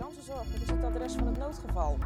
Ambulancezorg, 0.00 0.46
dit 0.52 0.62
is 0.62 0.70
het 0.70 0.84
adres 0.84 1.12
van 1.12 1.26
het 1.26 1.38
noodgeval. 1.38 1.98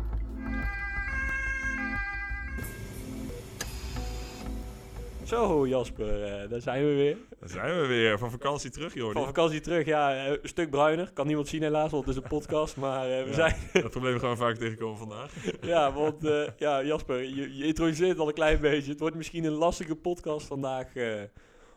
Zo 5.24 5.66
Jasper, 5.68 6.22
eh, 6.24 6.50
daar 6.50 6.60
zijn 6.60 6.84
we 6.86 6.94
weer. 6.94 7.16
Daar 7.40 7.48
zijn 7.48 7.80
we 7.80 7.86
weer, 7.86 8.18
van 8.18 8.30
vakantie 8.30 8.70
terug, 8.70 8.94
Jordi. 8.94 9.12
Van 9.18 9.24
vakantie 9.26 9.60
terug, 9.60 9.86
ja, 9.86 10.24
eh, 10.26 10.30
een 10.42 10.48
stuk 10.48 10.70
bruiner. 10.70 11.10
Kan 11.12 11.26
niemand 11.26 11.48
zien 11.48 11.62
helaas, 11.62 11.90
want 11.90 12.06
het 12.06 12.16
is 12.16 12.22
een 12.22 12.28
podcast. 12.28 12.76
Maar 12.76 13.10
eh, 13.10 13.22
we 13.22 13.28
Ja. 13.28 13.34
zijn... 13.34 13.54
Dat 13.72 13.90
probleem 13.90 14.18
gaan 14.18 14.30
we 14.30 14.36
vaak 14.36 14.56
tegenkomen 14.56 14.98
vandaag. 14.98 15.32
ja, 15.60 15.92
want 15.92 16.24
eh, 16.24 16.48
ja, 16.56 16.82
Jasper, 16.84 17.22
je, 17.22 17.56
je 17.56 17.64
introduceert 17.66 18.18
al 18.18 18.28
een 18.28 18.34
klein 18.34 18.60
beetje. 18.60 18.90
Het 18.90 19.00
wordt 19.00 19.16
misschien 19.16 19.44
een 19.44 19.52
lastige 19.52 19.94
podcast 19.96 20.46
vandaag 20.46 20.94
eh, 20.94 21.22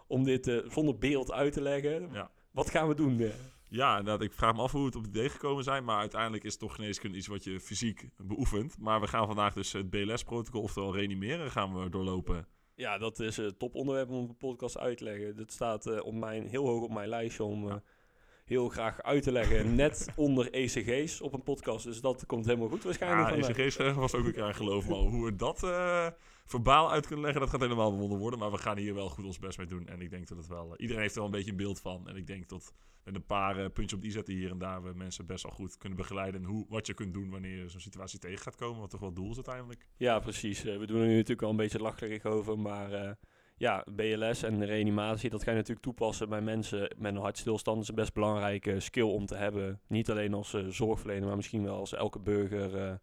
om 0.08 0.24
dit 0.24 0.48
eh, 0.48 0.58
zonder 0.70 0.98
beeld 0.98 1.32
uit 1.32 1.54
te 1.54 1.62
leggen. 1.62 2.10
Ja. 2.14 2.30
Wat 2.52 2.70
gaan 2.70 2.88
we 2.88 2.96
doen? 2.96 3.32
Eh? 3.74 3.80
Ja, 3.80 3.98
inderdaad, 3.98 4.22
ik 4.22 4.34
vraag 4.34 4.56
me 4.56 4.62
af 4.62 4.72
hoe 4.72 4.80
we 4.80 4.86
het 4.86 4.96
op 4.96 5.02
het 5.02 5.16
idee 5.16 5.30
gekomen 5.30 5.64
zijn. 5.64 5.84
Maar 5.84 6.00
uiteindelijk 6.00 6.44
is 6.44 6.58
toch 6.58 6.76
geneeskunde 6.76 7.18
iets 7.18 7.28
wat 7.28 7.44
je 7.44 7.60
fysiek 7.60 8.10
beoefent. 8.18 8.80
Maar 8.80 9.02
we 9.02 9.08
gaan 9.08 9.28
vandaag 9.28 9.54
dus 9.54 9.72
het 9.72 9.90
BLS-protocol, 9.90 10.62
oftewel 10.62 10.96
reanimeren, 10.96 11.52
gaan 11.52 11.84
we 11.84 11.90
doorlopen. 11.90 12.48
Ja, 12.76 12.98
dat 12.98 13.20
is 13.20 13.38
een 13.38 13.58
toponderwerp 13.58 14.10
om 14.10 14.24
op 14.24 14.30
een 14.30 14.38
podcast 14.38 14.78
uit 14.78 14.98
te 14.98 15.04
leggen. 15.04 15.36
Dat 15.36 15.52
staat 15.52 15.86
eh, 15.86 16.06
op 16.06 16.14
mijn, 16.14 16.48
heel 16.48 16.68
hoog 16.68 16.84
op 16.84 16.94
mijn 16.94 17.10
lijstje 17.10 17.44
om 17.44 17.70
eh, 17.70 17.76
heel 18.46 18.70
graag 18.70 19.02
uit 19.02 19.24
te 19.24 19.32
leggen. 19.32 19.76
Net 19.76 20.08
onder 20.16 20.52
ECG's 20.52 21.22
op 21.22 21.34
een 21.34 21.44
podcast. 21.44 21.86
Dus 21.86 22.02
dat 22.02 22.26
komt 22.26 22.46
helemaal 22.46 22.70
goed 22.70 22.84
waarschijnlijk. 22.84 23.30
Ja. 23.30 23.48
ECG's 23.48 23.76
zeggen 23.76 24.00
was 24.00 24.14
ook 24.14 24.38
aan 24.38 24.56
geloof. 24.56 24.88
Maar 24.88 24.98
hoe 24.98 25.26
we 25.26 25.36
dat 25.36 25.64
eh, 25.64 26.08
verbaal 26.46 26.92
uit 26.92 27.06
kunnen 27.06 27.26
leggen, 27.26 27.42
dat 27.42 27.50
gaat 27.50 27.62
helemaal 27.62 27.92
bewonderd 27.92 28.22
worden. 28.22 28.40
Maar 28.40 28.52
we 28.52 28.58
gaan 28.58 28.78
hier 28.78 28.94
wel 28.94 29.10
goed 29.10 29.26
ons 29.26 29.40
best 29.40 29.58
mee 29.58 29.68
doen. 29.68 29.88
En 29.88 30.02
ik 30.02 30.10
denk 30.10 30.28
dat 30.28 30.38
het 30.38 30.48
wel... 30.48 30.72
eh, 30.72 30.74
iedereen 30.78 31.02
heeft 31.02 31.16
er 31.16 31.22
wel 31.22 31.30
een 31.30 31.36
beetje 31.36 31.52
een 31.52 31.58
beeld 31.58 31.80
van. 31.80 32.08
En 32.08 32.16
ik 32.16 32.28
denk 32.28 32.50
dat 32.50 32.74
met 33.04 33.16
een 33.16 33.26
paar 33.26 33.58
eh, 33.58 33.66
puntjes 33.66 33.94
op 33.94 34.02
die 34.02 34.12
zetten 34.12 34.34
hier 34.34 34.52
en 34.52 34.58
daar... 34.58 34.84
we 34.84 34.94
mensen 34.94 35.26
best 35.26 35.44
wel 35.44 35.52
goed 35.52 35.78
kunnen 35.78 35.98
begeleiden. 35.98 36.42
En 36.42 36.48
hoe, 36.48 36.66
wat 36.70 36.88
je 36.88 36.94
kunt 36.94 37.14
doen 37.14 37.30
wanneer 37.30 37.58
je 37.58 37.70
zo'n 37.70 37.80
situatie 37.80 38.20
tegen 38.20 38.40
gaat 38.40 38.56
komen. 38.56 38.80
Wat 38.80 38.90
toch 38.90 39.00
wel 39.00 39.14
doel 39.14 39.30
is 39.30 39.36
uiteindelijk. 39.36 39.88
Ja, 39.98 40.20
precies. 40.20 40.66
Eh, 40.66 40.78
we 40.78 40.86
doen 40.86 41.02
er 41.02 41.08
nu 41.08 41.16
natuurlijk 41.16 41.42
al 41.42 41.50
een 41.50 41.56
beetje 41.56 41.80
lacherig 41.80 42.26
over, 42.26 42.60
maar 42.60 43.18
ja, 43.58 43.86
BLS 43.96 44.44
en 44.44 44.66
reanimatie, 44.66 45.30
dat 45.30 45.44
ga 45.44 45.50
je 45.52 45.58
natuurlijk 45.58 45.86
toepassen 45.86 46.30
bij 46.30 46.42
mensen 46.42 46.96
met 46.98 47.16
een 47.16 47.22
hartstilstand. 47.22 47.76
Dat 47.78 47.84
is 47.84 47.90
een 47.90 48.04
best 48.04 48.14
belangrijke 48.14 48.80
skill 48.80 49.04
om 49.04 49.26
te 49.26 49.36
hebben. 49.36 49.82
Niet 49.88 50.10
alleen 50.10 50.34
als 50.34 50.58
zorgverlener, 50.68 51.28
maar 51.28 51.36
misschien 51.36 51.64
wel 51.64 51.78
als 51.78 51.94
elke 51.94 52.20
burger. 52.20 53.00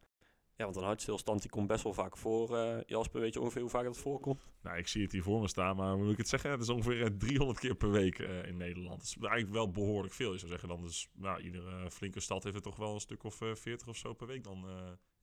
Ja, 0.61 0.67
want 0.67 0.77
een 0.77 0.83
hartstilstand 0.89 1.41
die 1.41 1.51
komt 1.51 1.67
best 1.67 1.83
wel 1.85 1.93
vaak 1.95 2.17
voor. 2.17 2.57
eh 2.59 2.79
Jasper, 2.87 3.21
weet 3.21 3.35
je 3.35 3.41
ongeveer 3.41 3.61
hoe 3.61 3.71
vaak 3.71 3.85
dat 3.85 3.99
voorkomt? 3.99 4.47
Nou, 4.63 4.79
ik 4.79 4.87
zie 4.89 5.03
het 5.03 5.13
hier 5.13 5.23
voor 5.23 5.41
me 5.41 5.49
staan, 5.49 5.77
maar 5.77 5.97
moet 5.99 6.11
ik 6.13 6.17
het 6.17 6.29
zeggen? 6.29 6.51
Het 6.51 6.61
is 6.61 6.69
ongeveer 6.69 7.03
eh, 7.03 7.11
300 7.19 7.59
keer 7.59 7.75
per 7.75 7.91
week 7.91 8.19
eh, 8.19 8.47
in 8.47 8.57
Nederland. 8.57 8.97
Dat 8.99 9.07
is 9.07 9.17
eigenlijk 9.21 9.53
wel 9.53 9.71
behoorlijk 9.71 10.15
veel, 10.15 10.33
je 10.33 10.39
zou 10.39 10.51
zeggen. 10.51 10.69
Dan 10.69 10.83
dus, 10.83 11.09
nou, 11.15 11.41
iedere 11.41 11.85
eh, 11.85 11.91
flinke 11.91 12.21
stad 12.21 12.43
heeft 12.45 12.57
er 12.57 12.63
toch 12.63 12.77
wel 12.77 12.95
een 12.95 13.01
stuk 13.01 13.25
of 13.25 13.41
eh 13.41 13.55
40 13.55 13.89
of 13.89 13.97
zo 13.97 14.13
per 14.13 14.27
week 14.27 14.45
dan 14.45 14.69
eh, 14.69 14.73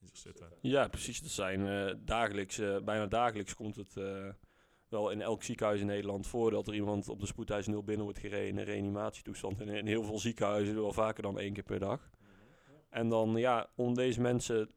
in 0.02 0.08
zich 0.08 0.18
zitten. 0.18 0.48
Ja, 0.62 0.88
precies. 0.88 1.22
Dat 1.22 1.32
zijn 1.32 1.68
eh, 1.68 1.96
dagelijks, 2.00 2.58
eh, 2.60 2.78
bijna 2.84 3.06
dagelijks 3.06 3.54
komt 3.56 3.76
het 3.76 3.98
eh, 3.98 4.30
wel 4.90 5.10
in 5.10 5.22
elk 5.22 5.44
ziekenhuis 5.44 5.80
in 5.80 5.88
Nederland 5.88 6.28
voor 6.28 6.52
dat 6.52 6.68
er 6.68 6.74
iemand 6.74 7.10
op 7.10 7.20
de 7.20 7.26
spoedhuis 7.26 7.68
0 7.68 7.84
binnen 7.84 8.04
wordt 8.04 8.20
gereden 8.20 8.48
in 8.48 8.58
een 8.58 8.64
reanimatietoestand. 8.66 9.60
En 9.62 9.68
in 9.68 9.88
heel 9.88 10.04
veel 10.04 10.20
ziekenhuizen 10.20 10.76
wel 10.76 10.94
vaker 10.94 11.24
dan 11.24 11.40
één 11.40 11.54
keer 11.54 11.64
per 11.64 11.80
dag. 11.80 12.10
En 12.90 13.10
dan, 13.10 13.36
ja, 13.36 13.70
om 13.76 13.94
deze 13.94 14.22
mensen, 14.22 14.70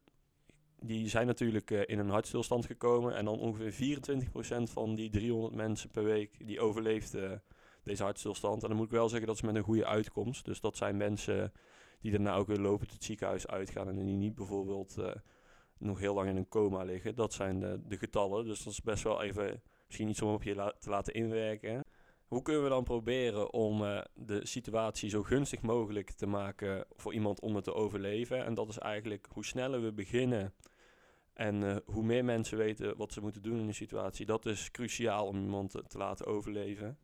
die 0.85 1.09
zijn 1.09 1.27
natuurlijk 1.27 1.71
eh, 1.71 1.81
in 1.85 1.99
een 1.99 2.09
hartstilstand 2.09 2.65
gekomen. 2.65 3.15
En 3.15 3.25
dan 3.25 3.39
ongeveer 3.39 3.99
24% 4.69 4.71
van 4.71 4.95
die 4.95 5.09
300 5.09 5.55
mensen 5.55 5.89
per 5.89 6.03
week, 6.03 6.47
die 6.47 6.59
overleeft 6.59 7.13
eh, 7.13 7.31
deze 7.83 8.03
hartstilstand. 8.03 8.61
En 8.61 8.67
dan 8.67 8.77
moet 8.77 8.85
ik 8.85 8.91
wel 8.91 9.09
zeggen, 9.09 9.27
dat 9.27 9.35
is 9.35 9.41
met 9.41 9.55
een 9.55 9.63
goede 9.63 9.85
uitkomst. 9.85 10.45
Dus 10.45 10.59
dat 10.59 10.77
zijn 10.77 10.97
mensen 10.97 11.53
die 11.99 12.11
daarna 12.11 12.35
ook 12.35 12.47
weer 12.47 12.59
lopend 12.59 12.91
het 12.91 13.03
ziekenhuis 13.03 13.47
uitgaan. 13.47 13.87
En 13.87 14.05
die 14.05 14.15
niet 14.15 14.35
bijvoorbeeld 14.35 14.97
eh, 14.97 15.11
nog 15.77 15.99
heel 15.99 16.13
lang 16.13 16.29
in 16.29 16.35
een 16.35 16.47
coma 16.47 16.83
liggen. 16.83 17.15
Dat 17.15 17.33
zijn 17.33 17.59
de, 17.59 17.81
de 17.87 17.97
getallen. 17.97 18.45
Dus 18.45 18.63
dat 18.63 18.73
is 18.73 18.81
best 18.81 19.03
wel 19.03 19.21
even 19.21 19.61
misschien 19.85 20.09
iets 20.09 20.21
om 20.21 20.33
op 20.33 20.43
je 20.43 20.73
te 20.79 20.89
laten 20.89 21.13
inwerken. 21.13 21.83
Hoe 22.27 22.41
kunnen 22.41 22.63
we 22.63 22.69
dan 22.69 22.83
proberen 22.83 23.53
om 23.53 24.03
de 24.13 24.45
situatie 24.45 25.09
zo 25.09 25.23
gunstig 25.23 25.61
mogelijk 25.61 26.11
te 26.11 26.25
maken 26.25 26.85
voor 26.95 27.13
iemand 27.13 27.41
om 27.41 27.55
het 27.55 27.63
te 27.63 27.73
overleven? 27.73 28.45
En 28.45 28.53
dat 28.53 28.69
is 28.69 28.77
eigenlijk 28.77 29.27
hoe 29.31 29.45
sneller 29.45 29.81
we 29.81 29.91
beginnen 29.91 30.53
en 31.33 31.63
eh, 31.63 31.75
hoe 31.85 32.03
meer 32.03 32.25
mensen 32.25 32.57
weten 32.57 32.97
wat 32.97 33.13
ze 33.13 33.21
moeten 33.21 33.41
doen 33.41 33.59
in 33.59 33.67
een 33.67 33.73
situatie. 33.73 34.25
Dat 34.25 34.45
is 34.45 34.71
cruciaal 34.71 35.27
om 35.27 35.41
iemand 35.41 35.71
te, 35.71 35.83
te 35.87 35.97
laten 35.97 36.25
overleven. 36.25 36.97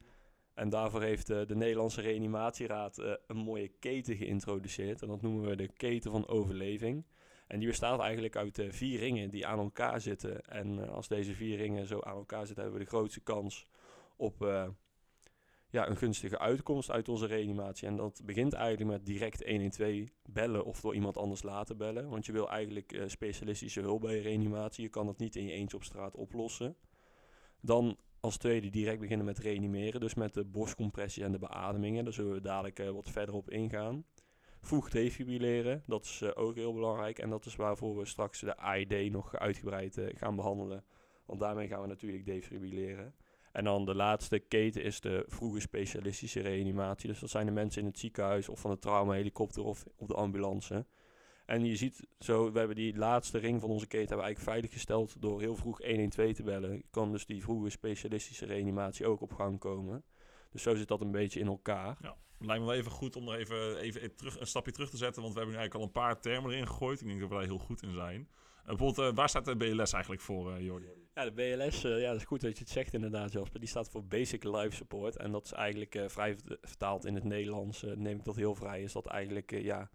En 0.53 0.69
daarvoor 0.69 1.01
heeft 1.01 1.29
eh, 1.29 1.45
de 1.45 1.55
Nederlandse 1.55 2.01
Reanimatieraad 2.01 2.97
eh, 2.97 3.11
een 3.27 3.37
mooie 3.37 3.71
keten 3.79 4.15
geïntroduceerd. 4.15 5.01
En 5.01 5.07
dat 5.07 5.21
noemen 5.21 5.49
we 5.49 5.55
de 5.55 5.67
keten 5.67 6.11
van 6.11 6.27
overleving. 6.27 7.05
En 7.47 7.59
die 7.59 7.67
bestaat 7.67 7.99
eigenlijk 7.99 8.35
uit 8.35 8.61
vier 8.69 8.99
ringen 8.99 9.29
die 9.29 9.47
aan 9.47 9.59
elkaar 9.59 10.01
zitten. 10.01 10.41
En 10.41 10.89
als 10.89 11.07
deze 11.07 11.33
vier 11.33 11.57
ringen 11.57 11.87
zo 11.87 11.99
aan 12.01 12.15
elkaar 12.15 12.45
zitten, 12.45 12.63
hebben 12.63 12.79
we 12.79 12.85
de 12.85 12.95
grootste 12.95 13.21
kans 13.21 13.67
op 14.15 14.39
ja, 15.69 15.87
een 15.87 15.97
gunstige 15.97 16.39
uitkomst 16.39 16.91
uit 16.91 17.09
onze 17.09 17.25
reanimatie. 17.25 17.87
En 17.87 17.95
dat 17.95 18.21
begint 18.25 18.53
eigenlijk 18.53 18.91
met 18.91 19.05
direct 19.05 19.45
112 19.45 20.09
bellen 20.29 20.65
of 20.65 20.81
door 20.81 20.95
iemand 20.95 21.17
anders 21.17 21.43
laten 21.43 21.77
bellen. 21.77 22.09
Want 22.09 22.25
je 22.25 22.31
wil 22.31 22.49
eigenlijk 22.49 22.91
eh, 22.91 23.07
specialistische 23.07 23.81
hulp 23.81 24.01
bij 24.01 24.15
je 24.15 24.21
reanimatie. 24.21 24.83
Je 24.83 24.89
kan 24.89 25.05
dat 25.05 25.17
niet 25.17 25.35
in 25.35 25.45
je 25.45 25.51
eentje 25.51 25.77
op 25.77 25.83
straat 25.83 26.15
oplossen. 26.15 26.75
Dan 27.61 27.97
als 28.19 28.37
tweede 28.37 28.69
direct 28.69 28.99
beginnen 28.99 29.25
met 29.25 29.39
reanimeren. 29.39 29.99
Dus 29.99 30.13
met 30.13 30.33
de 30.33 30.45
borstcompressie 30.45 31.23
en 31.23 31.31
de 31.31 31.39
beademingen. 31.39 32.03
Daar 32.03 32.13
zullen 32.13 32.33
we 32.33 32.41
dadelijk 32.41 32.79
eh, 32.79 32.89
wat 32.89 33.09
verder 33.09 33.35
op 33.35 33.49
ingaan. 33.49 34.05
Vroeg 34.61 34.89
defibrilleren, 34.89 35.83
dat 35.85 36.03
is 36.03 36.21
eh, 36.21 36.31
ook 36.33 36.55
heel 36.55 36.73
belangrijk. 36.73 37.19
En 37.19 37.29
dat 37.29 37.45
is 37.45 37.55
waarvoor 37.55 37.97
we 37.97 38.05
straks 38.05 38.39
de 38.39 38.57
AED 38.57 39.11
nog 39.11 39.35
uitgebreid 39.35 40.01
gaan 40.15 40.35
behandelen. 40.35 40.83
Want 41.25 41.39
daarmee 41.39 41.67
gaan 41.67 41.81
we 41.81 41.87
natuurlijk 41.87 42.25
defibrilleren. 42.25 43.15
En 43.57 43.63
dan 43.63 43.85
de 43.85 43.95
laatste 43.95 44.39
keten 44.39 44.83
is 44.83 44.99
de 44.99 45.23
vroege 45.27 45.59
specialistische 45.59 46.39
reanimatie. 46.39 47.09
Dus 47.09 47.19
dat 47.19 47.29
zijn 47.29 47.45
de 47.45 47.51
mensen 47.51 47.81
in 47.81 47.87
het 47.87 47.99
ziekenhuis 47.99 48.49
of 48.49 48.59
van 48.59 48.71
de 48.71 48.79
traumahelikopter 48.79 49.63
of 49.63 49.85
op 49.95 50.07
de 50.07 50.13
ambulance. 50.13 50.85
En 51.45 51.65
je 51.65 51.75
ziet 51.75 52.07
zo, 52.19 52.51
we 52.51 52.57
hebben 52.57 52.75
die 52.75 52.97
laatste 52.97 53.37
ring 53.37 53.61
van 53.61 53.69
onze 53.69 53.87
keten 53.87 54.07
hebben 54.07 54.25
eigenlijk 54.25 54.55
veiliggesteld 54.55 55.21
door 55.21 55.41
heel 55.41 55.55
vroeg 55.55 55.85
112 55.85 56.33
te 56.33 56.43
bellen. 56.43 56.83
Kan 56.91 57.11
dus 57.11 57.25
die 57.25 57.43
vroege 57.43 57.69
specialistische 57.69 58.45
reanimatie 58.45 59.05
ook 59.05 59.21
op 59.21 59.33
gang 59.33 59.59
komen. 59.59 60.03
Dus 60.51 60.61
zo 60.61 60.75
zit 60.75 60.87
dat 60.87 61.01
een 61.01 61.11
beetje 61.11 61.39
in 61.39 61.47
elkaar. 61.47 61.97
Ja, 62.01 62.15
lijkt 62.39 62.61
me 62.61 62.67
wel 62.67 62.77
even 62.77 62.91
goed 62.91 63.15
om 63.15 63.23
nog 63.23 63.35
even, 63.35 63.77
even 63.77 64.15
terug, 64.15 64.39
een 64.39 64.47
stapje 64.47 64.71
terug 64.71 64.89
te 64.89 64.97
zetten. 64.97 65.21
Want 65.21 65.33
we 65.33 65.39
hebben 65.39 65.57
nu 65.57 65.61
eigenlijk 65.61 65.93
al 65.95 66.01
een 66.01 66.09
paar 66.09 66.21
termen 66.21 66.51
erin 66.51 66.67
gegooid. 66.67 67.01
Ik 67.01 67.07
denk 67.07 67.19
dat 67.19 67.29
we 67.29 67.35
daar 67.35 67.43
heel 67.43 67.57
goed 67.57 67.81
in 67.81 67.93
zijn. 67.93 68.29
Uh, 68.67 68.75
bijvoorbeeld, 68.75 69.09
uh, 69.09 69.15
waar 69.15 69.29
staat 69.29 69.45
de 69.45 69.57
BLS 69.57 69.93
eigenlijk 69.93 70.21
voor, 70.21 70.51
uh, 70.51 70.61
Jordi? 70.61 70.87
Ja, 71.13 71.29
de 71.29 71.31
BLS, 71.31 71.81
ja, 71.81 72.07
dat 72.07 72.15
is 72.15 72.23
goed 72.23 72.41
dat 72.41 72.57
je 72.57 72.63
het 72.63 72.73
zegt 72.73 72.93
inderdaad, 72.93 73.31
Jasper. 73.31 73.59
Die 73.59 73.69
staat 73.69 73.89
voor 73.89 74.05
Basic 74.05 74.43
Life 74.43 74.75
Support. 74.75 75.17
En 75.17 75.31
dat 75.31 75.45
is 75.45 75.51
eigenlijk 75.51 76.03
vrij 76.07 76.35
vertaald 76.61 77.05
in 77.05 77.15
het 77.15 77.23
Nederlands. 77.23 77.81
Neem 77.81 78.17
ik 78.17 78.25
dat 78.25 78.35
heel 78.35 78.55
vrij. 78.55 78.81
Is 78.81 78.93
dat 78.93 79.07
eigenlijk, 79.07 79.51
ja, 79.51 79.89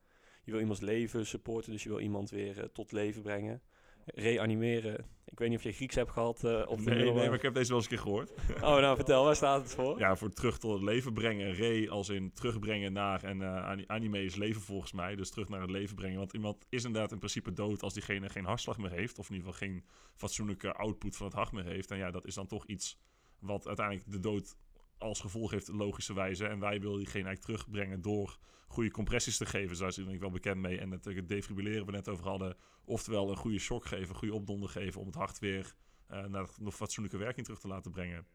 je 0.45 0.51
wil 0.51 0.61
iemands 0.61 0.81
leven 0.81 1.27
supporten. 1.27 1.73
Dus 1.73 1.83
je 1.83 1.89
wil 1.89 2.01
iemand 2.01 2.31
weer 2.31 2.73
tot 2.73 2.93
leven 2.93 3.23
brengen. 3.23 3.63
Reanimeren. 4.05 5.05
Ik 5.33 5.39
weet 5.39 5.49
niet 5.49 5.59
of 5.59 5.65
je 5.65 5.73
Grieks 5.73 5.95
hebt 5.95 6.11
gehad. 6.11 6.45
Uh, 6.45 6.63
op 6.67 6.81
nee, 6.81 7.13
nee, 7.13 7.13
maar 7.13 7.35
ik 7.35 7.43
heb 7.43 7.55
deze 7.55 7.69
wel 7.69 7.77
eens 7.77 7.91
een 7.91 7.97
keer 7.97 8.03
gehoord. 8.03 8.31
Oh, 8.55 8.61
nou 8.61 8.97
vertel, 8.97 9.25
waar 9.25 9.37
staat 9.37 9.63
het 9.63 9.75
voor? 9.75 9.99
Ja, 9.99 10.17
voor 10.17 10.31
terug 10.31 10.59
tot 10.59 10.73
het 10.73 10.83
leven 10.83 11.13
brengen. 11.13 11.53
Re 11.53 11.87
als 11.91 12.09
in 12.09 12.33
terugbrengen 12.33 12.93
naar, 12.93 13.25
en 13.25 13.41
uh, 13.41 13.87
anime 13.87 14.25
is 14.25 14.35
leven 14.35 14.63
volgens 14.63 14.93
mij. 14.93 15.17
Dus 15.17 15.31
terug 15.31 15.49
naar 15.49 15.61
het 15.61 15.71
leven 15.71 15.97
brengen. 15.97 16.19
Want 16.19 16.33
iemand 16.33 16.67
is 16.69 16.85
inderdaad 16.85 17.13
in 17.13 17.19
principe 17.19 17.53
dood 17.53 17.83
als 17.83 17.95
diegene 17.95 18.29
geen 18.29 18.45
hartslag 18.45 18.79
meer 18.79 18.91
heeft. 18.91 19.19
Of 19.19 19.29
in 19.29 19.35
ieder 19.35 19.53
geval 19.53 19.69
geen 19.69 19.85
fatsoenlijke 20.17 20.73
output 20.73 21.17
van 21.17 21.27
het 21.27 21.35
hart 21.35 21.53
meer 21.53 21.65
heeft. 21.65 21.91
En 21.91 21.99
ja, 21.99 22.11
dat 22.11 22.27
is 22.27 22.35
dan 22.35 22.47
toch 22.47 22.67
iets 22.67 22.99
wat 23.39 23.67
uiteindelijk 23.67 24.11
de 24.11 24.21
dood 24.21 24.57
als 25.03 25.21
gevolg 25.21 25.51
heeft, 25.51 25.69
logischerwijze. 25.69 26.47
En 26.47 26.59
wij 26.61 26.81
willen 26.81 26.99
diegene 26.99 27.25
eigenlijk 27.25 27.59
terugbrengen 27.59 28.03
door 28.03 28.39
goede 28.67 28.91
compressies 28.91 29.37
te 29.37 29.47
geven. 29.47 29.79
Daar 29.79 29.89
is 29.89 29.99
ik 29.99 30.21
wel 30.21 30.31
bekend 30.31 30.61
mee. 30.61 30.79
En 30.79 30.91
het, 30.91 31.05
het 31.05 31.29
defibrilleren 31.29 31.87
we 31.87 31.93
net 31.93 32.09
over 32.09 32.29
hadden. 32.29 32.57
Oftewel 32.85 33.31
een 33.31 33.37
goede 33.37 33.59
shock 33.59 33.85
geven, 33.85 34.09
een 34.09 34.15
goede 34.15 34.35
opdonder 34.35 34.69
geven 34.69 35.01
om 35.01 35.07
het 35.07 35.15
hart 35.15 35.39
weer 35.39 35.75
uh, 36.11 36.25
naar 36.25 36.49
nog 36.59 36.75
fatsoenlijke 36.75 37.19
werking 37.19 37.45
terug 37.45 37.61
te 37.61 37.69
laten 37.69 37.91
brengen. 37.91 38.27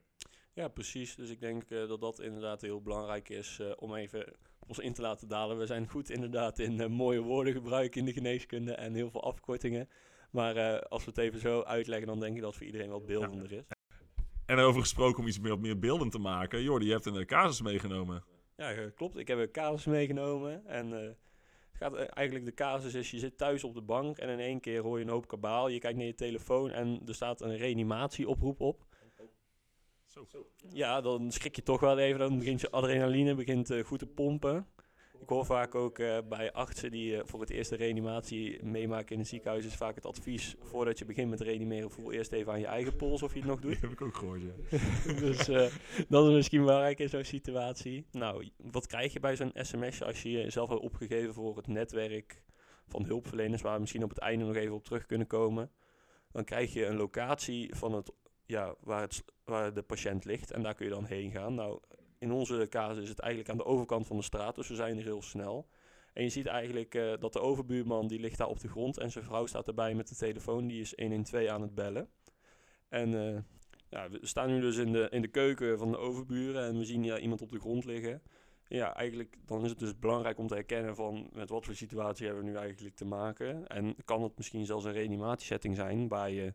Ja, 0.53 0.67
precies. 0.67 1.15
Dus 1.15 1.29
ik 1.29 1.39
denk 1.39 1.69
uh, 1.69 1.87
dat 1.87 2.01
dat 2.01 2.19
inderdaad 2.19 2.61
heel 2.61 2.81
belangrijk 2.81 3.29
is 3.29 3.59
uh, 3.61 3.71
om 3.75 3.95
even 3.95 4.33
ons 4.67 4.79
in 4.79 4.93
te 4.93 5.01
laten 5.01 5.27
dalen. 5.27 5.57
We 5.57 5.65
zijn 5.65 5.89
goed 5.89 6.09
inderdaad 6.09 6.59
in 6.59 6.79
uh, 6.79 6.87
mooie 6.87 7.21
woorden 7.21 7.53
gebruiken 7.53 7.99
in 7.99 8.05
de 8.05 8.13
geneeskunde 8.13 8.73
en 8.73 8.93
heel 8.93 9.09
veel 9.09 9.23
afkortingen. 9.23 9.89
Maar 10.31 10.87
als 10.87 11.03
we 11.03 11.09
het 11.09 11.19
even 11.19 11.39
zo 11.39 11.61
uitleggen, 11.61 12.07
dan 12.07 12.19
denk 12.19 12.35
ik 12.35 12.41
dat 12.41 12.49
het 12.49 12.57
voor 12.57 12.65
iedereen 12.65 12.89
wat 12.89 13.05
beeldender 13.05 13.51
is. 13.51 13.76
En 14.47 14.59
over 14.59 14.81
gesproken 14.81 15.19
om 15.19 15.27
iets 15.27 15.39
meer, 15.39 15.59
meer 15.59 15.79
beelden 15.79 16.09
te 16.09 16.19
maken. 16.19 16.61
Jordi, 16.61 16.85
je 16.85 16.91
hebt 16.91 17.05
een 17.05 17.25
casus 17.25 17.61
meegenomen. 17.61 18.23
Ja, 18.55 18.89
klopt. 18.95 19.17
Ik 19.17 19.27
heb 19.27 19.38
een 19.38 19.51
casus 19.51 19.85
meegenomen. 19.85 20.65
En 20.65 20.88
uh, 20.88 20.99
het 20.99 21.15
gaat 21.79 21.95
eigenlijk 21.95 22.45
de 22.45 22.53
casus 22.53 22.94
is, 22.94 23.11
je 23.11 23.19
zit 23.19 23.38
thuis 23.38 23.63
op 23.63 23.73
de 23.73 23.81
bank 23.81 24.17
en 24.17 24.29
in 24.29 24.39
één 24.39 24.59
keer 24.59 24.81
hoor 24.81 24.97
je 24.97 25.05
een 25.05 25.11
hoop 25.11 25.27
kabaal. 25.27 25.67
Je 25.67 25.79
kijkt 25.79 25.97
naar 25.97 26.05
je 26.07 26.15
telefoon 26.15 26.71
en 26.71 27.01
er 27.05 27.15
staat 27.15 27.41
een 27.41 27.57
reanimatieoproep 27.57 28.61
op. 28.61 28.85
Zo. 30.07 30.47
Ja, 30.69 31.01
dan 31.01 31.31
schrik 31.31 31.55
je 31.55 31.63
toch 31.63 31.79
wel 31.79 31.97
even. 31.97 32.19
Dan 32.19 32.38
begint 32.38 32.61
je 32.61 32.71
adrenaline 32.71 33.35
begint 33.35 33.71
uh, 33.71 33.83
goed 33.83 33.99
te 33.99 34.07
pompen. 34.07 34.67
Ik 35.21 35.29
hoor 35.29 35.45
vaak 35.45 35.75
ook 35.75 35.99
eh, 35.99 36.17
bij 36.29 36.51
artsen 36.51 36.91
die 36.91 37.17
eh, 37.17 37.21
voor 37.25 37.39
het 37.39 37.49
eerst 37.49 37.69
de 37.69 37.75
reanimatie 37.75 38.63
meemaken 38.63 39.13
in 39.13 39.19
het 39.19 39.27
ziekenhuis, 39.27 39.65
is 39.65 39.75
vaak 39.75 39.95
het 39.95 40.05
advies 40.05 40.55
voordat 40.59 40.99
je 40.99 41.05
begint 41.05 41.29
met 41.29 41.41
reanimeren, 41.41 41.91
voel 41.91 42.11
eerst 42.11 42.31
even 42.31 42.51
aan 42.51 42.59
je 42.59 42.65
eigen 42.65 42.95
pols 42.95 43.23
of 43.23 43.33
je 43.33 43.39
het 43.39 43.47
nog 43.47 43.59
doet. 43.59 43.71
Die 43.79 43.81
heb 43.81 43.91
ik 43.91 44.01
ook 44.01 44.15
gehoord, 44.15 44.41
ja. 44.41 44.77
dus 45.25 45.47
eh, 45.47 45.67
dat 46.09 46.27
is 46.27 46.33
misschien 46.33 46.59
belangrijk 46.59 46.99
in 46.99 47.09
zo'n 47.09 47.23
situatie. 47.23 48.05
Nou, 48.11 48.49
wat 48.57 48.87
krijg 48.87 49.13
je 49.13 49.19
bij 49.19 49.35
zo'n 49.35 49.51
sms 49.53 50.03
als 50.03 50.21
je 50.21 50.31
jezelf 50.31 50.69
hebt 50.69 50.81
opgegeven 50.81 51.33
voor 51.33 51.57
het 51.57 51.67
netwerk 51.67 52.41
van 52.87 53.05
hulpverleners, 53.05 53.61
waar 53.61 53.73
we 53.73 53.79
misschien 53.79 54.03
op 54.03 54.09
het 54.09 54.19
einde 54.19 54.45
nog 54.45 54.55
even 54.55 54.75
op 54.75 54.83
terug 54.83 55.05
kunnen 55.05 55.27
komen? 55.27 55.71
Dan 56.31 56.43
krijg 56.43 56.73
je 56.73 56.85
een 56.85 56.97
locatie 56.97 57.75
van 57.75 57.93
het, 57.93 58.11
ja, 58.45 58.75
waar, 58.79 59.01
het, 59.01 59.23
waar 59.43 59.73
de 59.73 59.81
patiënt 59.81 60.25
ligt 60.25 60.51
en 60.51 60.63
daar 60.63 60.75
kun 60.75 60.85
je 60.85 60.91
dan 60.91 61.05
heen 61.05 61.31
gaan. 61.31 61.53
Nou, 61.53 61.79
in 62.19 62.31
onze 62.31 62.67
casus 62.69 63.03
is 63.03 63.09
het 63.09 63.19
eigenlijk 63.19 63.51
aan 63.51 63.57
de 63.57 63.65
overkant 63.65 64.07
van 64.07 64.17
de 64.17 64.23
straat, 64.23 64.55
dus 64.55 64.67
we 64.67 64.75
zijn 64.75 64.97
er 64.97 65.03
heel 65.03 65.21
snel. 65.21 65.67
En 66.13 66.23
je 66.23 66.29
ziet 66.29 66.45
eigenlijk 66.45 66.95
uh, 66.95 67.13
dat 67.19 67.33
de 67.33 67.39
overbuurman 67.39 68.07
die 68.07 68.19
ligt 68.19 68.37
daar 68.37 68.47
op 68.47 68.59
de 68.59 68.67
grond 68.67 68.97
en 68.97 69.11
zijn 69.11 69.23
vrouw 69.23 69.45
staat 69.45 69.67
erbij 69.67 69.93
met 69.95 70.07
de 70.07 70.15
telefoon, 70.15 70.67
die 70.67 70.81
is 70.81 70.93
112 70.95 71.47
aan 71.47 71.61
het 71.61 71.75
bellen. 71.75 72.09
En 72.89 73.11
uh, 73.11 73.37
ja, 73.89 74.09
we 74.09 74.19
staan 74.21 74.49
nu 74.49 74.61
dus 74.61 74.77
in 74.77 74.91
de, 74.91 75.07
in 75.09 75.21
de 75.21 75.27
keuken 75.27 75.77
van 75.77 75.91
de 75.91 75.97
overburen 75.97 76.63
en 76.63 76.77
we 76.77 76.85
zien 76.85 77.03
ja, 77.03 77.19
iemand 77.19 77.41
op 77.41 77.51
de 77.51 77.59
grond 77.59 77.85
liggen. 77.85 78.21
Ja, 78.67 78.95
eigenlijk 78.95 79.37
dan 79.45 79.63
is 79.63 79.69
het 79.69 79.79
dus 79.79 79.99
belangrijk 79.99 80.37
om 80.37 80.47
te 80.47 80.53
herkennen 80.53 80.95
van 80.95 81.29
met 81.33 81.49
wat 81.49 81.65
voor 81.65 81.75
situatie 81.75 82.25
hebben 82.25 82.43
we 82.43 82.49
nu 82.49 82.57
eigenlijk 82.57 82.95
te 82.95 83.05
maken. 83.05 83.67
En 83.67 83.95
kan 84.05 84.23
het 84.23 84.37
misschien 84.37 84.65
zelfs 84.65 84.85
een 84.85 84.91
reanimatiesetting 84.91 85.75
zijn 85.75 86.07
waar 86.07 86.31
je 86.31 86.53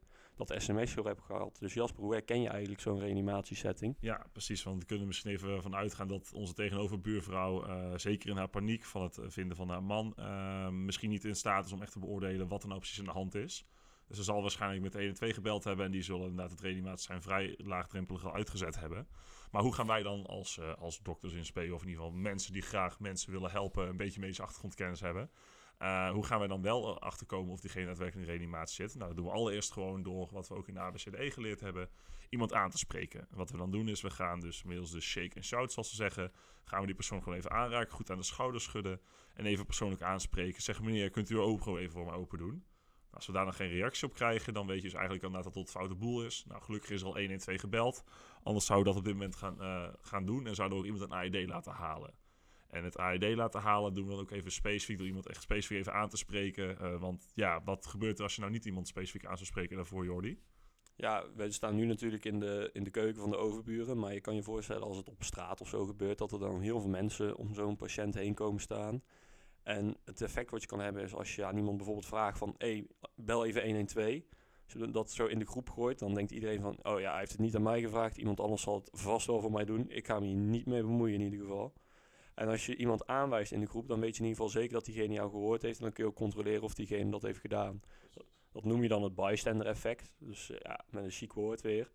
dat 0.49 0.63
sms 0.63 0.93
voor 0.93 1.07
hebt 1.07 1.23
gehad. 1.23 1.57
Dus 1.59 1.75
Jasper, 1.75 2.03
hoe 2.03 2.13
herken 2.13 2.41
je 2.41 2.49
eigenlijk 2.49 2.81
zo'n 2.81 2.99
reanimatiesetting? 2.99 3.97
Ja, 4.01 4.27
precies. 4.33 4.63
Want 4.63 4.81
we 4.81 4.87
kunnen 4.87 5.07
misschien 5.07 5.31
even 5.31 5.63
van 5.63 5.75
uitgaan 5.75 6.09
dat 6.09 6.33
onze 6.35 6.55
tegenoverbuurvrouw, 6.55 7.67
uh, 7.67 7.93
zeker 7.97 8.31
in 8.31 8.37
haar 8.37 8.49
paniek 8.49 8.85
van 8.85 9.03
het 9.03 9.19
vinden 9.27 9.57
van 9.57 9.69
haar 9.69 9.83
man, 9.83 10.15
uh, 10.19 10.69
misschien 10.69 11.11
niet 11.11 11.25
in 11.25 11.37
staat 11.37 11.65
is 11.65 11.73
om 11.73 11.83
echt 11.83 11.93
te 11.93 11.99
beoordelen 11.99 12.49
wat 12.49 12.63
er 12.63 12.69
nou 12.69 12.81
precies 12.81 12.99
aan 12.99 13.05
de 13.05 13.11
hand 13.11 13.35
is. 13.35 13.67
Dus 14.13 14.17
ze 14.17 14.23
zal 14.23 14.43
waarschijnlijk 14.43 14.83
met 14.83 14.93
112 14.93 15.35
gebeld 15.35 15.65
hebben 15.65 15.87
en 15.87 15.93
die 15.93 16.03
zullen 16.03 16.23
inderdaad 16.29 16.51
het 16.51 16.61
reanimatie 16.61 17.07
zijn 17.07 17.23
vrij 17.23 17.55
laagdrempelig 17.59 18.25
al 18.25 18.35
uitgezet 18.35 18.81
hebben. 18.81 19.09
Maar 19.51 19.63
hoe 19.63 19.75
gaan 19.75 19.87
wij 19.87 20.03
dan 20.03 20.27
als, 20.27 20.57
uh, 20.57 20.75
als 20.75 21.03
dokters 21.03 21.33
in 21.33 21.45
SP, 21.49 21.59
of 21.59 21.83
in 21.83 21.89
ieder 21.89 22.05
geval 22.05 22.11
mensen 22.11 22.53
die 22.53 22.63
graag 22.63 23.01
mensen 23.01 23.33
willen 23.33 23.51
helpen, 23.51 23.89
een 23.89 23.97
beetje 23.97 24.21
medische 24.21 24.43
achtergrondkennis 24.43 25.01
hebben, 25.01 25.31
uh, 25.83 26.11
hoe 26.11 26.27
gaan 26.27 26.39
wij 26.39 26.49
dan 26.49 26.63
wel 26.63 27.01
achterkomen 27.01 27.53
of 27.53 27.61
diegene 27.61 27.87
daadwerkelijk 27.87 28.29
in 28.29 28.35
reanimatie 28.35 28.75
zit? 28.75 28.95
Nou, 28.95 29.07
dat 29.07 29.17
doen 29.17 29.27
we 29.27 29.33
allereerst 29.33 29.73
gewoon 29.73 30.03
door 30.03 30.29
wat 30.33 30.49
we 30.49 30.55
ook 30.55 30.69
in 30.69 30.75
de 30.75 30.81
ABCDE 30.81 31.31
geleerd 31.31 31.61
hebben, 31.61 31.89
iemand 32.29 32.53
aan 32.53 32.71
te 32.71 32.79
spreken. 32.79 33.27
Wat 33.31 33.51
we 33.51 33.57
dan 33.57 33.71
doen 33.71 33.89
is, 33.89 34.01
we 34.01 34.11
gaan 34.11 34.41
dus 34.41 34.63
middels 34.63 34.91
de 34.91 35.01
shake 35.01 35.35
en 35.35 35.45
shout, 35.45 35.73
zoals 35.73 35.91
ze 35.91 35.97
zeggen, 35.97 36.33
gaan 36.65 36.81
we 36.81 36.87
die 36.87 36.95
persoon 36.95 37.23
gewoon 37.23 37.39
even 37.39 37.51
aanraken, 37.51 37.93
goed 37.93 38.11
aan 38.11 38.19
de 38.19 38.25
schouder 38.25 38.61
schudden 38.61 39.01
en 39.35 39.47
even 39.47 39.67
persoonlijk 39.67 40.03
aanspreken. 40.03 40.63
Zeggen 40.63 40.85
meneer, 40.85 41.11
kunt 41.11 41.31
u 41.31 41.35
uw 41.35 41.43
ogen 41.43 41.77
even 41.77 41.93
voor 41.93 42.05
mij 42.05 42.15
open 42.15 42.39
doen? 42.39 42.65
Als 43.11 43.27
we 43.27 43.33
daar 43.33 43.45
nog 43.45 43.57
geen 43.57 43.69
reactie 43.69 44.09
op 44.09 44.15
krijgen, 44.15 44.55
dan 44.55 44.67
weet 44.67 44.77
je 44.77 44.83
dus 44.83 44.93
eigenlijk 44.95 45.25
al 45.25 45.31
dat 45.31 45.45
het 45.45 45.53
tot 45.53 45.71
foute 45.71 45.95
boel 45.95 46.25
is. 46.25 46.45
Nou, 46.49 46.63
gelukkig 46.63 46.91
is 46.91 47.01
er 47.01 47.07
al 47.07 47.19
112 47.19 47.61
gebeld. 47.61 48.05
Anders 48.43 48.67
zouden 48.67 48.95
we 48.95 49.01
dat 49.01 49.09
op 49.09 49.19
dit 49.19 49.21
moment 49.21 49.37
gaan, 49.37 49.57
uh, 49.61 49.95
gaan 50.01 50.27
doen 50.27 50.47
en 50.47 50.55
zouden 50.55 50.79
we 50.79 50.85
ook 50.85 50.93
iemand 50.93 51.11
een 51.11 51.19
AED 51.19 51.49
laten 51.49 51.73
halen. 51.73 52.15
En 52.73 52.85
het 52.85 52.99
AED 52.99 53.35
laten 53.35 53.61
halen 53.61 53.95
doen 53.95 54.05
we 54.05 54.11
dan 54.11 54.21
ook 54.21 54.31
even 54.31 54.53
specifiek 54.53 54.99
door 54.99 55.07
iemand 55.07 55.29
echt 55.29 55.43
specifiek 55.43 55.79
even 55.79 55.93
aan 55.93 56.09
te 56.09 56.17
spreken. 56.17 56.77
Uh, 56.81 57.01
want 57.01 57.31
ja, 57.35 57.63
wat 57.65 57.87
gebeurt 57.87 58.19
er 58.19 58.25
als 58.25 58.35
je 58.35 58.41
nou 58.41 58.53
niet 58.53 58.65
iemand 58.65 58.89
specifiek 58.89 59.27
aan 59.27 59.37
zou 59.37 59.47
spreken 59.47 59.77
daarvoor, 59.77 60.05
Jordi? 60.05 60.39
Ja, 60.97 61.25
we 61.35 61.51
staan 61.51 61.75
nu 61.75 61.85
natuurlijk 61.85 62.25
in 62.25 62.41
de, 62.41 62.71
in 62.73 62.85
de 62.85 62.91
keuken 62.91 63.21
van 63.21 63.31
de 63.31 63.37
overburen. 63.37 63.99
Maar 63.99 64.15
je 64.15 64.21
kan 64.21 64.35
je 64.35 64.43
voorstellen 64.43 64.83
als 64.83 64.97
het 64.97 65.09
op 65.09 65.23
straat 65.23 65.61
of 65.61 65.69
zo 65.69 65.85
gebeurt, 65.85 66.19
dat 66.19 66.33
er 66.33 66.39
dan 66.39 66.61
heel 66.61 66.81
veel 66.81 66.91
mensen 66.91 67.37
om 67.37 67.55
zo'n 67.55 67.77
patiënt 67.77 68.15
heen 68.15 68.35
komen 68.35 68.61
staan. 68.61 69.03
En 69.63 69.97
het 70.05 70.21
effect 70.23 70.51
wat 70.51 70.61
je 70.61 70.69
kan 70.69 70.81
hebben 70.81 71.03
is 71.03 71.15
als 71.15 71.35
je 71.35 71.45
aan 71.45 71.57
iemand 71.57 71.77
bijvoorbeeld 71.77 72.07
vraagt 72.07 72.39
van... 72.39 72.55
Hey, 72.59 72.87
bel 73.15 73.45
even 73.47 73.65
112. 73.65 74.07
Als 74.65 74.73
je 74.73 74.91
dat 74.91 75.11
zo 75.11 75.27
in 75.27 75.39
de 75.39 75.47
groep 75.47 75.71
gooit, 75.71 75.99
dan 75.99 76.15
denkt 76.15 76.31
iedereen 76.31 76.61
van... 76.61 76.79
Oh 76.83 77.01
ja, 77.01 77.11
hij 77.11 77.19
heeft 77.19 77.33
het 77.33 77.41
niet 77.41 77.57
aan 77.57 77.63
mij 77.63 77.81
gevraagd. 77.81 78.17
Iemand 78.17 78.41
anders 78.41 78.63
zal 78.63 78.75
het 78.75 78.89
vast 78.93 79.27
wel 79.27 79.41
voor 79.41 79.53
mij 79.53 79.65
doen. 79.65 79.91
Ik 79.91 80.07
ga 80.07 80.21
me 80.21 80.27
hier 80.27 80.37
niet 80.37 80.67
mee 80.67 80.83
bemoeien 80.83 81.15
in 81.15 81.25
ieder 81.25 81.41
geval. 81.41 81.73
En 82.35 82.49
als 82.49 82.67
je 82.67 82.77
iemand 82.77 83.07
aanwijst 83.07 83.53
in 83.53 83.61
de 83.61 83.67
groep, 83.67 83.89
dan 83.89 84.01
weet 84.01 84.17
je 84.17 84.23
in 84.23 84.29
ieder 84.29 84.43
geval 84.43 84.61
zeker 84.61 84.75
dat 84.75 84.85
diegene 84.85 85.15
jou 85.15 85.31
gehoord 85.31 85.63
heeft. 85.63 85.79
En 85.79 85.85
dan 85.85 85.93
kun 85.93 86.05
je 86.05 86.11
ook 86.11 86.17
controleren 86.17 86.63
of 86.63 86.75
diegene 86.75 87.11
dat 87.11 87.23
heeft 87.23 87.41
gedaan. 87.41 87.81
Dat 88.53 88.65
noem 88.65 88.83
je 88.83 88.89
dan 88.89 89.03
het 89.03 89.15
bystander 89.15 89.67
effect. 89.67 90.15
Dus 90.19 90.51
ja, 90.63 90.85
met 90.91 91.05
een 91.05 91.11
chic 91.11 91.33
woord 91.33 91.61
weer. 91.61 91.91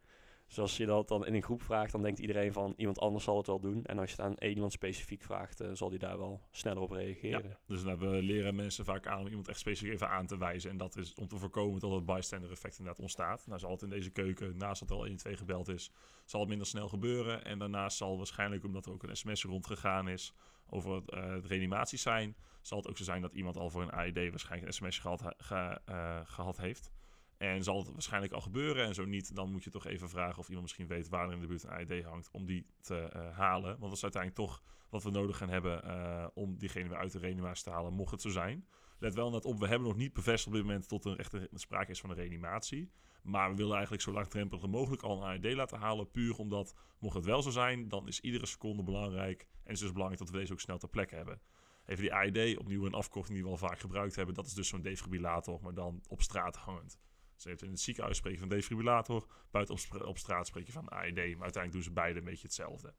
Dus 0.47 0.59
als 0.59 0.77
je 0.77 0.85
dat 0.85 1.07
dan 1.07 1.25
in 1.25 1.33
een 1.33 1.44
groep 1.44 1.61
vraagt, 1.61 1.91
dan 1.91 2.01
denkt 2.01 2.19
iedereen 2.19 2.53
van 2.53 2.73
iemand 2.77 2.99
anders 2.99 3.23
zal 3.23 3.38
het 3.38 3.47
wel 3.47 3.59
doen. 3.59 3.85
En 3.85 3.99
als 3.99 4.09
je 4.09 4.15
het 4.15 4.25
aan 4.25 4.38
één 4.38 4.53
iemand 4.53 4.71
specifiek 4.71 5.23
vraagt, 5.23 5.61
uh, 5.61 5.69
zal 5.73 5.89
die 5.89 5.99
daar 5.99 6.17
wel 6.17 6.41
sneller 6.51 6.81
op 6.81 6.91
reageren. 6.91 7.57
Dus 7.65 7.83
we 7.83 8.07
leren 8.07 8.55
mensen 8.55 8.85
vaak 8.85 9.07
aan 9.07 9.19
om 9.19 9.27
iemand 9.27 9.47
echt 9.47 9.59
specifiek 9.59 9.94
even 9.94 10.09
aan 10.09 10.25
te 10.25 10.38
wijzen. 10.38 10.69
En 10.69 10.77
dat 10.77 10.97
is 10.97 11.13
om 11.13 11.27
te 11.27 11.38
voorkomen 11.38 11.79
dat 11.79 11.91
het 11.91 12.05
bystander 12.05 12.51
effect 12.51 12.77
inderdaad 12.77 13.01
ontstaat. 13.01 13.47
Nou 13.47 13.59
zal 13.59 13.71
het 13.71 13.81
in 13.81 13.89
deze 13.89 14.09
keuken, 14.09 14.57
naast 14.57 14.79
dat 14.79 14.89
er 14.89 14.95
al 14.95 15.05
1 15.05 15.17
2 15.17 15.38
gebeld 15.38 15.67
is, 15.67 15.91
zal 16.25 16.39
het 16.39 16.49
minder 16.49 16.67
snel 16.67 16.88
gebeuren. 16.88 17.44
En 17.44 17.59
daarnaast 17.59 17.97
zal 17.97 18.17
waarschijnlijk, 18.17 18.63
omdat 18.63 18.85
er 18.85 18.91
ook 18.91 19.03
een 19.03 19.17
sms 19.17 19.44
rondgegaan 19.44 20.09
is 20.09 20.33
over 20.69 20.95
het, 20.95 21.11
het 21.11 21.45
reanimatie 21.45 21.97
zijn, 21.97 22.35
zal 22.61 22.77
het 22.77 22.88
ook 22.88 22.97
zo 22.97 23.03
zijn 23.03 23.21
dat 23.21 23.33
iemand 23.33 23.57
al 23.57 23.69
voor 23.69 23.81
een 23.81 23.91
AED 23.91 24.29
waarschijnlijk 24.29 24.67
een 24.67 24.73
sms 24.73 24.99
gehad, 24.99 25.23
ge, 25.38 25.79
uh, 25.89 26.19
gehad 26.23 26.57
heeft. 26.57 26.91
En 27.37 27.63
zal 27.63 27.77
het 27.77 27.91
waarschijnlijk 27.91 28.33
al 28.33 28.41
gebeuren. 28.41 28.85
En 28.85 28.93
zo 28.93 29.05
niet, 29.05 29.35
dan 29.35 29.51
moet 29.51 29.63
je 29.63 29.69
toch 29.69 29.85
even 29.85 30.09
vragen 30.09 30.37
of 30.37 30.47
iemand 30.47 30.63
misschien 30.63 30.87
weet 30.87 31.09
waar 31.09 31.27
er 31.27 31.33
in 31.33 31.39
de 31.39 31.47
buurt 31.47 31.63
een 31.63 31.69
AED 31.69 32.03
hangt. 32.03 32.29
Om 32.31 32.45
die 32.45 32.65
te 32.81 33.11
uh, 33.15 33.37
halen. 33.37 33.69
Want 33.69 33.81
dat 33.81 33.91
is 33.91 34.03
uiteindelijk 34.03 34.41
toch 34.41 34.61
wat 34.89 35.03
we 35.03 35.09
nodig 35.09 35.37
gaan 35.37 35.49
hebben 35.49 35.85
uh, 35.85 36.27
om 36.33 36.57
diegene 36.57 36.89
weer 36.89 36.97
uit 36.97 37.11
de 37.11 37.19
reanimatie 37.19 37.63
te 37.63 37.69
halen, 37.69 37.93
mocht 37.93 38.11
het 38.11 38.21
zo 38.21 38.29
zijn. 38.29 38.67
Let 38.99 39.13
wel 39.13 39.29
net 39.29 39.45
op, 39.45 39.59
we 39.59 39.67
hebben 39.67 39.87
nog 39.87 39.97
niet 39.97 40.13
bevestigd 40.13 40.47
op 40.47 40.53
dit 40.53 40.63
moment 40.63 40.87
tot 40.87 41.05
er 41.05 41.19
echt 41.19 41.33
een, 41.33 41.47
sprake 41.53 41.91
is 41.91 41.99
van 41.99 42.09
een 42.09 42.15
reanimatie. 42.15 42.91
Maar 43.23 43.49
we 43.49 43.55
willen 43.55 43.73
eigenlijk 43.73 44.03
zo 44.03 44.11
laagdrempelig 44.11 44.67
mogelijk 44.67 45.01
al 45.01 45.23
een 45.23 45.43
AED 45.43 45.53
laten 45.53 45.79
halen. 45.79 46.11
Puur 46.11 46.37
omdat, 46.37 46.75
mocht 46.99 47.15
het 47.15 47.25
wel 47.25 47.41
zo 47.41 47.49
zijn, 47.49 47.87
dan 47.87 48.07
is 48.07 48.19
iedere 48.19 48.45
seconde 48.45 48.83
belangrijk. 48.83 49.41
En 49.41 49.47
het 49.63 49.73
is 49.73 49.79
dus 49.79 49.91
belangrijk 49.91 50.21
dat 50.21 50.31
we 50.31 50.37
deze 50.37 50.53
ook 50.53 50.59
snel 50.59 50.77
ter 50.77 50.89
plekke 50.89 51.15
hebben. 51.15 51.41
Even 51.85 52.01
die 52.01 52.13
AED, 52.13 52.57
opnieuw 52.57 52.85
een 52.85 52.93
afkorting 52.93 53.35
die 53.35 53.43
we 53.43 53.51
al 53.51 53.57
vaak 53.57 53.79
gebruikt 53.79 54.15
hebben. 54.15 54.35
Dat 54.35 54.45
is 54.45 54.53
dus 54.53 54.67
zo'n 54.67 54.81
defibrillator, 54.81 55.59
maar 55.61 55.73
dan 55.73 56.03
op 56.07 56.21
straat 56.21 56.55
hangend. 56.55 56.99
Ze 57.41 57.49
heeft 57.49 57.63
in 57.63 57.69
het 57.69 57.79
ziekenhuis 57.79 58.17
spreken 58.17 58.39
van 58.39 58.49
defibrillator. 58.49 59.27
Buiten 59.51 60.05
op, 60.05 60.17
straat 60.17 60.47
spreek 60.47 60.65
je 60.65 60.71
van 60.71 60.89
AED. 60.89 61.15
Maar 61.15 61.23
uiteindelijk 61.25 61.71
doen 61.71 61.83
ze 61.83 61.91
beide 61.91 62.19
een 62.19 62.25
beetje 62.25 62.47
hetzelfde. 62.47 62.93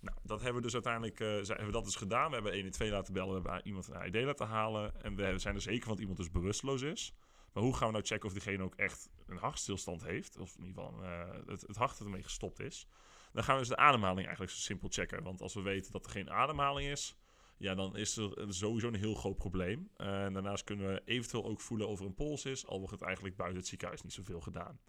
Nou, 0.00 0.18
dat 0.22 0.40
hebben 0.40 0.56
we 0.56 0.62
dus 0.62 0.74
uiteindelijk 0.74 1.20
uh, 1.20 1.28
hebben 1.28 1.66
we 1.66 1.72
dat 1.72 1.84
dus 1.84 1.96
gedaan. 1.96 2.28
We 2.28 2.34
hebben 2.34 2.52
1 2.52 2.64
en 2.64 2.70
2 2.70 2.90
laten 2.90 3.12
bellen. 3.12 3.42
We 3.42 3.48
hebben 3.48 3.66
iemand 3.66 3.88
een 3.88 3.96
AED 3.96 4.24
laten 4.24 4.46
halen. 4.46 5.02
En 5.02 5.16
we 5.16 5.38
zijn 5.38 5.54
er 5.54 5.60
zeker 5.60 5.82
van 5.82 5.90
dat 5.90 6.00
iemand 6.00 6.18
dus 6.18 6.30
bewusteloos 6.30 6.82
is. 6.82 7.14
Maar 7.52 7.62
hoe 7.62 7.76
gaan 7.76 7.86
we 7.86 7.92
nou 7.92 8.04
checken 8.04 8.26
of 8.26 8.32
diegene 8.32 8.62
ook 8.62 8.74
echt 8.74 9.10
een 9.26 9.36
hartstilstand 9.36 10.02
heeft? 10.02 10.38
Of 10.38 10.56
in 10.56 10.64
ieder 10.64 10.82
geval 10.82 11.02
uh, 11.02 11.46
het, 11.46 11.60
het 11.60 11.76
hart 11.76 12.00
ermee 12.00 12.22
gestopt 12.22 12.60
is. 12.60 12.86
Dan 13.32 13.44
gaan 13.44 13.54
we 13.54 13.60
dus 13.60 13.70
de 13.70 13.76
ademhaling 13.76 14.26
eigenlijk 14.26 14.52
zo 14.52 14.60
simpel 14.60 14.88
checken. 14.88 15.22
Want 15.22 15.40
als 15.40 15.54
we 15.54 15.60
weten 15.60 15.92
dat 15.92 16.04
er 16.04 16.10
geen 16.10 16.30
ademhaling 16.30 16.90
is, 16.90 17.16
ja, 17.60 17.74
dan 17.74 17.96
is 17.96 18.16
er 18.16 18.32
sowieso 18.48 18.88
een 18.88 18.94
heel 18.94 19.14
groot 19.14 19.36
probleem. 19.36 19.90
En 19.96 20.32
daarnaast 20.32 20.64
kunnen 20.64 20.88
we 20.88 21.02
eventueel 21.04 21.44
ook 21.44 21.60
voelen 21.60 21.88
of 21.88 22.00
er 22.00 22.06
een 22.06 22.14
pols 22.14 22.44
is, 22.44 22.66
al 22.66 22.78
wordt 22.78 22.92
het 22.92 23.02
eigenlijk 23.02 23.36
buiten 23.36 23.58
het 23.58 23.68
ziekenhuis 23.68 24.02
niet 24.02 24.12
zoveel 24.12 24.40
gedaan. 24.40 24.80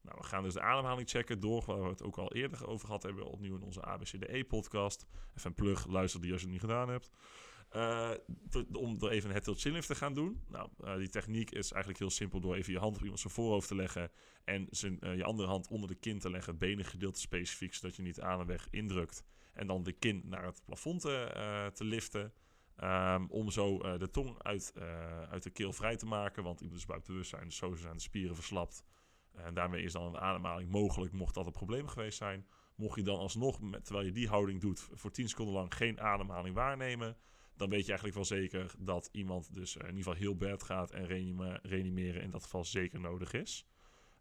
Nou, 0.00 0.16
we 0.18 0.24
gaan 0.24 0.42
dus 0.42 0.54
de 0.54 0.60
ademhaling 0.60 1.08
checken 1.08 1.40
door 1.40 1.62
waar 1.66 1.82
we 1.82 1.88
het 1.88 2.02
ook 2.02 2.16
al 2.16 2.32
eerder 2.32 2.66
over 2.66 2.86
gehad 2.86 3.02
hebben, 3.02 3.26
opnieuw 3.26 3.56
in 3.56 3.62
onze 3.62 3.82
ABCDE-podcast. 3.82 5.06
Even 5.36 5.50
een 5.50 5.54
plug, 5.54 5.86
luister 5.86 6.20
die 6.20 6.32
als 6.32 6.40
je 6.40 6.46
het 6.46 6.56
niet 6.56 6.64
gedaan 6.64 6.88
hebt. 6.88 7.10
Uh, 7.72 8.10
om 8.72 8.96
er 9.00 9.10
even 9.10 9.28
een 9.28 9.34
head 9.34 9.44
tilt 9.44 9.60
chin 9.60 9.72
lift 9.72 9.86
te 9.86 9.94
gaan 9.94 10.14
doen. 10.14 10.42
Nou, 10.48 10.68
uh, 10.84 10.96
die 10.96 11.08
techniek 11.08 11.50
is 11.50 11.72
eigenlijk 11.72 11.98
heel 11.98 12.10
simpel 12.10 12.40
door 12.40 12.54
even 12.54 12.72
je 12.72 12.78
hand 12.78 12.96
op 12.96 13.02
iemand 13.02 13.20
zijn 13.20 13.32
voorhoofd 13.32 13.68
te 13.68 13.74
leggen 13.74 14.10
en 14.44 14.66
zijn, 14.70 14.98
je 15.00 15.24
andere 15.24 15.48
hand 15.48 15.68
onder 15.68 15.88
de 15.88 15.94
kin 15.94 16.18
te 16.18 16.30
leggen, 16.30 16.58
benen 16.58 16.84
gedeelte 16.84 17.20
specifiek, 17.20 17.74
zodat 17.74 17.96
je 17.96 18.02
niet 18.02 18.14
de 18.14 18.22
ademweg 18.22 18.68
indrukt. 18.70 19.24
En 19.54 19.66
dan 19.66 19.82
de 19.82 19.92
kin 19.92 20.22
naar 20.24 20.44
het 20.44 20.62
plafond 20.64 21.00
te, 21.00 21.32
uh, 21.36 21.66
te 21.66 21.84
liften. 21.84 22.32
Um, 22.82 23.30
om 23.30 23.50
zo 23.50 23.84
uh, 23.84 23.98
de 23.98 24.10
tong 24.10 24.42
uit, 24.42 24.74
uit 25.30 25.42
de 25.42 25.50
keel 25.50 25.72
vrij 25.72 25.96
te 25.96 26.06
maken. 26.06 26.42
Want 26.42 26.60
iemand 26.60 26.78
is 26.78 26.86
buiten 26.86 27.12
bewustzijn, 27.12 27.44
dus 27.44 27.56
zo 27.56 27.74
zijn 27.74 27.94
de 27.94 28.00
spieren 28.00 28.34
verslapt. 28.34 28.84
En 29.34 29.54
daarmee 29.54 29.82
is 29.82 29.92
dan 29.92 30.06
een 30.06 30.20
ademhaling 30.20 30.70
mogelijk, 30.70 31.12
mocht 31.12 31.34
dat 31.34 31.46
een 31.46 31.52
probleem 31.52 31.88
geweest 31.88 32.18
zijn. 32.18 32.46
Mocht 32.76 32.96
je 32.96 33.02
dan 33.02 33.18
alsnog, 33.18 33.58
terwijl 33.82 34.06
je 34.06 34.12
die 34.12 34.28
houding 34.28 34.60
doet, 34.60 34.88
voor 34.92 35.10
10 35.10 35.28
seconden 35.28 35.54
lang 35.54 35.74
geen 35.74 36.00
ademhaling 36.00 36.54
waarnemen. 36.54 37.16
Dan 37.56 37.68
weet 37.68 37.80
je 37.80 37.86
eigenlijk 37.86 38.14
wel 38.14 38.38
zeker 38.38 38.74
dat 38.78 39.08
iemand 39.12 39.54
dus 39.54 39.76
in 39.76 39.82
ieder 39.82 39.96
geval 39.96 40.14
heel 40.14 40.36
bad 40.36 40.62
gaat 40.62 40.90
en 40.90 41.06
reanimeren 41.62 42.22
in 42.22 42.30
dat 42.30 42.42
geval 42.42 42.64
zeker 42.64 43.00
nodig 43.00 43.32
is. 43.32 43.66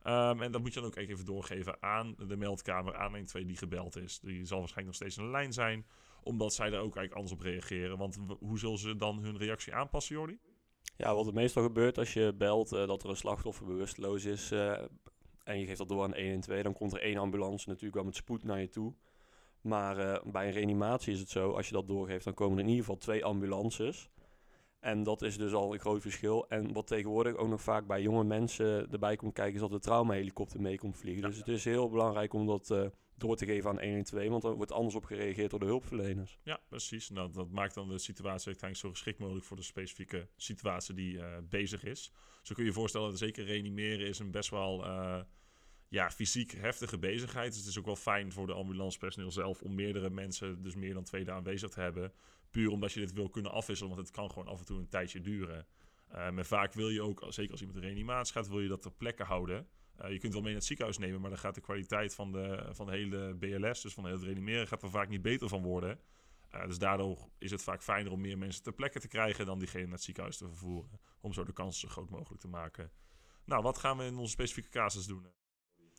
Um, 0.04 0.42
en 0.42 0.52
dat 0.52 0.62
moet 0.62 0.74
je 0.74 0.80
dan 0.80 0.90
ook 0.90 0.96
even 0.96 1.26
doorgeven 1.26 1.78
aan 1.80 2.16
de 2.28 2.38
meldkamer, 2.38 2.96
aan 2.96 3.12
112 3.12 3.46
die 3.46 3.58
gebeld 3.58 3.96
is. 3.98 4.20
Die 4.20 4.46
zal 4.46 4.60
waarschijnlijk 4.60 5.00
nog 5.00 5.10
steeds 5.10 5.18
een 5.18 5.32
lijn 5.32 5.54
zijn, 5.54 5.86
omdat 6.24 6.54
zij 6.54 6.70
daar 6.70 6.82
ook 6.82 6.96
eigenlijk 6.96 7.14
anders 7.14 7.34
op 7.34 7.40
reageren. 7.40 7.98
Want 7.98 8.20
hoe 8.40 8.60
zullen 8.60 8.78
ze 8.78 8.96
dan 8.96 9.20
hun 9.20 9.38
reactie 9.38 9.74
aanpassen, 9.74 10.16
Jordi? 10.16 10.40
Ja, 10.98 11.16
wat 11.16 11.28
er 11.28 11.34
meestal 11.34 11.64
gebeurt 11.64 11.98
als 11.98 12.14
je 12.14 12.34
belt 12.38 12.74
uh, 12.74 12.88
dat 12.88 13.04
er 13.04 13.10
een 13.10 13.16
slachtoffer 13.16 13.66
bewusteloos 13.66 14.26
is 14.26 14.52
uh, 14.52 14.78
en 15.44 15.60
je 15.60 15.66
geeft 15.66 15.78
dat 15.78 15.90
door 15.90 16.04
aan 16.04 16.16
112, 16.16 16.62
dan 16.62 16.74
komt 16.74 16.94
er 16.94 17.02
één 17.02 17.18
ambulance 17.18 17.68
natuurlijk 17.68 17.96
wel 17.96 18.04
met 18.04 18.16
spoed 18.16 18.44
naar 18.44 18.60
je 18.60 18.70
toe. 18.70 18.94
Maar 19.62 19.98
eh, 19.98 20.32
bij 20.32 20.48
een 20.48 20.54
reanimatie 20.54 21.14
is 21.14 21.20
het 21.20 21.30
zo, 21.30 21.52
als 21.52 21.68
je 21.68 21.74
dat 21.74 21.88
doorgeeft, 21.88 22.24
dan 22.24 22.34
komen 22.34 22.58
er 22.58 22.64
in 22.64 22.70
ieder 22.70 22.84
geval 22.86 23.00
twee 23.00 23.26
ambulances. 23.26 24.10
En 24.84 25.04
dat 25.04 25.22
is 25.22 25.38
dus 25.38 25.54
al 25.54 25.74
een 25.74 25.80
groot 25.80 26.02
verschil. 26.02 26.46
En 26.50 26.74
wat 26.74 26.88
tegenwoordig 26.88 27.36
ook 27.36 27.48
nog 27.48 27.62
vaak 27.62 27.88
bij 27.88 28.02
jonge 28.02 28.24
mensen 28.24 28.92
erbij 28.92 29.16
komt 29.16 29.34
kijken, 29.34 29.54
is 29.54 29.60
dat 29.60 29.72
de 29.72 29.80
traumahelikopter 29.80 30.62
mee 30.62 30.78
komt 30.78 30.98
vliegen. 30.98 31.22
Ja. 31.22 31.28
Dus 31.28 31.38
het 31.38 31.48
is 31.48 31.64
heel 31.64 31.90
belangrijk 31.90 32.34
om 32.34 32.46
dat 32.46 32.72
eh, 32.72 32.86
door 33.16 33.36
te 33.36 33.46
geven 33.46 33.70
aan 33.70 33.80
112, 33.80 34.30
want 34.30 34.44
er 34.44 34.56
wordt 34.56 34.72
anders 34.72 34.96
op 34.96 35.06
gereageerd 35.06 35.50
door 35.50 35.60
de 35.60 35.66
hulpverleners. 35.66 36.40
Ja, 36.44 36.60
precies. 36.70 37.10
Nou, 37.10 37.32
dat 37.32 37.50
maakt 37.50 37.74
dan 37.74 37.88
de 37.88 37.98
situatie 37.98 38.48
uiteindelijk 38.48 38.80
zo 38.80 38.90
geschikt 38.90 39.20
mogelijk 39.20 39.46
voor 39.46 39.58
de 39.58 39.64
specifieke 39.64 40.28
situatie 40.36 40.96
die 40.96 41.20
eh, 41.20 41.38
bezig 41.50 41.84
is. 41.84 42.12
Zo 42.42 42.54
kun 42.54 42.64
je 42.64 42.70
je 42.70 42.76
voorstellen, 42.76 43.10
dat 43.10 43.20
zeker 43.20 43.46
reanimeren 43.46 44.08
is 44.08 44.20
een 44.20 44.32
best 44.32 44.50
wel 44.50 44.86
eh, 44.86 45.20
ja, 45.88 46.12
fysiek 46.12 46.52
heftige 46.52 46.98
bezigheid. 46.98 47.52
Dus 47.52 47.60
het 47.60 47.70
is 47.70 47.80
ook 47.80 47.86
wel 47.86 47.96
fijn 47.96 48.32
voor 48.32 48.48
de 48.48 48.54
ambulancepersoneel 48.54 49.32
zelf 49.32 49.62
om 49.62 49.76
meerdere 49.76 50.10
mensen, 50.10 50.64
dus 50.64 50.76
meer 50.76 50.94
dan 50.94 51.04
twee 51.04 51.24
daar 51.24 51.36
aanwezig 51.36 51.70
te 51.70 51.82
hebben. 51.82 52.14
Puur 52.54 52.70
omdat 52.72 52.94
je 52.94 53.00
dit 53.00 53.14
wil 53.14 53.30
kunnen 53.30 53.52
afwisselen, 53.52 53.96
want 53.96 54.08
het 54.08 54.16
kan 54.16 54.30
gewoon 54.30 54.48
af 54.48 54.60
en 54.60 54.66
toe 54.66 54.80
een 54.80 54.90
tijdje 54.90 55.22
duren. 55.22 55.68
Eh, 56.08 56.30
maar 56.30 56.46
vaak 56.46 56.74
wil 56.74 56.90
je 56.90 57.02
ook, 57.02 57.26
zeker 57.30 57.52
als 57.52 57.62
iemand 57.62 57.80
in 57.80 57.86
reanimatie 57.86 58.34
gaat, 58.34 58.48
wil 58.48 58.60
je 58.60 58.68
dat 58.68 58.82
ter 58.82 58.92
plekke 58.92 59.24
houden. 59.24 59.68
Eh, 59.96 60.12
je 60.12 60.20
kunt 60.20 60.34
wel 60.34 60.42
mee 60.42 60.52
naar 60.52 60.60
het 60.60 60.68
ziekenhuis 60.68 60.98
nemen, 60.98 61.22
maar 61.22 61.30
dan 61.30 61.40
gaat 61.40 61.56
de 61.56 61.62
kwaliteit 61.62 62.16
van 62.16 62.32
de, 62.32 62.70
van 62.72 62.86
de 62.86 62.92
hele 62.92 63.36
BLS, 63.36 63.82
dus 63.82 63.94
van 63.94 64.06
het 64.06 64.24
reanimeren, 64.24 64.68
gaat 64.68 64.84
er 64.84 64.90
vaak 64.90 65.10
niet 65.10 65.22
beter 65.22 65.50
van 65.50 65.62
worden. 65.62 66.00
Eh, 66.50 66.66
dus 66.68 66.78
daardoor 66.78 67.30
is 67.38 67.52
het 67.52 67.64
vaak 67.64 67.84
fijner 67.84 68.12
om 68.12 68.22
meer 68.22 68.38
mensen 68.38 68.64
ter 68.64 68.74
plekke 68.74 69.00
te 69.00 69.08
krijgen 69.08 69.46
dan 69.46 69.60
diegene 69.60 69.84
naar 69.84 69.94
het 69.94 70.04
ziekenhuis 70.04 70.38
te 70.38 70.48
vervoeren. 70.48 71.00
Om 71.22 71.34
zo 71.34 71.44
de 71.44 71.54
kans 71.54 71.80
zo 71.80 71.88
groot 71.88 72.10
mogelijk 72.10 72.42
te 72.42 72.48
maken. 72.48 72.92
Nou, 73.46 73.64
wat 73.64 73.78
gaan 73.78 73.98
we 73.98 74.04
in 74.04 74.18
onze 74.18 74.32
specifieke 74.32 74.70
casus 74.70 75.06
doen? 75.06 75.28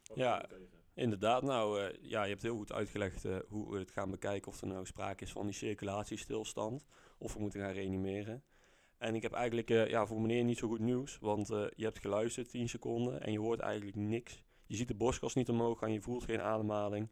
Wat 0.04 0.16
Ja. 0.16 0.40
tegen? 0.40 0.83
Inderdaad, 0.94 1.42
nou 1.42 1.80
eh, 1.80 1.94
ja, 2.00 2.22
je 2.22 2.30
hebt 2.30 2.42
heel 2.42 2.56
goed 2.56 2.72
uitgelegd 2.72 3.24
eh, 3.24 3.36
hoe 3.48 3.72
we 3.72 3.78
het 3.78 3.90
gaan 3.90 4.10
bekijken 4.10 4.52
of 4.52 4.60
er 4.60 4.66
nou 4.66 4.86
sprake 4.86 5.24
is 5.24 5.32
van 5.32 5.46
die 5.46 5.54
circulatiestilstand 5.54 6.86
of 7.18 7.34
we 7.34 7.40
moeten 7.40 7.60
gaan 7.60 7.72
reanimeren. 7.72 8.44
En 8.98 9.14
ik 9.14 9.22
heb 9.22 9.32
eigenlijk 9.32 9.70
eh, 9.70 9.88
ja, 9.88 10.06
voor 10.06 10.20
meneer 10.20 10.44
niet 10.44 10.58
zo 10.58 10.68
goed 10.68 10.80
nieuws, 10.80 11.18
want 11.18 11.48
je 11.48 11.84
hebt 11.84 11.98
geluisterd 11.98 12.50
10 12.50 12.68
seconden 12.68 13.22
en 13.22 13.32
je 13.32 13.38
hoort 13.38 13.60
eigenlijk 13.60 13.96
niks. 13.96 14.42
Je 14.66 14.76
ziet 14.76 14.88
de 14.88 14.94
borstkas 14.94 15.34
niet 15.34 15.48
omhoog 15.48 15.78
gaan, 15.78 15.92
je 15.92 16.00
voelt 16.00 16.24
geen 16.24 16.40
ademhaling. 16.40 17.10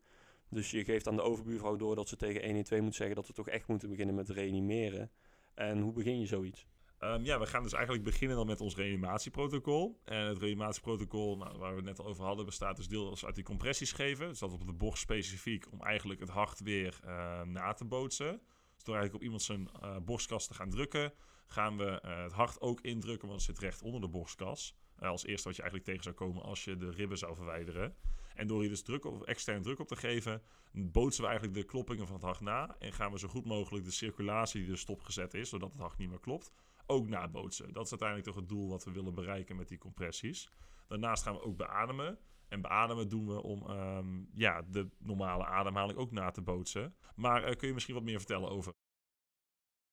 Dus 0.49 0.71
je 0.71 0.85
geeft 0.85 1.09
aan 1.09 1.17
de 1.17 1.23
overbuurvrouw 1.23 1.77
door 1.77 1.95
dat 1.95 2.09
ze 2.09 2.17
tegen 2.17 2.45
112 2.45 2.83
moet 2.83 2.95
zeggen 2.95 3.17
dat 3.17 3.27
we 3.27 3.33
toch 3.33 3.49
echt 3.49 3.69
moeten 3.69 3.89
beginnen 3.89 4.15
met 4.15 4.29
reanimeren. 4.29 5.11
En 5.55 5.81
hoe 5.81 5.93
begin 5.93 6.21
je 6.21 6.27
zoiets? 6.27 6.67
Ehm, 7.03 7.25
ja, 7.25 7.39
we 7.39 7.47
gaan 7.47 7.63
dus 7.63 7.73
eigenlijk 7.73 8.05
beginnen 8.05 8.37
dan 8.37 8.47
met 8.47 8.61
ons 8.61 8.77
reanimatieprotocol. 8.77 10.01
En 10.05 10.27
het 10.27 10.39
reanimatieprotocol, 10.39 11.37
nou, 11.37 11.59
waar 11.59 11.71
we 11.71 11.77
het 11.77 11.85
net 11.85 11.99
al 11.99 12.07
over 12.07 12.25
hadden, 12.25 12.45
bestaat 12.45 12.77
dus 12.77 12.89
deels 12.89 13.25
uit 13.25 13.35
die 13.35 13.45
compressies 13.45 13.93
geven. 13.93 14.29
Dus 14.29 14.39
dat 14.39 14.53
op 14.53 14.67
de 14.67 14.73
borst 14.73 15.03
specifiek 15.03 15.67
om 15.73 15.81
eigenlijk 15.81 16.21
het 16.21 16.29
hart 16.29 16.61
weer 16.61 17.01
eh, 17.05 17.43
na 17.43 17.73
te 17.73 17.85
bootsen. 17.85 18.41
Dus 18.75 18.85
door 18.85 18.95
eigenlijk 18.95 19.15
op 19.15 19.23
iemand 19.23 19.43
zijn 19.43 19.69
eh, 19.81 19.97
borstkas 20.05 20.47
te 20.47 20.55
gaan 20.55 20.71
drukken, 20.71 21.13
gaan 21.47 21.77
we 21.77 22.01
eh, 22.01 22.23
het 22.23 22.33
hart 22.33 22.61
ook 22.61 22.81
indrukken, 22.81 23.29
want 23.29 23.47
het 23.47 23.57
zit 23.57 23.65
recht 23.65 23.83
onder 23.83 24.01
de 24.01 24.09
borstkas. 24.09 24.77
Eh, 24.97 25.09
als 25.09 25.25
eerste 25.25 25.49
wat 25.49 25.57
je 25.57 25.63
eigenlijk 25.63 25.91
tegen 25.91 26.03
zou 26.13 26.31
komen 26.31 26.43
als 26.43 26.65
je 26.65 26.77
de 26.77 26.91
ribben 26.91 27.19
zou 27.19 27.35
verwijderen. 27.35 27.97
En 28.35 28.47
door 28.47 28.61
hier 28.61 28.69
dus 28.69 28.83
druk 28.83 29.05
op, 29.05 29.23
extern 29.23 29.63
druk 29.63 29.79
op 29.79 29.89
te 29.89 29.97
geven, 29.97 30.43
bootsen 30.73 31.23
we 31.23 31.29
eigenlijk 31.29 31.59
de 31.59 31.65
kloppingen 31.65 32.07
van 32.07 32.15
het 32.15 32.25
hart 32.25 32.41
na. 32.41 32.77
En 32.79 32.93
gaan 32.93 33.13
we 33.13 33.19
zo 33.19 33.29
goed 33.29 33.45
mogelijk 33.45 33.85
de 33.85 33.91
circulatie 33.91 34.61
die 34.61 34.71
dus 34.71 34.81
stopgezet 34.81 35.35
is, 35.35 35.49
zodat 35.49 35.73
het 35.73 35.81
hart 35.81 35.99
niet 35.99 36.09
meer 36.09 36.21
klopt, 36.21 36.53
ook 36.87 37.09
nabootsen. 37.09 37.73
Dat 37.73 37.85
is 37.85 37.91
uiteindelijk 37.91 38.29
toch 38.29 38.39
het 38.39 38.49
doel 38.49 38.69
wat 38.69 38.85
we 38.85 38.93
willen 38.93 39.15
bereiken 39.15 39.57
met 39.57 39.69
die 39.69 39.79
compressies. 39.79 40.51
Daarnaast 40.89 41.23
gaan 41.23 41.35
we 41.35 41.43
ook 41.43 41.57
beademen. 41.57 42.19
En 42.49 42.61
beademen 42.61 43.09
doen 43.09 43.27
we 43.27 43.43
om 43.43 43.67
ehm, 43.67 44.25
ja, 44.35 44.63
de 44.63 44.89
normale 44.99 45.45
ademhaling 45.45 45.99
ook 45.99 46.11
na 46.11 46.31
te 46.31 46.43
bootsen. 46.43 46.95
Maar 47.15 47.45
eh, 47.45 47.57
kun 47.57 47.69
je 47.69 47.75
misschien 47.75 47.95
wat 47.95 48.05
meer 48.05 48.19
vertellen 48.19 48.49
over? 48.49 48.73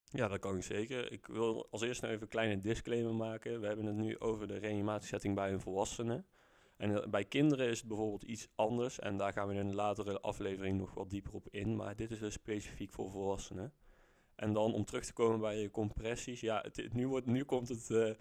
Ja, 0.03 0.27
dat 0.27 0.39
kan 0.39 0.55
ik 0.55 0.63
zeker. 0.63 1.11
Ik 1.11 1.25
wil 1.27 1.67
als 1.71 1.81
eerste 1.81 2.01
nog 2.01 2.11
even 2.11 2.23
een 2.23 2.29
kleine 2.29 2.61
disclaimer 2.61 3.15
maken. 3.15 3.59
We 3.59 3.67
hebben 3.67 3.85
het 3.85 3.95
nu 3.95 4.19
over 4.19 4.47
de 4.47 4.57
reanimatiesetting 4.57 5.35
bij 5.35 5.51
een 5.51 5.59
volwassene. 5.59 6.25
En 6.77 7.03
eh, 7.03 7.09
bij 7.09 7.25
kinderen 7.25 7.67
is 7.67 7.79
het 7.79 7.87
bijvoorbeeld 7.87 8.23
iets 8.23 8.47
anders. 8.55 8.99
En 8.99 9.17
daar 9.17 9.33
gaan 9.33 9.47
we 9.47 9.53
in 9.53 9.59
een 9.59 9.75
latere 9.75 10.19
aflevering 10.19 10.77
nog 10.77 10.93
wat 10.93 11.09
dieper 11.09 11.33
op 11.33 11.47
in. 11.49 11.75
Maar 11.75 11.95
dit 11.95 12.11
is 12.11 12.19
dus 12.19 12.33
specifiek 12.33 12.91
voor 12.91 13.11
volwassenen. 13.11 13.73
En 14.39 14.53
dan 14.53 14.73
om 14.73 14.85
terug 14.85 15.05
te 15.05 15.13
komen 15.13 15.39
bij 15.39 15.57
je 15.61 15.71
compressies. 15.71 16.39
Ja, 16.41 16.59
het, 16.61 16.75
het- 16.77 16.93
nu, 16.93 17.07
wordt, 17.07 17.25
nu 17.25 17.43
komt 17.43 17.67
het, 17.69 17.89
eh, 17.89 18.11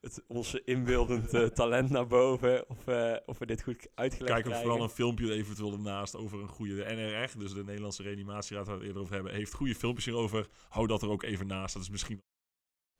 het 0.00 0.24
onze 0.26 0.64
inbeeldend 0.64 1.34
eh, 1.34 1.46
talent 1.46 1.90
naar 1.90 2.06
boven. 2.06 2.68
Of, 2.68 2.86
eh, 2.86 3.16
of 3.26 3.38
we 3.38 3.46
dit 3.46 3.62
goed 3.62 3.88
uitgelegd 3.94 4.32
Kijk 4.32 4.44
krijgen. 4.44 4.62
vooral 4.66 4.82
een 4.84 4.90
filmpje 4.94 5.32
eventueel 5.32 5.72
ernaast 5.72 6.16
over 6.16 6.40
een 6.40 6.48
goede 6.48 6.74
de 6.74 6.84
NRR, 6.94 7.38
dus 7.38 7.52
de 7.52 7.64
Nederlandse 7.64 8.02
reanimatieraad 8.02 8.66
waar 8.66 8.74
we 8.74 8.80
het 8.80 8.88
eerder 8.88 9.02
over 9.02 9.14
hebben, 9.14 9.34
heeft 9.34 9.54
goede 9.54 9.74
filmpjes 9.74 10.04
hierover. 10.04 10.48
Hou 10.68 10.86
dat 10.86 11.02
er 11.02 11.08
ook 11.10 11.22
even 11.22 11.46
naast. 11.46 11.74
Dat 11.74 11.82
is 11.82 11.90
misschien 11.90 12.22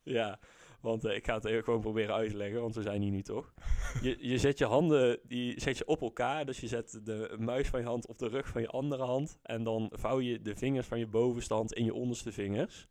Ja, 0.02 0.38
want 0.81 1.05
eh, 1.05 1.17
ik 1.17 1.25
ga 1.25 1.35
het 1.35 1.45
even 1.45 1.65
gewoon 1.65 1.81
proberen 1.81 2.15
uit 2.15 2.31
te 2.31 2.37
leggen, 2.37 2.61
want 2.61 2.75
we 2.75 2.83
zijn 2.83 3.03
hier 3.03 3.11
nu 3.11 3.23
toch. 3.23 3.53
Je, 4.03 4.17
je 4.21 4.39
zet 4.39 4.59
je 4.59 4.65
handen 4.65 5.19
die 5.23 5.61
zet 5.61 5.79
je 5.79 5.87
op 5.87 6.01
elkaar, 6.01 6.47
dus 6.47 6.61
je 6.61 6.67
zet 6.67 7.01
de 7.05 7.37
muis 7.39 7.69
van 7.69 7.81
je 7.81 7.87
hand 7.87 8.07
op 8.07 8.19
de 8.19 8.29
rug 8.29 8.49
van 8.49 8.61
je 8.61 8.69
andere 8.69 9.03
hand. 9.05 9.39
En 9.43 9.63
dan 9.65 9.91
vouw 9.93 10.21
je 10.21 10.43
de 10.43 10.57
vingers 10.57 10.87
van 10.87 10.99
je 10.99 11.07
bovenste 11.07 11.55
hand 11.55 11.73
in 11.73 11.85
je 11.85 11.95
onderste 11.95 12.33
vingers. 12.33 12.89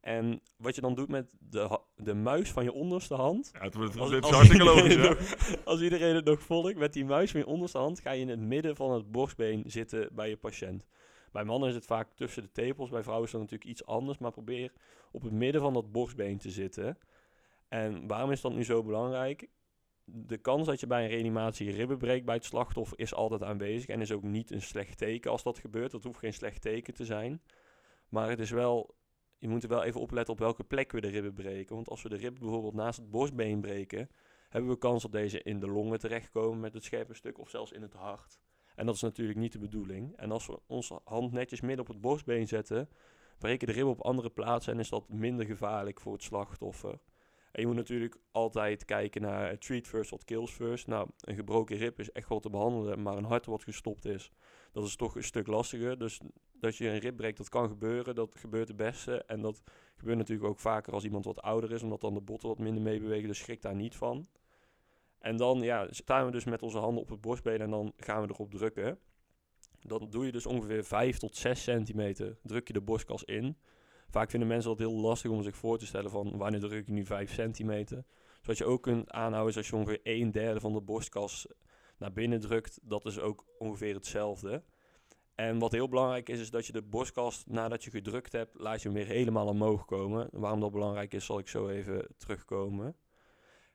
En 0.00 0.40
wat 0.56 0.74
je 0.74 0.80
dan 0.80 0.94
doet 0.94 1.08
met 1.08 1.34
de, 1.38 1.78
de 1.96 2.14
muis 2.14 2.50
van 2.50 2.64
je 2.64 2.72
onderste 2.72 3.14
hand. 3.14 3.50
Ja, 3.52 3.60
het 3.60 3.74
wordt 3.74 3.98
Als, 3.98 4.20
als 4.20 4.30
hartstikke 4.30 4.64
logisch, 4.64 4.96
nog- 4.96 5.64
als 5.64 5.80
iedereen 5.80 6.14
het 6.14 6.24
nog 6.24 6.42
volgt, 6.42 6.76
met 6.76 6.92
die 6.92 7.04
muis 7.04 7.30
van 7.30 7.40
je 7.40 7.46
onderste 7.46 7.78
hand 7.78 8.00
ga 8.00 8.10
je 8.10 8.20
in 8.20 8.28
het 8.28 8.40
midden 8.40 8.76
van 8.76 8.92
het 8.92 9.10
borstbeen 9.10 9.62
zitten 9.66 10.08
bij 10.12 10.28
je 10.28 10.36
patiënt. 10.36 10.86
Bij 11.32 11.44
mannen 11.44 11.68
is 11.68 11.74
het 11.74 11.86
vaak 11.86 12.12
tussen 12.14 12.42
de 12.42 12.52
tepels, 12.52 12.90
bij 12.90 13.02
vrouwen 13.02 13.26
is 13.26 13.32
dat 13.32 13.40
natuurlijk 13.40 13.70
iets 13.70 13.86
anders, 13.86 14.18
maar 14.18 14.30
probeer 14.30 14.72
op 15.12 15.22
het 15.22 15.32
midden 15.32 15.60
van 15.60 15.72
dat 15.72 15.92
borstbeen 15.92 16.38
te 16.38 16.50
zitten. 16.50 16.98
En 17.68 18.06
waarom 18.06 18.30
is 18.30 18.40
dat 18.40 18.52
nu 18.52 18.64
zo 18.64 18.82
belangrijk? 18.82 19.48
De 20.04 20.38
kans 20.38 20.66
dat 20.66 20.80
je 20.80 20.86
bij 20.86 21.04
een 21.04 21.10
reanimatie 21.10 21.70
ribben 21.70 21.98
breekt 21.98 22.24
bij 22.24 22.34
het 22.34 22.44
slachtoffer 22.44 22.98
is 22.98 23.14
altijd 23.14 23.42
aanwezig 23.42 23.88
en 23.88 24.00
is 24.00 24.12
ook 24.12 24.22
niet 24.22 24.50
een 24.50 24.62
slecht 24.62 24.98
teken 24.98 25.30
als 25.30 25.42
dat 25.42 25.58
gebeurt. 25.58 25.90
Dat 25.90 26.04
hoeft 26.04 26.18
geen 26.18 26.32
slecht 26.32 26.62
teken 26.62 26.94
te 26.94 27.04
zijn. 27.04 27.42
Maar 28.08 28.28
het 28.28 28.38
is 28.38 28.50
wel, 28.50 28.94
je 29.38 29.48
moet 29.48 29.62
er 29.62 29.68
wel 29.68 29.82
even 29.82 30.00
opletten 30.00 30.32
op 30.32 30.38
welke 30.40 30.64
plek 30.64 30.92
we 30.92 31.00
de 31.00 31.08
ribben 31.08 31.34
breken. 31.34 31.74
Want 31.74 31.88
als 31.88 32.02
we 32.02 32.08
de 32.08 32.16
ribben 32.16 32.40
bijvoorbeeld 32.40 32.74
naast 32.74 32.98
het 32.98 33.10
borstbeen 33.10 33.60
breken, 33.60 34.10
hebben 34.48 34.70
we 34.70 34.78
kans 34.78 35.02
dat 35.02 35.12
deze 35.12 35.42
in 35.42 35.60
de 35.60 35.68
longen 35.68 35.98
terechtkomen 35.98 36.60
met 36.60 36.74
het 36.74 36.84
scherpe 36.84 37.14
stuk 37.14 37.38
of 37.38 37.50
zelfs 37.50 37.72
in 37.72 37.82
het 37.82 37.92
hart. 37.92 38.40
En 38.74 38.86
dat 38.86 38.94
is 38.94 39.00
natuurlijk 39.00 39.38
niet 39.38 39.52
de 39.52 39.58
bedoeling. 39.58 40.16
En 40.16 40.30
als 40.30 40.46
we 40.46 40.58
onze 40.66 41.00
hand 41.04 41.32
netjes 41.32 41.60
midden 41.60 41.80
op 41.80 41.86
het 41.86 42.00
borstbeen 42.00 42.48
zetten, 42.48 42.88
breken 43.38 43.66
de 43.66 43.72
ribben 43.72 43.92
op 43.92 44.00
andere 44.00 44.30
plaatsen 44.30 44.72
en 44.72 44.78
is 44.78 44.88
dat 44.88 45.08
minder 45.08 45.46
gevaarlijk 45.46 46.00
voor 46.00 46.12
het 46.12 46.22
slachtoffer. 46.22 46.98
En 47.52 47.60
je 47.60 47.66
moet 47.66 47.76
natuurlijk 47.76 48.16
altijd 48.30 48.84
kijken 48.84 49.22
naar 49.22 49.58
treat 49.58 49.86
first, 49.86 50.10
what 50.10 50.24
kills 50.24 50.50
first. 50.50 50.86
Nou, 50.86 51.08
een 51.20 51.34
gebroken 51.34 51.76
rib 51.76 51.98
is 52.00 52.12
echt 52.12 52.28
wel 52.28 52.40
te 52.40 52.50
behandelen, 52.50 53.02
maar 53.02 53.16
een 53.16 53.24
hart 53.24 53.46
wat 53.46 53.62
gestopt 53.62 54.04
is, 54.04 54.32
dat 54.72 54.84
is 54.84 54.96
toch 54.96 55.16
een 55.16 55.24
stuk 55.24 55.46
lastiger. 55.46 55.98
Dus 55.98 56.20
dat 56.52 56.76
je 56.76 56.88
een 56.88 56.98
rib 56.98 57.16
breekt, 57.16 57.36
dat 57.36 57.48
kan 57.48 57.68
gebeuren, 57.68 58.14
dat 58.14 58.34
gebeurt 58.38 58.68
het 58.68 58.76
beste. 58.76 59.24
En 59.24 59.40
dat 59.40 59.62
gebeurt 59.96 60.18
natuurlijk 60.18 60.48
ook 60.48 60.58
vaker 60.58 60.92
als 60.92 61.04
iemand 61.04 61.24
wat 61.24 61.42
ouder 61.42 61.72
is, 61.72 61.82
omdat 61.82 62.00
dan 62.00 62.14
de 62.14 62.20
botten 62.20 62.48
wat 62.48 62.58
minder 62.58 62.82
meebewegen, 62.82 63.28
dus 63.28 63.38
schrik 63.38 63.62
daar 63.62 63.74
niet 63.74 63.96
van. 63.96 64.26
En 65.22 65.36
dan 65.36 65.60
ja, 65.60 65.86
staan 65.90 66.26
we 66.26 66.32
dus 66.32 66.44
met 66.44 66.62
onze 66.62 66.78
handen 66.78 67.02
op 67.02 67.08
het 67.08 67.20
borstbeen 67.20 67.60
en 67.60 67.70
dan 67.70 67.92
gaan 67.96 68.22
we 68.22 68.28
erop 68.28 68.50
drukken. 68.50 68.98
Dan 69.80 70.10
doe 70.10 70.26
je 70.26 70.32
dus 70.32 70.46
ongeveer 70.46 70.84
5 70.84 71.18
tot 71.18 71.36
6 71.36 71.62
centimeter, 71.62 72.38
druk 72.42 72.66
je 72.66 72.72
de 72.72 72.80
borstkas 72.80 73.24
in. 73.24 73.56
Vaak 74.08 74.30
vinden 74.30 74.48
mensen 74.48 74.70
dat 74.70 74.78
heel 74.78 75.00
lastig 75.00 75.30
om 75.30 75.42
zich 75.42 75.56
voor 75.56 75.78
te 75.78 75.86
stellen 75.86 76.10
van 76.10 76.36
wanneer 76.36 76.60
druk 76.60 76.80
ik 76.80 76.88
nu 76.88 77.04
5 77.04 77.32
centimeter. 77.32 78.04
Wat 78.42 78.58
je 78.58 78.64
ook 78.64 78.82
kunt 78.82 79.10
aanhouden 79.10 79.50
is 79.50 79.56
als 79.56 79.68
je 79.68 79.76
ongeveer 79.76 80.00
1 80.02 80.30
derde 80.30 80.60
van 80.60 80.72
de 80.72 80.80
borstkas 80.80 81.46
naar 81.98 82.12
binnen 82.12 82.40
drukt, 82.40 82.78
dat 82.82 83.06
is 83.06 83.18
ook 83.18 83.44
ongeveer 83.58 83.94
hetzelfde. 83.94 84.62
En 85.34 85.58
wat 85.58 85.72
heel 85.72 85.88
belangrijk 85.88 86.28
is, 86.28 86.40
is 86.40 86.50
dat 86.50 86.66
je 86.66 86.72
de 86.72 86.82
borstkas 86.82 87.44
nadat 87.46 87.84
je 87.84 87.90
gedrukt 87.90 88.32
hebt, 88.32 88.58
laat 88.58 88.82
je 88.82 88.88
hem 88.88 88.96
weer 88.96 89.06
helemaal 89.06 89.46
omhoog 89.46 89.84
komen. 89.84 90.28
Waarom 90.32 90.60
dat 90.60 90.72
belangrijk 90.72 91.14
is, 91.14 91.24
zal 91.24 91.38
ik 91.38 91.48
zo 91.48 91.68
even 91.68 92.06
terugkomen. 92.16 92.96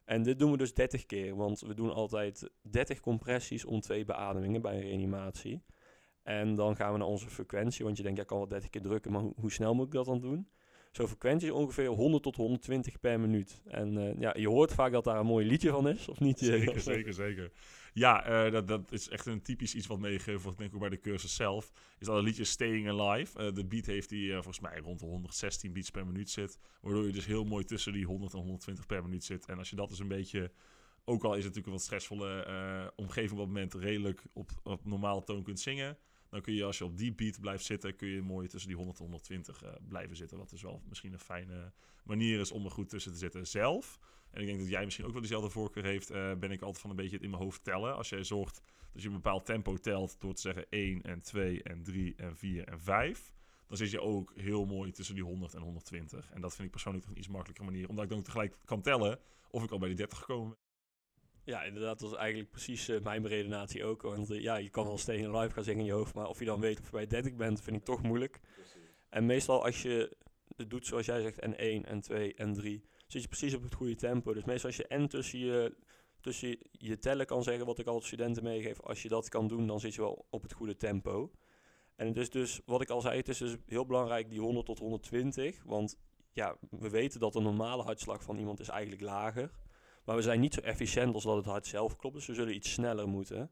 En 0.07 0.23
dit 0.23 0.39
doen 0.39 0.51
we 0.51 0.57
dus 0.57 0.73
30 0.73 1.05
keer, 1.05 1.35
want 1.35 1.59
we 1.59 1.73
doen 1.73 1.93
altijd 1.93 2.49
30 2.61 2.99
compressies 2.99 3.65
om 3.65 3.79
twee 3.79 4.05
beademingen 4.05 4.61
bij 4.61 4.73
een 4.75 4.81
reanimatie. 4.81 5.63
En 6.23 6.55
dan 6.55 6.75
gaan 6.75 6.91
we 6.91 6.97
naar 6.97 7.07
onze 7.07 7.29
frequentie, 7.29 7.85
want 7.85 7.97
je 7.97 8.03
denkt, 8.03 8.17
ja, 8.17 8.23
ik 8.23 8.29
kan 8.29 8.37
wel 8.37 8.47
30 8.47 8.69
keer 8.69 8.81
drukken, 8.81 9.11
maar 9.11 9.21
hoe, 9.21 9.33
hoe 9.35 9.51
snel 9.51 9.73
moet 9.75 9.85
ik 9.85 9.91
dat 9.91 10.05
dan 10.05 10.19
doen? 10.19 10.47
Zo'n 10.97 11.07
frequentie 11.07 11.47
is 11.47 11.53
ongeveer 11.53 11.87
100 11.87 12.23
tot 12.23 12.35
120 12.35 12.99
per 12.99 13.19
minuut. 13.19 13.61
En 13.67 13.97
eh, 13.97 14.19
ja, 14.19 14.33
je 14.37 14.47
hoort 14.47 14.73
vaak 14.73 14.91
dat 14.91 15.03
daar 15.03 15.19
een 15.19 15.25
mooi 15.25 15.45
liedje 15.45 15.69
van 15.69 15.87
is, 15.89 16.07
of 16.07 16.19
niet? 16.19 16.39
Zeker, 16.39 16.79
zeker, 16.93 17.13
zeker. 17.13 17.51
Ja, 17.93 18.25
eh, 18.25 18.51
dat, 18.51 18.67
dat 18.67 18.91
is 18.91 19.09
echt 19.09 19.25
een 19.25 19.41
typisch 19.41 19.75
iets 19.75 19.87
wat 19.87 19.99
meegegeven 19.99 20.41
wordt, 20.41 20.57
denk 20.57 20.69
ik, 20.69 20.75
ook 20.75 20.81
bij 20.81 20.89
de 20.89 20.99
cursus 20.99 21.35
zelf. 21.35 21.71
Is 21.99 22.07
dat 22.07 22.15
het 22.15 22.25
liedje 22.25 22.43
Staying 22.43 22.89
Alive. 22.89 23.39
Eh, 23.39 23.53
de 23.53 23.65
beat 23.65 23.85
heeft 23.85 24.09
die 24.09 24.33
volgens 24.33 24.59
mij 24.59 24.79
rond 24.79 24.99
de 24.99 25.05
116 25.05 25.73
beats 25.73 25.89
per 25.89 26.05
minuut 26.05 26.29
zit. 26.29 26.59
Waardoor 26.81 27.05
je 27.05 27.11
dus 27.11 27.25
heel 27.25 27.43
mooi 27.43 27.65
tussen 27.65 27.93
die 27.93 28.05
100 28.05 28.33
en 28.33 28.39
120 28.39 28.85
per 28.85 29.03
minuut 29.03 29.23
zit. 29.23 29.45
En 29.45 29.57
als 29.57 29.69
je 29.69 29.75
dat 29.75 29.89
dus 29.89 29.99
een 29.99 30.07
beetje, 30.07 30.51
ook 31.05 31.23
al 31.23 31.35
is 31.35 31.43
het 31.43 31.55
natuurlijk 31.55 31.65
een 31.65 31.71
wat 31.71 31.81
stressvolle 31.81 32.91
omgeving 32.95 33.39
op 33.39 33.47
moment, 33.47 33.73
redelijk 33.73 34.23
op, 34.33 34.49
op 34.63 34.85
normale 34.85 35.23
toon 35.23 35.43
kunt 35.43 35.59
zingen. 35.59 35.97
Dan 36.29 36.41
kun 36.41 36.53
je 36.53 36.63
als 36.63 36.77
je 36.77 36.85
op 36.85 36.97
die 36.97 37.13
beat 37.13 37.39
blijft 37.39 37.65
zitten, 37.65 37.95
kun 37.95 38.07
je 38.07 38.21
mooi 38.21 38.47
tussen 38.47 38.69
die 38.69 38.77
100 38.77 38.97
en 38.97 39.03
120 39.03 39.63
uh, 39.63 39.69
blijven 39.87 40.15
zitten. 40.15 40.37
Wat 40.37 40.49
dus 40.49 40.61
wel 40.61 40.81
misschien 40.87 41.13
een 41.13 41.19
fijne 41.19 41.71
manier 42.03 42.39
is 42.39 42.51
om 42.51 42.65
er 42.65 42.71
goed 42.71 42.89
tussen 42.89 43.11
te 43.11 43.17
zitten. 43.17 43.47
Zelf, 43.47 43.99
en 44.31 44.41
ik 44.41 44.47
denk 44.47 44.59
dat 44.59 44.69
jij 44.69 44.83
misschien 44.83 45.05
ook 45.05 45.11
wel 45.11 45.21
dezelfde 45.21 45.49
voorkeur 45.49 45.83
heeft, 45.83 46.11
uh, 46.11 46.33
ben 46.33 46.51
ik 46.51 46.61
altijd 46.61 46.81
van 46.81 46.89
een 46.89 46.95
beetje 46.95 47.15
het 47.15 47.23
in 47.23 47.29
mijn 47.29 47.41
hoofd 47.41 47.63
tellen. 47.63 47.95
Als 47.95 48.09
jij 48.09 48.23
zorgt 48.23 48.61
dat 48.93 49.01
je 49.01 49.07
een 49.07 49.13
bepaald 49.13 49.45
tempo 49.45 49.77
telt 49.77 50.15
door 50.19 50.33
te 50.33 50.41
zeggen 50.41 50.65
1 50.69 51.01
en 51.01 51.21
2 51.21 51.63
en 51.63 51.83
3 51.83 52.15
en 52.15 52.35
4 52.35 52.67
en 52.67 52.79
5 52.79 53.35
dan 53.67 53.77
zit 53.77 53.91
je 53.91 54.01
ook 54.01 54.33
heel 54.35 54.65
mooi 54.65 54.91
tussen 54.91 55.15
die 55.15 55.23
100 55.23 55.53
en 55.53 55.61
120. 55.61 56.31
En 56.31 56.41
dat 56.41 56.53
vind 56.53 56.65
ik 56.65 56.71
persoonlijk 56.71 57.05
toch 57.05 57.13
een 57.13 57.19
iets 57.19 57.29
makkelijker 57.29 57.65
manier. 57.65 57.89
Omdat 57.89 58.03
ik 58.03 58.09
dan 58.09 58.21
tegelijk 58.21 58.57
kan 58.65 58.81
tellen 58.81 59.19
of 59.49 59.63
ik 59.63 59.71
al 59.71 59.77
bij 59.77 59.87
die 59.87 59.97
30 59.97 60.17
gekomen 60.17 60.49
ben. 60.49 60.66
Ja, 61.47 61.63
inderdaad, 61.63 61.99
dat 61.99 62.11
is 62.11 62.17
eigenlijk 62.17 62.51
precies 62.51 62.89
uh, 62.89 63.01
mijn 63.01 63.27
redenatie 63.27 63.85
ook. 63.85 64.01
Want 64.01 64.31
uh, 64.31 64.41
ja, 64.41 64.55
je 64.55 64.69
kan 64.69 64.85
wel 64.85 64.97
steeds 64.97 65.23
een 65.23 65.37
live 65.37 65.53
gaan 65.53 65.63
zeggen 65.63 65.81
in 65.81 65.87
je 65.87 65.95
hoofd, 65.95 66.13
maar 66.13 66.27
of 66.27 66.39
je 66.39 66.45
dan 66.45 66.59
weet 66.59 66.79
of 66.79 66.85
je 66.85 66.91
bij 66.91 67.07
30 67.07 67.35
bent, 67.35 67.61
vind 67.61 67.75
ik 67.75 67.83
toch 67.83 68.03
moeilijk. 68.03 68.39
Precies. 68.53 68.73
En 69.09 69.25
meestal 69.25 69.65
als 69.65 69.81
je 69.81 70.17
het 70.55 70.69
doet 70.69 70.85
zoals 70.85 71.05
jij 71.05 71.21
zegt, 71.21 71.39
en 71.39 71.57
1 71.57 71.85
en 71.85 72.01
2 72.01 72.33
en 72.33 72.53
3, 72.53 72.83
zit 73.07 73.21
je 73.21 73.27
precies 73.27 73.53
op 73.53 73.63
het 73.63 73.73
goede 73.73 73.95
tempo. 73.95 74.33
Dus 74.33 74.43
meestal 74.43 74.69
als 74.69 74.77
je 74.77 74.87
en 74.87 75.07
tussen 75.07 75.39
je, 75.39 75.75
tussen 76.21 76.57
je 76.71 76.97
tellen 76.97 77.25
kan 77.25 77.43
zeggen, 77.43 77.65
wat 77.65 77.79
ik 77.79 77.87
altijd 77.87 78.05
studenten 78.05 78.43
meegeef, 78.43 78.81
als 78.81 79.01
je 79.01 79.09
dat 79.09 79.29
kan 79.29 79.47
doen, 79.47 79.67
dan 79.67 79.79
zit 79.79 79.93
je 79.93 80.01
wel 80.01 80.25
op 80.29 80.41
het 80.41 80.53
goede 80.53 80.77
tempo. 80.77 81.31
En 81.95 82.07
het 82.07 82.17
is 82.17 82.29
dus, 82.29 82.61
wat 82.65 82.81
ik 82.81 82.89
al 82.89 83.01
zei, 83.01 83.17
het 83.17 83.29
is 83.29 83.37
dus 83.37 83.55
heel 83.65 83.85
belangrijk 83.85 84.29
die 84.29 84.39
100 84.39 84.65
tot 84.65 84.79
120. 84.79 85.63
Want 85.63 85.97
ja, 86.31 86.57
we 86.69 86.89
weten 86.89 87.19
dat 87.19 87.33
de 87.33 87.41
normale 87.41 87.83
hartslag 87.83 88.23
van 88.23 88.37
iemand 88.37 88.59
is 88.59 88.69
eigenlijk 88.69 89.01
lager. 89.01 89.51
Maar 90.07 90.15
we 90.15 90.21
zijn 90.21 90.39
niet 90.39 90.53
zo 90.53 90.61
efficiënt 90.61 91.13
als 91.13 91.23
dat 91.23 91.35
het 91.35 91.45
hart 91.45 91.65
zelf 91.65 91.95
klopt. 91.95 92.15
Dus 92.15 92.25
we 92.25 92.33
zullen 92.33 92.55
iets 92.55 92.71
sneller 92.71 93.07
moeten. 93.07 93.51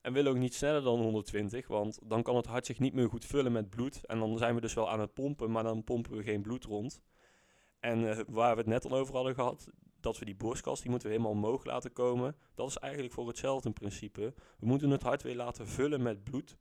En 0.00 0.12
willen 0.12 0.30
ook 0.30 0.38
niet 0.38 0.54
sneller 0.54 0.82
dan 0.82 1.00
120, 1.00 1.66
want 1.66 1.98
dan 2.02 2.22
kan 2.22 2.36
het 2.36 2.46
hart 2.46 2.66
zich 2.66 2.78
niet 2.78 2.94
meer 2.94 3.08
goed 3.08 3.24
vullen 3.24 3.52
met 3.52 3.70
bloed. 3.70 4.04
En 4.06 4.18
dan 4.18 4.38
zijn 4.38 4.54
we 4.54 4.60
dus 4.60 4.74
wel 4.74 4.90
aan 4.90 5.00
het 5.00 5.14
pompen, 5.14 5.50
maar 5.50 5.62
dan 5.62 5.84
pompen 5.84 6.16
we 6.16 6.22
geen 6.22 6.42
bloed 6.42 6.64
rond. 6.64 7.02
En 7.80 8.00
uh, 8.00 8.18
waar 8.28 8.52
we 8.52 8.60
het 8.60 8.70
net 8.70 8.84
al 8.84 8.98
over 8.98 9.14
hadden 9.14 9.34
gehad, 9.34 9.66
dat 10.00 10.18
we 10.18 10.24
die 10.24 10.36
borstkas, 10.36 10.80
die 10.80 10.90
moeten 10.90 11.08
we 11.08 11.14
helemaal 11.14 11.36
omhoog 11.36 11.64
laten 11.64 11.92
komen. 11.92 12.36
Dat 12.54 12.68
is 12.68 12.76
eigenlijk 12.76 13.12
voor 13.14 13.28
hetzelfde 13.28 13.70
principe. 13.70 14.34
We 14.58 14.66
moeten 14.66 14.90
het 14.90 15.02
hart 15.02 15.22
weer 15.22 15.36
laten 15.36 15.66
vullen 15.66 16.02
met 16.02 16.24
bloed 16.24 16.56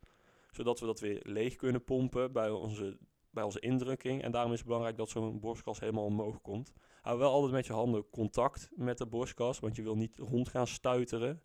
zodat 0.51 0.79
we 0.79 0.85
dat 0.85 0.99
weer 0.99 1.19
leeg 1.23 1.55
kunnen 1.55 1.83
pompen 1.83 2.31
bij 2.31 2.49
onze, 2.49 2.97
bij 3.31 3.43
onze 3.43 3.59
indrukking. 3.59 4.23
En 4.23 4.31
daarom 4.31 4.51
is 4.51 4.57
het 4.57 4.67
belangrijk 4.67 4.97
dat 4.97 5.09
zo'n 5.09 5.39
borstkas 5.39 5.79
helemaal 5.79 6.05
omhoog 6.05 6.41
komt. 6.41 6.73
Hou 7.01 7.19
wel 7.19 7.31
altijd 7.31 7.51
met 7.51 7.65
je 7.65 7.73
handen 7.73 8.09
contact 8.09 8.69
met 8.75 8.97
de 8.97 9.05
borstkas, 9.05 9.59
want 9.59 9.75
je 9.75 9.81
wil 9.81 9.95
niet 9.95 10.19
rond 10.19 10.49
gaan 10.49 10.67
stuiteren. 10.67 11.41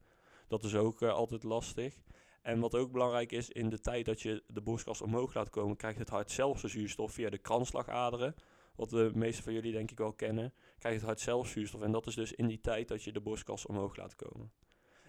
Dat 0.49 0.65
is 0.65 0.75
ook 0.75 1.01
uh, 1.01 1.13
altijd 1.13 1.43
lastig. 1.43 1.95
En 2.43 2.61
wat 2.61 2.75
ook 2.75 2.93
belangrijk 2.93 3.33
is, 3.33 3.51
in 3.51 3.69
de 3.69 3.81
tijd 3.81 4.05
dat 4.05 4.21
je 4.21 4.45
de 4.47 4.61
borstkas 4.61 5.03
omhoog 5.03 5.35
laat 5.35 5.51
komen, 5.51 5.77
krijgt 5.77 5.99
het 5.99 6.09
hart 6.09 6.31
zelf 6.31 6.63
zuurstof 6.67 7.13
via 7.13 7.31
de 7.31 7.39
kransslagaderen. 7.39 8.35
Wat 8.77 8.91
de 8.91 9.11
meeste 9.15 9.43
van 9.43 9.53
jullie 9.53 9.73
denk 9.73 9.91
ik 9.91 9.99
wel 9.99 10.13
kennen, 10.13 10.55
krijgt 10.79 10.99
het 10.99 11.07
hart 11.07 11.21
zelf 11.21 11.49
zuurstof. 11.49 11.83
En 11.83 11.93
dat 11.93 12.07
is 12.07 12.15
dus 12.15 12.33
in 12.33 12.47
die 12.47 12.61
tijd 12.61 12.89
dat 12.89 13.03
je 13.03 13.13
de 13.13 13.21
borstkas 13.21 13.67
omhoog 13.67 13.97
laat 13.97 14.17
komen. 14.17 14.53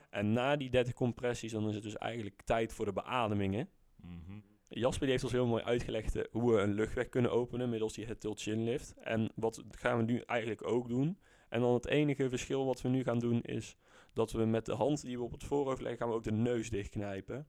En 0.10 0.34
na 0.34 0.55
die 0.55 0.69
30 0.69 0.93
compressies, 0.93 1.51
dan 1.51 1.67
is 1.67 1.75
het 1.75 1.84
dus 1.84 1.98
eigenlijk 1.98 2.41
tijd 2.41 2.74
voor 2.74 2.86
de 2.86 2.93
beademingen. 2.93 3.69
Mm 3.96 4.57
Jasper 4.69 5.07
heeft 5.07 5.24
ons 5.24 5.31
heel 5.31 5.47
mooi 5.47 5.63
uitgelegd 5.63 6.15
uh, 6.15 6.24
hoe 6.31 6.53
we 6.53 6.62
een 6.62 6.74
luchtweg 6.74 7.09
kunnen 7.09 7.31
openen 7.31 7.69
middels 7.69 7.93
die 7.93 8.05
het 8.05 8.19
tilt 8.19 8.41
chin 8.41 8.63
lift. 8.63 8.93
En 8.97 9.31
wat 9.36 9.63
gaan 9.69 9.97
we 9.97 10.03
nu 10.03 10.19
eigenlijk 10.19 10.67
ook 10.67 10.88
doen. 10.88 11.17
En 11.50 11.62
dan 11.62 11.74
het 11.74 11.88
enige 11.88 12.29
verschil 12.29 12.65
wat 12.65 12.81
we 12.81 12.89
nu 12.89 13.03
gaan 13.03 13.19
doen 13.19 13.41
is 13.41 13.77
dat 14.13 14.31
we 14.31 14.45
met 14.45 14.65
de 14.65 14.74
hand 14.74 15.01
die 15.01 15.17
we 15.17 15.24
op 15.24 15.31
het 15.31 15.43
voorhoofd 15.43 15.81
leggen, 15.81 16.00
gaan 16.00 16.09
we 16.09 16.15
ook 16.15 16.24
de 16.24 16.31
neus 16.31 16.69
dichtknijpen. 16.69 17.47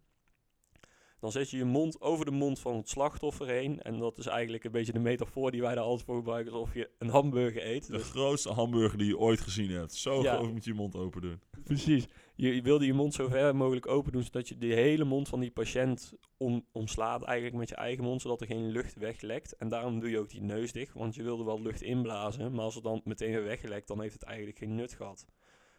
Dan 1.20 1.32
zet 1.32 1.50
je 1.50 1.56
je 1.56 1.64
mond 1.64 2.00
over 2.00 2.24
de 2.24 2.30
mond 2.30 2.60
van 2.60 2.76
het 2.76 2.88
slachtoffer 2.88 3.46
heen. 3.46 3.82
En 3.82 3.98
dat 3.98 4.18
is 4.18 4.26
eigenlijk 4.26 4.64
een 4.64 4.70
beetje 4.70 4.92
de 4.92 4.98
metafoor 4.98 5.50
die 5.50 5.60
wij 5.60 5.74
daar 5.74 5.84
altijd 5.84 6.06
voor 6.06 6.16
gebruiken. 6.16 6.52
Alsof 6.52 6.74
je 6.74 6.90
een 6.98 7.08
hamburger 7.08 7.66
eet. 7.66 7.86
De 7.86 7.92
dus 7.92 8.10
grootste 8.10 8.52
hamburger 8.52 8.98
die 8.98 9.06
je 9.06 9.18
ooit 9.18 9.40
gezien 9.40 9.70
hebt. 9.70 9.94
Zo 9.94 10.22
ja. 10.22 10.36
groot 10.36 10.52
moet 10.52 10.64
je 10.64 10.70
je 10.70 10.76
mond 10.76 10.96
open 10.96 11.20
doen. 11.20 11.40
Precies. 11.64 12.06
Je, 12.34 12.54
je 12.54 12.62
wilde 12.62 12.86
je 12.86 12.92
mond 12.92 13.14
zo 13.14 13.28
ver 13.28 13.56
mogelijk 13.56 13.86
open 13.86 14.12
doen. 14.12 14.22
Zodat 14.22 14.48
je 14.48 14.58
de 14.58 14.66
hele 14.66 15.04
mond 15.04 15.28
van 15.28 15.40
die 15.40 15.50
patiënt 15.50 16.12
om, 16.36 16.64
omslaat 16.72 17.22
eigenlijk 17.22 17.56
met 17.56 17.68
je 17.68 17.74
eigen 17.74 18.04
mond. 18.04 18.20
Zodat 18.20 18.40
er 18.40 18.46
geen 18.46 18.68
lucht 18.68 18.94
weglekt. 18.94 19.56
En 19.56 19.68
daarom 19.68 20.00
doe 20.00 20.10
je 20.10 20.18
ook 20.18 20.30
die 20.30 20.42
neus 20.42 20.72
dicht. 20.72 20.94
Want 20.94 21.14
je 21.14 21.22
wilde 21.22 21.44
wel 21.44 21.62
lucht 21.62 21.82
inblazen. 21.82 22.52
Maar 22.52 22.64
als 22.64 22.74
het 22.74 22.84
dan 22.84 23.00
meteen 23.04 23.30
weer 23.30 23.44
weglekt, 23.44 23.88
dan 23.88 24.00
heeft 24.00 24.14
het 24.14 24.22
eigenlijk 24.22 24.58
geen 24.58 24.74
nut 24.74 24.92
gehad. 24.92 25.26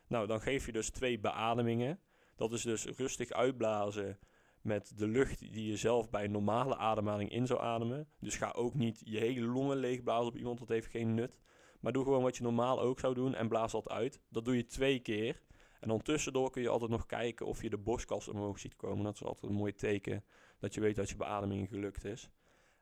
Nou, 0.07 0.27
dan 0.27 0.41
geef 0.41 0.65
je 0.65 0.71
dus 0.71 0.89
twee 0.89 1.19
beademingen. 1.19 1.99
Dat 2.35 2.53
is 2.53 2.61
dus 2.61 2.85
rustig 2.85 3.31
uitblazen 3.31 4.19
met 4.61 4.93
de 4.97 5.07
lucht 5.07 5.39
die 5.39 5.67
je 5.67 5.77
zelf 5.77 6.09
bij 6.09 6.27
normale 6.27 6.77
ademhaling 6.77 7.31
in 7.31 7.47
zou 7.47 7.61
ademen. 7.61 8.07
Dus 8.19 8.35
ga 8.35 8.51
ook 8.51 8.73
niet 8.73 9.01
je 9.03 9.17
hele 9.17 9.45
longen 9.45 9.77
leegblazen 9.77 10.27
op 10.27 10.37
iemand, 10.37 10.59
dat 10.59 10.67
heeft 10.67 10.87
geen 10.87 11.13
nut. 11.13 11.39
Maar 11.79 11.93
doe 11.93 12.03
gewoon 12.03 12.23
wat 12.23 12.37
je 12.37 12.43
normaal 12.43 12.81
ook 12.81 12.99
zou 12.99 13.13
doen 13.13 13.35
en 13.35 13.47
blaas 13.47 13.71
dat 13.71 13.89
uit. 13.89 14.21
Dat 14.29 14.45
doe 14.45 14.55
je 14.55 14.65
twee 14.65 14.99
keer. 14.99 15.41
En 15.79 15.87
dan 15.87 16.01
tussendoor 16.01 16.51
kun 16.51 16.61
je 16.61 16.69
altijd 16.69 16.91
nog 16.91 17.05
kijken 17.05 17.45
of 17.45 17.61
je 17.61 17.69
de 17.69 17.77
borstkas 17.77 18.27
omhoog 18.27 18.59
ziet 18.59 18.75
komen. 18.75 19.03
Dat 19.03 19.13
is 19.13 19.23
altijd 19.23 19.51
een 19.51 19.57
mooi 19.57 19.73
teken 19.73 20.23
dat 20.59 20.73
je 20.73 20.81
weet 20.81 20.95
dat 20.95 21.09
je 21.09 21.15
beademing 21.15 21.67
gelukt 21.69 22.05
is. 22.05 22.29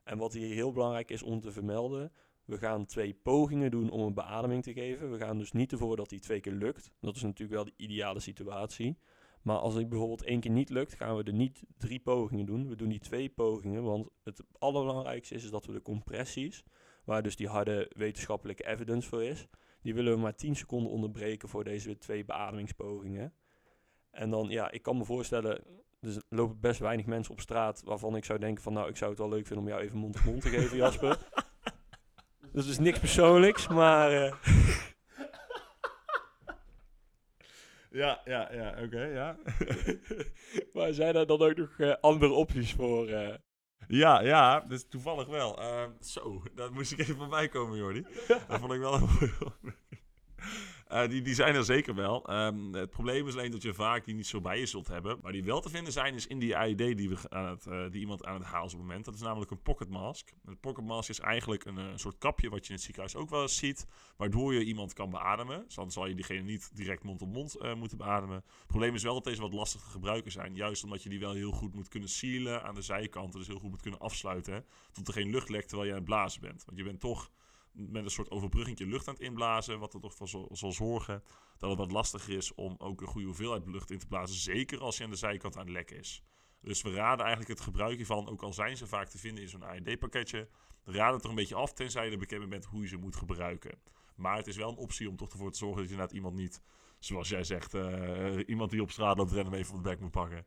En 0.03 0.17
wat 0.17 0.33
hier 0.33 0.53
heel 0.53 0.71
belangrijk 0.71 1.11
is 1.11 1.23
om 1.23 1.39
te 1.39 1.51
vermelden, 1.51 2.11
we 2.45 2.57
gaan 2.57 2.85
twee 2.85 3.13
pogingen 3.13 3.71
doen 3.71 3.89
om 3.89 4.01
een 4.01 4.13
beademing 4.13 4.63
te 4.63 4.73
geven. 4.73 5.11
We 5.11 5.17
gaan 5.17 5.37
dus 5.37 5.51
niet 5.51 5.71
ervoor 5.71 5.95
dat 5.95 6.09
die 6.09 6.19
twee 6.19 6.39
keer 6.39 6.53
lukt. 6.53 6.91
Dat 6.99 7.15
is 7.15 7.21
natuurlijk 7.21 7.51
wel 7.51 7.65
de 7.65 7.83
ideale 7.83 8.19
situatie. 8.19 8.97
Maar 9.47 9.57
als 9.57 9.73
het 9.73 9.89
bijvoorbeeld 9.89 10.23
één 10.23 10.39
keer 10.39 10.51
niet 10.51 10.69
lukt, 10.69 10.93
gaan 10.93 11.15
we 11.15 11.23
er 11.23 11.33
niet 11.33 11.63
drie 11.77 11.99
pogingen 11.99 12.45
doen. 12.45 12.67
We 12.67 12.75
doen 12.75 12.89
die 12.89 12.99
twee 12.99 13.29
pogingen, 13.29 13.83
want 13.83 14.09
het 14.23 14.43
allerbelangrijkste 14.59 15.35
is, 15.35 15.43
is 15.43 15.49
dat 15.49 15.65
we 15.65 15.73
de 15.73 15.81
compressies, 15.81 16.63
waar 17.03 17.23
dus 17.23 17.35
die 17.35 17.47
harde 17.47 17.91
wetenschappelijke 17.95 18.67
evidence 18.67 19.09
voor 19.09 19.23
is, 19.23 19.47
die 19.81 19.93
willen 19.93 20.13
we 20.13 20.19
maar 20.19 20.35
10 20.35 20.55
seconden 20.55 20.91
onderbreken 20.91 21.49
voor 21.49 21.63
deze 21.63 21.97
twee 21.97 22.25
beademingspogingen. 22.25 23.33
En 24.11 24.29
dan, 24.29 24.49
ja, 24.49 24.71
ik 24.71 24.81
kan 24.81 24.97
me 24.97 25.05
voorstellen, 25.05 25.63
er 25.99 26.23
lopen 26.29 26.59
best 26.59 26.79
weinig 26.79 27.05
mensen 27.05 27.33
op 27.33 27.39
straat 27.39 27.81
waarvan 27.85 28.15
ik 28.15 28.25
zou 28.25 28.39
denken 28.39 28.63
van, 28.63 28.73
nou, 28.73 28.89
ik 28.89 28.97
zou 28.97 29.09
het 29.09 29.19
wel 29.19 29.29
leuk 29.29 29.47
vinden 29.47 29.65
om 29.65 29.71
jou 29.71 29.81
even 29.83 29.97
mond 29.97 30.15
op 30.15 30.23
mond 30.23 30.41
te 30.41 30.49
geven, 30.49 30.77
Jasper. 30.77 31.17
Dat 32.53 32.65
is 32.65 32.79
niks 32.79 32.99
persoonlijks, 32.99 33.67
maar... 33.67 34.13
Uh, 34.13 34.33
Ja, 37.97 38.21
ja, 38.25 38.53
ja, 38.53 38.83
oké, 38.83 39.03
ja. 39.03 39.37
maar 40.73 40.93
zijn 40.93 41.15
er 41.15 41.27
dan 41.27 41.41
ook 41.41 41.55
nog 41.55 41.77
uh, 41.77 41.93
andere 42.01 42.31
opties 42.31 42.73
voor? 42.73 43.09
Uh... 43.09 43.33
Ja, 43.87 44.21
ja, 44.21 44.59
dus 44.59 44.87
toevallig 44.89 45.27
wel. 45.27 45.61
Uh, 45.61 45.83
zo, 45.99 46.43
dat 46.55 46.71
moest 46.71 46.91
ik 46.91 46.99
even 46.99 47.15
voorbij 47.15 47.47
komen, 47.47 47.77
Jordi. 47.77 48.05
Dat 48.47 48.59
vond 48.59 48.73
ik 48.73 48.79
wel 48.79 48.99
heel 48.99 49.53
uh, 50.91 51.07
die, 51.07 51.21
die 51.21 51.33
zijn 51.33 51.55
er 51.55 51.63
zeker 51.63 51.95
wel. 51.95 52.33
Um, 52.33 52.73
het 52.73 52.89
probleem 52.89 53.27
is 53.27 53.33
alleen 53.33 53.51
dat 53.51 53.61
je 53.61 53.73
vaak 53.73 54.05
die 54.05 54.15
niet 54.15 54.27
zo 54.27 54.41
bij 54.41 54.59
je 54.59 54.65
zult 54.65 54.87
hebben. 54.87 55.19
Maar 55.21 55.31
die 55.31 55.43
wel 55.43 55.61
te 55.61 55.69
vinden 55.69 55.93
zijn 55.93 56.13
is 56.13 56.27
in 56.27 56.39
die 56.39 56.57
AED 56.57 56.77
die, 56.77 57.09
we 57.09 57.17
aan 57.29 57.45
het, 57.45 57.65
uh, 57.65 57.89
die 57.89 57.99
iemand 57.99 58.25
aan 58.25 58.35
het 58.35 58.43
halen 58.43 58.67
is 58.67 58.73
op 58.73 58.79
het 58.79 58.87
moment. 58.87 59.05
Dat 59.05 59.13
is 59.13 59.21
namelijk 59.21 59.51
een 59.51 59.61
pocket 59.61 59.89
mask. 59.89 60.31
Een 60.45 60.59
pocket 60.59 60.85
mask 60.85 61.09
is 61.09 61.19
eigenlijk 61.19 61.65
een, 61.65 61.77
een, 61.77 61.99
soort 61.99 62.17
kapje 62.17 62.49
wat 62.49 62.61
je 62.61 62.67
in 62.67 62.75
het 62.75 62.83
ziekenhuis 62.83 63.15
ook 63.15 63.29
wel 63.29 63.41
eens 63.41 63.57
ziet. 63.57 63.85
Waardoor 64.17 64.53
je 64.53 64.63
iemand 64.63 64.93
kan 64.93 65.09
beademen. 65.09 65.63
Dus 65.65 65.75
dan 65.75 65.91
zal 65.91 66.05
je 66.05 66.15
diegene 66.15 66.41
niet 66.41 66.75
direct 66.75 67.03
mond 67.03 67.21
op 67.21 67.29
mond 67.29 67.75
moeten 67.75 67.97
beademen. 67.97 68.35
Het 68.35 68.67
probleem 68.67 68.95
is 68.95 69.03
wel 69.03 69.13
dat 69.13 69.23
deze 69.23 69.41
wat 69.41 69.53
lastig 69.53 69.81
te 69.81 69.89
gebruiken 69.89 70.31
zijn. 70.31 70.55
Juist 70.55 70.83
omdat 70.83 71.03
je 71.03 71.09
die 71.09 71.19
wel 71.19 71.33
heel 71.33 71.51
goed 71.51 71.73
moet 71.73 71.87
kunnen 71.87 72.09
sealen 72.09 72.63
aan 72.63 72.75
de 72.75 72.81
zijkanten. 72.81 73.39
Dus 73.39 73.47
heel 73.47 73.59
goed 73.59 73.69
moet 73.69 73.81
kunnen 73.81 73.99
afsluiten. 73.99 74.65
Tot 74.91 75.07
er 75.07 75.13
geen 75.13 75.29
lucht 75.29 75.49
lekt 75.49 75.67
terwijl 75.67 75.89
je 75.89 75.93
aan 75.95 76.01
het 76.01 76.09
blazen 76.09 76.41
bent. 76.41 76.65
Want 76.65 76.77
je 76.77 76.83
bent 76.83 76.99
toch 76.99 77.31
met 77.77 78.03
een 78.03 78.09
soort 78.09 78.31
overbrugging 78.31 78.79
lucht 78.79 79.07
aan 79.07 79.13
het 79.13 79.23
inblazen. 79.23 79.79
Wat 79.79 79.93
er 79.93 79.99
toch 79.99 80.13
voor 80.13 80.27
zal, 80.27 80.71
zorgen 80.71 81.23
dat 81.57 81.69
het 81.69 81.79
wat 81.79 81.91
lastiger 81.91 82.37
is 82.37 82.53
om 82.53 82.75
ook 82.77 83.01
een 83.01 83.07
goede 83.07 83.27
hoeveelheid 83.27 83.65
lucht 83.65 83.91
in 83.91 83.99
te 83.99 84.07
blazen. 84.07 84.35
Zeker 84.35 84.79
als 84.79 84.97
je 84.97 85.03
aan 85.03 85.09
de 85.09 85.15
zijkant 85.15 85.55
aan 85.57 85.65
het 85.65 85.73
lekken 85.73 85.97
is. 85.97 86.23
Dus 86.61 86.81
we 86.81 86.93
raden 86.93 87.25
eigenlijk 87.25 87.49
het 87.49 87.61
gebruik 87.61 87.95
hiervan, 87.95 88.29
ook 88.29 88.41
al 88.41 88.53
zijn 88.53 88.77
ze 88.77 88.87
vaak 88.87 89.07
te 89.07 89.17
vinden 89.17 89.43
in 89.43 89.49
zo'n 89.49 89.63
AED-pakketje, 89.63 90.49
raden 90.83 91.13
het 91.13 91.23
er 91.23 91.29
een 91.29 91.35
beetje 91.35 91.55
af, 91.55 91.73
tenzij 91.73 92.05
je 92.05 92.11
er 92.11 92.17
bekend 92.17 92.49
bent 92.49 92.65
hoe 92.65 92.81
je 92.81 92.87
ze 92.87 92.97
moet 92.97 93.15
gebruiken. 93.15 93.79
Maar 94.15 94.37
het 94.37 94.47
is 94.47 94.55
wel 94.55 94.69
een 94.69 94.77
optie 94.77 95.09
om 95.09 95.15
toch 95.15 95.31
ervoor 95.31 95.51
te 95.51 95.57
zorgen 95.57 95.77
dat 95.77 95.85
je 95.85 95.91
inderdaad 95.91 96.15
iemand 96.15 96.35
niet, 96.35 96.61
zoals 96.99 97.29
jij 97.29 97.43
zegt, 97.43 97.73
uh, 97.73 98.37
iemand 98.45 98.71
die 98.71 98.81
op 98.81 98.91
straat 98.91 99.17
loopt 99.17 99.31
rennen 99.31 99.53
even 99.53 99.65
van 99.65 99.75
de 99.75 99.89
bek 99.89 99.99
moet 99.99 100.11
pakken. 100.11 100.45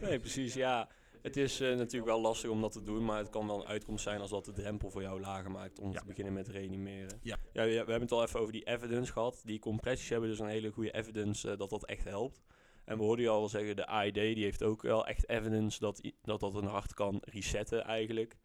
nee, 0.00 0.20
precies, 0.20 0.54
ja. 0.54 0.88
Het 1.26 1.36
is 1.36 1.60
uh, 1.60 1.76
natuurlijk 1.76 2.10
wel 2.12 2.20
lastig 2.20 2.50
om 2.50 2.60
dat 2.60 2.72
te 2.72 2.82
doen, 2.82 3.04
maar 3.04 3.18
het 3.18 3.30
kan 3.30 3.46
wel 3.46 3.60
een 3.60 3.66
uitkomst 3.66 4.02
zijn 4.02 4.20
als 4.20 4.30
dat 4.30 4.44
de 4.44 4.52
drempel 4.52 4.90
voor 4.90 5.02
jou 5.02 5.20
lager 5.20 5.50
maakt 5.50 5.78
om 5.78 5.92
te 5.92 6.04
beginnen 6.06 6.32
met 6.32 6.48
reanimeren. 6.48 7.18
Ja. 7.22 7.36
ja. 7.52 7.64
we 7.64 7.70
hebben 7.72 8.00
het 8.00 8.12
al 8.12 8.22
even 8.22 8.40
over 8.40 8.52
die 8.52 8.66
evidence 8.66 9.12
gehad. 9.12 9.40
Die 9.44 9.58
compressies 9.58 10.08
hebben 10.08 10.28
dus 10.28 10.38
een 10.38 10.46
hele 10.46 10.70
goede 10.70 10.94
evidence 10.94 11.50
uh, 11.50 11.58
dat 11.58 11.70
dat 11.70 11.84
echt 11.84 12.04
helpt. 12.04 12.42
En 12.84 12.96
we 12.96 13.02
hoorden 13.02 13.24
je 13.24 13.30
al 13.30 13.48
zeggen, 13.48 13.76
de 13.76 13.86
AED 13.86 14.14
die 14.14 14.44
heeft 14.44 14.62
ook 14.62 14.82
wel 14.82 15.06
echt 15.06 15.28
evidence 15.28 15.78
dat 15.80 16.00
dat, 16.22 16.40
dat 16.40 16.54
een 16.54 16.66
hart 16.66 16.94
kan 16.94 17.20
resetten 17.24 17.84
eigenlijk. 17.84 18.36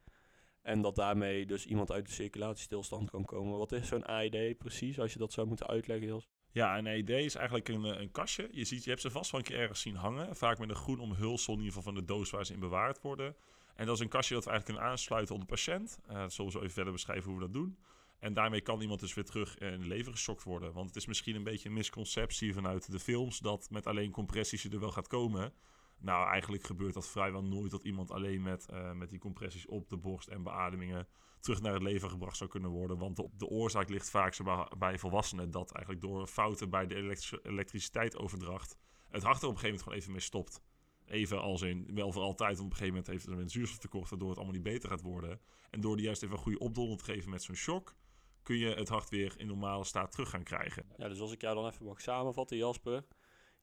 En 0.62 0.82
dat 0.82 0.96
daarmee 0.96 1.46
dus 1.46 1.66
iemand 1.66 1.92
uit 1.92 2.06
de 2.06 2.12
circulatiestilstand 2.12 3.10
kan 3.10 3.26
komen. 3.26 3.58
Wat 3.58 3.72
is 3.72 3.88
zo'n 3.88 4.06
AED 4.06 4.58
precies, 4.58 5.00
als 5.00 5.14
je 5.14 5.20
dat 5.20 5.34
zou 5.34 5.48
moeten 5.48 5.68
uitleggen, 5.68 6.08
Jos? 6.08 6.30
Ja, 6.52 6.78
een 6.78 6.88
ED 6.88 7.10
is 7.10 7.36
eigenlijk 7.36 7.68
een, 7.70 7.86
eh, 7.86 8.02
een 8.02 8.12
kastje. 8.12 8.50
Je, 8.52 8.66
ziet, 8.66 8.84
je 8.84 8.90
hebt 8.90 9.02
ze 9.02 9.12
vast 9.12 9.32
wel 9.32 9.40
een 9.40 9.46
keer 9.46 9.60
ergens 9.60 9.82
zien 9.82 9.96
hangen. 9.96 10.36
Vaak 10.36 10.60
met 10.60 10.70
een 10.70 10.76
groen 10.76 11.00
omhulsel, 11.00 11.54
in 11.54 11.60
ieder 11.60 11.74
geval 11.74 11.94
van 11.94 12.02
de 12.02 12.08
doos 12.08 12.30
waar 12.30 12.46
ze 12.46 12.54
in 12.54 12.60
bewaard 12.60 13.02
worden. 13.02 13.36
En 13.76 13.86
dat 13.86 13.96
is 13.96 14.02
een 14.02 14.10
kastje 14.10 14.34
dat 14.34 14.44
we 14.44 14.50
eigenlijk 14.50 14.80
kunnen 14.80 14.94
aansluiten 14.94 15.36
op 15.36 15.42
de 15.42 15.48
patiënt. 15.48 16.00
Uh, 16.10 16.16
dat 16.16 16.34
zullen 16.34 16.52
we 16.52 16.58
zo 16.58 16.64
even 16.64 16.74
verder 16.74 16.94
beschrijven 16.94 17.30
hoe 17.30 17.40
we 17.40 17.46
dat 17.46 17.54
doen. 17.54 17.78
En 18.20 18.34
daarmee 18.34 18.62
kan 18.62 18.82
iemand 18.82 19.00
dus 19.00 19.14
weer 19.14 19.26
terug 19.26 19.58
in 19.58 19.72
het 19.72 19.86
leven 19.86 20.12
geschokt 20.12 20.44
worden. 20.44 20.74
Want 20.74 20.88
het 20.88 20.96
is 20.96 21.06
misschien 21.06 21.36
een 21.36 21.44
beetje 21.44 21.70
een 21.70 21.76
misconceptie 21.76 22.54
vanuit 22.54 22.92
de 22.92 23.00
films 23.00 23.40
dat 23.40 23.70
met 23.70 23.88
alleen 23.88 24.12
compressies 24.12 24.64
je 24.64 24.70
er 24.70 24.80
wel 24.80 24.92
gaat 24.92 25.08
komen. 25.08 25.54
Nou, 26.00 26.30
eigenlijk 26.30 26.64
gebeurt 26.64 26.94
dat 26.94 27.08
vrijwel 27.08 27.44
nooit 27.44 27.72
dat 27.72 27.84
iemand 27.84 28.12
alleen 28.12 28.42
met, 28.42 28.68
uh, 28.74 28.92
met 28.92 29.10
die 29.10 29.20
compressies 29.20 29.66
op 29.66 29.90
de 29.90 29.98
borst 29.98 30.28
en 30.28 30.44
beademingen 30.44 31.08
terug 31.42 31.62
naar 31.62 31.74
het 31.74 31.84
leven 31.84 32.10
gebracht 32.10 32.38
zou 32.38 32.50
kunnen 32.50 32.70
worden. 32.70 32.98
Want 32.98 33.16
de, 33.16 33.28
de 33.38 33.48
oorzaak 33.48 33.90
ligt 33.90 34.10
vaak 34.10 34.38
bij 34.78 35.00
volwassenen 35.00 35.52
dat 35.52 35.72
eigenlijk 35.72 36.06
door 36.06 36.28
fouten 36.28 36.70
bij 36.70 36.88
de 36.88 37.16
elektriciteitsoverdracht 37.44 38.78
het 39.12 39.24
hart 39.24 39.42
er 39.42 39.48
op 39.48 39.54
een 39.54 39.60
gegeven 39.60 39.68
moment 39.68 39.82
gewoon 39.82 39.98
even 39.98 40.12
mee 40.12 40.22
stopt. 40.22 40.62
Even 41.06 41.42
als 41.42 41.62
in, 41.62 41.90
wel 41.94 42.12
voor 42.12 42.22
altijd, 42.22 42.60
op 42.60 42.66
een 42.66 42.72
gegeven 42.72 42.88
moment 42.88 43.08
heeft 43.08 43.26
het 43.26 43.38
een 43.38 43.50
zuurstoftekort 43.50 44.10
waardoor 44.10 44.30
het 44.30 44.38
allemaal 44.38 44.56
niet 44.56 44.64
beter 44.64 44.90
gaat 44.90 45.02
worden. 45.02 45.40
En 45.70 45.82
door 45.82 45.96
die 45.96 46.06
juist 46.06 46.24
even 46.24 46.36
een 46.36 46.42
goede 46.42 46.60
opdonder 46.60 46.98
te 46.98 47.04
geven 47.04 47.30
met 47.30 47.44
zo'n 47.44 47.56
shock, 47.56 47.96
kun 48.44 48.58
je 48.58 48.74
het 48.74 48.90
hart 48.90 49.10
weer 49.10 49.34
in 49.38 49.48
normale 49.48 49.84
staat 49.84 50.12
terug 50.12 50.30
gaan 50.30 50.44
krijgen. 50.44 50.86
Ja, 50.98 51.08
dus 51.08 51.20
als 51.20 51.32
ik 51.32 51.42
jou 51.42 51.56
dan 51.56 51.68
even 51.68 51.86
mag 51.86 52.02
samenvatten, 52.02 52.58
Jasper. 52.58 53.04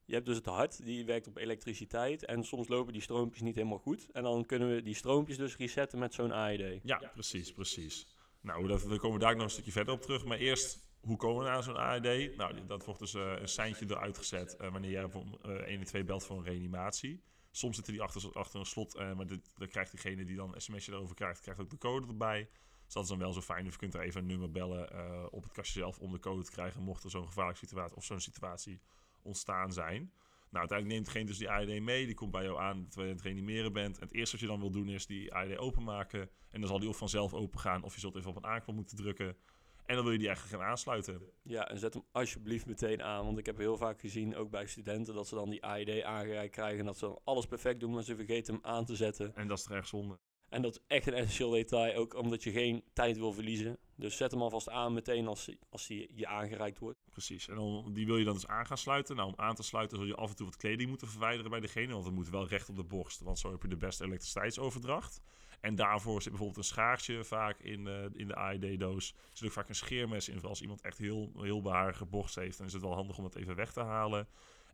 Je 0.09 0.15
hebt 0.15 0.27
dus 0.27 0.35
het 0.35 0.45
hart, 0.45 0.85
die 0.85 1.05
werkt 1.05 1.27
op 1.27 1.37
elektriciteit. 1.37 2.25
En 2.25 2.43
soms 2.43 2.67
lopen 2.67 2.93
die 2.93 3.01
stroompjes 3.01 3.41
niet 3.41 3.55
helemaal 3.55 3.77
goed. 3.77 4.11
En 4.11 4.23
dan 4.23 4.45
kunnen 4.45 4.75
we 4.75 4.81
die 4.81 4.93
stroompjes 4.93 5.37
dus 5.37 5.57
resetten 5.57 5.99
met 5.99 6.13
zo'n 6.13 6.31
AED. 6.31 6.79
Ja, 6.83 7.11
precies, 7.13 7.53
precies. 7.53 8.07
Nou, 8.41 8.67
dat, 8.67 8.81
daar 8.81 8.97
komen 8.97 9.19
we 9.19 9.25
daar 9.25 9.35
nog 9.35 9.43
een 9.43 9.49
stukje 9.49 9.71
verder 9.71 9.93
op 9.93 10.01
terug. 10.01 10.25
Maar 10.25 10.37
eerst, 10.37 10.79
hoe 10.99 11.17
komen 11.17 11.43
we 11.43 11.49
naar 11.49 11.63
zo'n 11.63 11.77
AED? 11.77 12.35
Nou, 12.37 12.65
dat 12.65 12.85
wordt 12.85 12.99
dus 12.99 13.13
uh, 13.13 13.33
een 13.39 13.47
seintje 13.47 13.85
eruit 13.89 14.17
gezet 14.17 14.57
uh, 14.61 14.71
wanneer 14.71 14.91
je 14.91 14.97
uh, 14.97 15.67
112 15.67 16.05
belt 16.05 16.23
voor 16.23 16.37
een 16.37 16.43
reanimatie. 16.43 17.23
Soms 17.51 17.75
zitten 17.75 17.93
die 17.93 18.01
achter, 18.01 18.33
achter 18.33 18.59
een 18.59 18.65
slot, 18.65 18.95
uh, 18.95 19.13
maar 19.13 19.27
dit, 19.27 19.53
dan 19.57 19.67
krijgt 19.67 19.91
degene 19.91 20.25
die 20.25 20.35
dan 20.35 20.55
een 20.55 20.61
sms'je 20.61 20.91
erover 20.91 21.15
krijgt, 21.15 21.41
krijgt 21.41 21.61
ook 21.61 21.69
de 21.69 21.77
code 21.77 22.07
erbij. 22.07 22.49
Dus 22.85 22.93
dat 22.93 23.03
is 23.03 23.09
dan 23.09 23.19
wel 23.19 23.33
zo 23.33 23.41
fijn. 23.41 23.65
Of 23.65 23.71
je 23.71 23.79
kunt 23.79 23.93
er 23.93 24.01
even 24.01 24.21
een 24.21 24.27
nummer 24.27 24.51
bellen 24.51 24.89
uh, 24.93 25.25
op 25.29 25.43
het 25.43 25.51
kastje 25.51 25.79
zelf 25.79 25.99
om 25.99 26.11
de 26.11 26.19
code 26.19 26.43
te 26.43 26.51
krijgen, 26.51 26.81
mocht 26.81 27.03
er 27.03 27.09
zo'n 27.09 27.27
gevaarlijke 27.27 27.59
situatie 27.65 27.95
of 27.95 28.03
zo'n 28.03 28.19
situatie 28.19 28.81
ontstaan 29.21 29.71
zijn. 29.71 30.11
Nou, 30.49 30.67
uiteindelijk 30.67 30.87
neemt 30.87 31.05
degene 31.05 31.25
dus 31.25 31.37
die 31.37 31.49
AED 31.49 31.81
mee. 31.81 32.05
Die 32.05 32.15
komt 32.15 32.31
bij 32.31 32.43
jou 32.43 32.59
aan 32.59 32.87
terwijl 32.87 33.07
je 33.07 33.09
aan 33.09 33.23
het 33.23 33.25
reanimeren 33.25 33.73
bent. 33.73 33.97
En 33.97 34.03
het 34.03 34.13
eerste 34.13 34.31
wat 34.31 34.39
je 34.41 34.47
dan 34.47 34.59
wil 34.59 34.71
doen 34.71 34.89
is 34.89 35.05
die 35.05 35.33
AED 35.33 35.57
openmaken. 35.57 36.29
En 36.51 36.59
dan 36.59 36.69
zal 36.69 36.79
die 36.79 36.89
of 36.89 36.97
vanzelf 36.97 37.33
open 37.33 37.59
gaan 37.59 37.83
of 37.83 37.93
je 37.93 37.99
zult 37.99 38.15
even 38.15 38.29
op 38.29 38.35
een 38.35 38.45
aanknop 38.45 38.75
moeten 38.75 38.97
drukken. 38.97 39.37
En 39.85 39.95
dan 39.95 40.03
wil 40.03 40.13
je 40.13 40.19
die 40.19 40.27
eigenlijk 40.27 40.57
gaan 40.57 40.69
aansluiten. 40.69 41.21
Ja, 41.41 41.67
en 41.67 41.77
zet 41.77 41.93
hem 41.93 42.03
alsjeblieft 42.11 42.65
meteen 42.65 43.03
aan. 43.03 43.25
Want 43.25 43.37
ik 43.37 43.45
heb 43.45 43.57
heel 43.57 43.77
vaak 43.77 43.99
gezien, 43.99 44.35
ook 44.35 44.49
bij 44.49 44.65
studenten, 44.65 45.13
dat 45.13 45.27
ze 45.27 45.35
dan 45.35 45.49
die 45.49 45.63
AED 45.63 46.03
aangereikt 46.03 46.53
krijgen. 46.53 46.79
En 46.79 46.85
dat 46.85 46.97
ze 46.97 47.05
dan 47.05 47.19
alles 47.23 47.45
perfect 47.45 47.79
doen, 47.79 47.91
maar 47.91 48.03
ze 48.03 48.15
vergeten 48.15 48.53
hem 48.53 48.63
aan 48.63 48.85
te 48.85 48.95
zetten. 48.95 49.35
En 49.35 49.47
dat 49.47 49.57
is 49.57 49.65
er 49.65 49.75
echt 49.75 49.87
zonde. 49.87 50.19
En 50.49 50.61
dat 50.61 50.75
is 50.75 50.83
echt 50.87 51.07
een 51.07 51.13
essentieel 51.13 51.49
detail, 51.49 51.95
ook 51.95 52.15
omdat 52.15 52.43
je 52.43 52.51
geen 52.51 52.83
tijd 52.93 53.17
wil 53.17 53.33
verliezen. 53.33 53.77
Dus 53.95 54.17
zet 54.17 54.31
hem 54.31 54.41
alvast 54.41 54.69
aan 54.69 54.93
meteen 54.93 55.27
als, 55.27 55.49
als 55.69 55.87
die 55.87 56.11
je 56.15 56.27
aangereikt 56.27 56.79
wordt. 56.79 56.99
Precies, 57.09 57.47
en 57.47 57.83
die 57.93 58.05
wil 58.05 58.17
je 58.17 58.25
dan 58.25 58.33
dus 58.33 58.47
aan 58.47 58.65
gaan 58.65 58.77
sluiten. 58.77 59.15
Nou, 59.15 59.27
om 59.27 59.33
aan 59.37 59.55
te 59.55 59.63
sluiten 59.63 59.97
zul 59.97 60.05
je 60.05 60.15
af 60.15 60.29
en 60.29 60.35
toe 60.35 60.45
wat 60.45 60.57
kleding 60.57 60.89
moeten 60.89 61.07
verwijderen 61.07 61.51
bij 61.51 61.59
degene. 61.59 61.93
Want 61.93 62.05
het 62.05 62.13
moet 62.13 62.29
wel 62.29 62.47
recht 62.47 62.69
op 62.69 62.75
de 62.75 62.83
borst, 62.83 63.19
want 63.19 63.39
zo 63.39 63.51
heb 63.51 63.61
je 63.61 63.67
de 63.67 63.77
beste 63.77 64.03
elektriciteitsoverdracht. 64.03 65.21
En 65.61 65.75
daarvoor 65.75 66.21
zit 66.21 66.29
bijvoorbeeld 66.31 66.57
een 66.57 66.73
schaarsje 66.73 67.23
vaak 67.23 67.59
in, 67.59 67.85
uh, 67.87 68.03
in 68.13 68.27
de 68.27 68.35
AED-doos. 68.35 69.11
Er 69.11 69.29
zit 69.33 69.47
ook 69.47 69.53
vaak 69.53 69.69
een 69.69 69.75
scheermes 69.75 70.29
in. 70.29 70.41
Als 70.41 70.61
iemand 70.61 70.81
echt 70.81 70.97
heel, 70.97 71.31
heel 71.37 71.61
behaarige 71.61 72.05
borst 72.05 72.35
heeft, 72.35 72.57
dan 72.57 72.67
is 72.67 72.73
het 72.73 72.81
wel 72.81 72.93
handig 72.93 73.17
om 73.17 73.23
dat 73.23 73.35
even 73.35 73.55
weg 73.55 73.73
te 73.73 73.81
halen. 73.81 74.27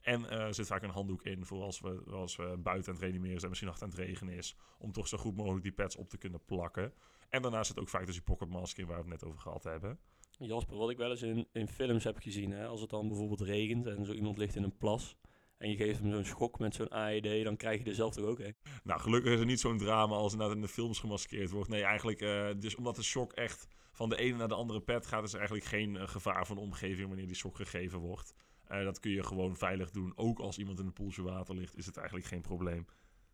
En 0.05 0.21
uh, 0.21 0.31
er 0.31 0.53
zit 0.53 0.67
vaak 0.67 0.83
een 0.83 0.89
handdoek 0.89 1.23
in 1.23 1.45
voor 1.45 1.61
als 1.61 1.79
we, 1.79 2.03
als 2.11 2.35
we 2.35 2.57
buiten 2.57 2.87
aan 2.93 2.99
het 2.99 3.03
reanimeren 3.03 3.37
zijn, 3.37 3.49
misschien 3.49 3.71
achter 3.71 3.83
aan 3.87 3.93
het 3.93 3.99
regenen 3.99 4.33
is. 4.33 4.55
Om 4.77 4.91
toch 4.91 5.07
zo 5.07 5.17
goed 5.17 5.35
mogelijk 5.35 5.63
die 5.63 5.73
pads 5.73 5.95
op 5.95 6.09
te 6.09 6.17
kunnen 6.17 6.45
plakken. 6.45 6.93
En 7.29 7.41
daarnaast 7.41 7.67
zit 7.67 7.79
ook 7.79 7.89
vaak 7.89 8.05
dus 8.05 8.15
die 8.15 8.23
pocketmask 8.23 8.77
in 8.77 8.85
waar 8.85 8.95
we 8.95 9.01
het 9.01 9.21
net 9.21 9.23
over 9.23 9.39
gehad 9.39 9.63
hebben. 9.63 9.99
Jasper, 10.39 10.77
wat 10.77 10.89
ik 10.89 10.97
wel 10.97 11.09
eens 11.09 11.21
in, 11.21 11.47
in 11.51 11.67
films 11.67 12.03
heb 12.03 12.17
gezien, 12.17 12.51
hè, 12.51 12.65
als 12.67 12.81
het 12.81 12.89
dan 12.89 13.07
bijvoorbeeld 13.07 13.41
regent 13.41 13.85
en 13.85 14.05
zo 14.05 14.13
iemand 14.13 14.37
ligt 14.37 14.55
in 14.55 14.63
een 14.63 14.77
plas. 14.77 15.17
En 15.57 15.69
je 15.69 15.75
geeft 15.75 15.99
hem 15.99 16.11
zo'n 16.11 16.25
schok 16.25 16.59
met 16.59 16.75
zo'n 16.75 16.91
AED, 16.91 17.43
dan 17.43 17.57
krijg 17.57 17.83
je 17.83 17.89
er 17.89 17.95
zelf 17.95 18.13
toch 18.13 18.25
ook 18.25 18.39
een. 18.39 18.55
Nou, 18.83 18.99
gelukkig 18.99 19.33
is 19.33 19.39
er 19.39 19.45
niet 19.45 19.59
zo'n 19.59 19.77
drama 19.77 20.15
als 20.15 20.31
inderdaad 20.31 20.55
in 20.55 20.61
de 20.61 20.67
films 20.67 20.99
gemaskeerd 20.99 21.49
wordt. 21.49 21.69
Nee, 21.69 21.83
eigenlijk, 21.83 22.21
uh, 22.21 22.49
dus 22.57 22.75
omdat 22.75 22.95
de 22.95 23.03
shock 23.03 23.33
echt 23.33 23.67
van 23.91 24.09
de 24.09 24.17
ene 24.17 24.37
naar 24.37 24.47
de 24.47 24.55
andere 24.55 24.79
pad 24.79 25.05
gaat, 25.05 25.23
is 25.23 25.31
er 25.31 25.37
eigenlijk 25.37 25.67
geen 25.67 25.93
uh, 25.93 26.07
gevaar 26.07 26.45
van 26.45 26.55
de 26.55 26.61
omgeving 26.61 27.07
wanneer 27.07 27.27
die 27.27 27.35
shock 27.35 27.55
gegeven 27.55 27.99
wordt. 27.99 28.33
Uh, 28.71 28.83
dat 28.83 28.99
kun 28.99 29.11
je 29.11 29.23
gewoon 29.23 29.55
veilig 29.55 29.91
doen. 29.91 30.13
Ook 30.15 30.39
als 30.39 30.57
iemand 30.57 30.79
in 30.79 30.85
een 30.85 30.93
poeltje 30.93 31.21
water 31.21 31.55
ligt, 31.55 31.77
is 31.77 31.85
het 31.85 31.97
eigenlijk 31.97 32.27
geen 32.27 32.41
probleem. 32.41 32.85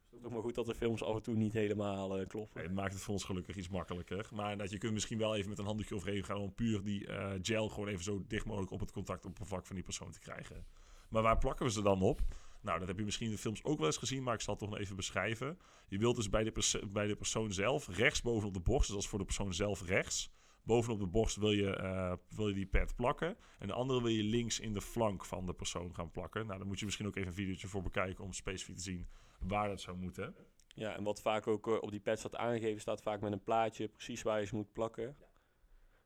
Het 0.05 0.13
is 0.13 0.21
toch 0.21 0.31
maar 0.31 0.41
goed 0.41 0.55
dat 0.55 0.65
de 0.65 0.75
films 0.75 1.03
af 1.03 1.15
en 1.15 1.21
toe 1.21 1.35
niet 1.35 1.53
helemaal 1.53 2.19
uh, 2.19 2.27
kloppen. 2.27 2.57
Nee, 2.57 2.65
het 2.65 2.75
maakt 2.75 2.93
het 2.93 3.01
voor 3.01 3.13
ons 3.13 3.23
gelukkig 3.23 3.55
iets 3.55 3.69
makkelijker. 3.69 4.29
Maar 4.33 4.57
dat 4.57 4.71
je 4.71 4.77
kunt 4.77 4.93
misschien 4.93 5.17
wel 5.17 5.35
even 5.35 5.49
met 5.49 5.59
een 5.59 5.65
handdoekje 5.65 5.95
overheen 5.95 6.23
gaan 6.23 6.37
om 6.37 6.53
puur 6.53 6.83
die 6.83 7.07
uh, 7.07 7.31
gel 7.41 7.69
gewoon 7.69 7.87
even 7.87 8.03
zo 8.03 8.23
dicht 8.27 8.45
mogelijk 8.45 8.71
op 8.71 8.79
het 8.79 8.91
contactoppervlak 8.91 9.65
van 9.65 9.75
die 9.75 9.85
persoon 9.85 10.11
te 10.11 10.19
krijgen. 10.19 10.65
Maar 11.09 11.21
waar 11.21 11.37
plakken 11.37 11.65
we 11.65 11.71
ze 11.71 11.81
dan 11.81 12.01
op? 12.01 12.21
Nou, 12.61 12.79
dat 12.79 12.87
heb 12.87 12.97
je 12.97 13.05
misschien 13.05 13.25
in 13.25 13.31
de 13.31 13.37
films 13.37 13.63
ook 13.63 13.77
wel 13.77 13.87
eens 13.87 13.97
gezien, 13.97 14.23
maar 14.23 14.33
ik 14.33 14.41
zal 14.41 14.53
het 14.53 14.61
toch 14.63 14.71
nog 14.71 14.79
even 14.79 14.95
beschrijven. 14.95 15.57
Je 15.87 15.97
wilt 15.97 16.15
dus 16.15 16.29
bij 16.29 16.43
de, 16.43 16.81
bij 16.91 17.07
de 17.07 17.15
persoon 17.15 17.51
zelf 17.51 17.87
rechts 17.87 18.21
bovenop 18.21 18.53
de 18.53 18.59
borst, 18.59 18.85
dus 18.85 18.95
dat 18.95 19.03
is 19.03 19.09
voor 19.09 19.19
de 19.19 19.25
persoon 19.25 19.53
zelf 19.53 19.85
rechts, 19.85 20.31
bovenop 20.63 20.99
de 20.99 21.07
borst 21.07 21.35
wil 21.35 21.51
je, 21.51 21.77
uh, 21.81 22.13
wil 22.35 22.47
je 22.47 22.53
die 22.53 22.67
pad 22.67 22.95
plakken. 22.95 23.37
En 23.59 23.67
de 23.67 23.73
andere 23.73 24.01
wil 24.01 24.11
je 24.11 24.23
links 24.23 24.59
in 24.59 24.73
de 24.73 24.81
flank 24.81 25.25
van 25.25 25.45
de 25.45 25.53
persoon 25.53 25.95
gaan 25.95 26.11
plakken. 26.11 26.45
Nou, 26.45 26.57
daar 26.57 26.67
moet 26.67 26.79
je 26.79 26.85
misschien 26.85 27.07
ook 27.07 27.15
even 27.15 27.27
een 27.27 27.35
videootje 27.35 27.67
voor 27.67 27.81
bekijken 27.81 28.23
om 28.23 28.33
specifiek 28.33 28.75
te 28.75 28.81
zien 28.81 29.07
waar 29.39 29.67
dat 29.67 29.81
zou 29.81 29.97
moeten. 29.97 30.35
Ja, 30.67 30.95
en 30.95 31.03
wat 31.03 31.21
vaak 31.21 31.47
ook 31.47 31.67
uh, 31.67 31.77
op 31.81 31.91
die 31.91 31.99
pad 31.99 32.19
staat 32.19 32.35
aangegeven, 32.35 32.81
staat 32.81 33.01
vaak 33.01 33.21
met 33.21 33.31
een 33.31 33.43
plaatje 33.43 33.87
precies 33.87 34.21
waar 34.21 34.39
je 34.39 34.45
ze 34.45 34.55
moet 34.55 34.73
plakken. 34.73 35.15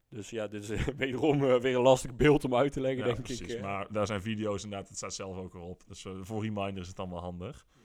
Dus 0.10 0.30
ja, 0.30 0.48
dit 0.48 0.70
is 0.70 0.86
wederom 0.98 1.44
uh, 1.44 1.60
weer 1.60 1.76
een 1.76 1.82
lastig 1.82 2.16
beeld 2.16 2.44
om 2.44 2.56
uit 2.56 2.72
te 2.72 2.82
leggen, 2.82 3.00
ja, 3.00 3.06
denk 3.06 3.24
precies. 3.24 3.48
ik. 3.48 3.62
Maar 3.62 3.92
daar 3.92 4.06
zijn 4.06 4.22
video's 4.22 4.64
inderdaad, 4.64 4.88
het 4.88 4.98
staat 4.98 5.14
zelf 5.14 5.38
ook 5.38 5.54
erop. 5.54 5.84
Dus 5.88 6.06
voor 6.22 6.44
reminder 6.44 6.82
is 6.82 6.88
het 6.88 7.00
allemaal 7.00 7.22
handig. 7.22 7.66
Ja. 7.74 7.82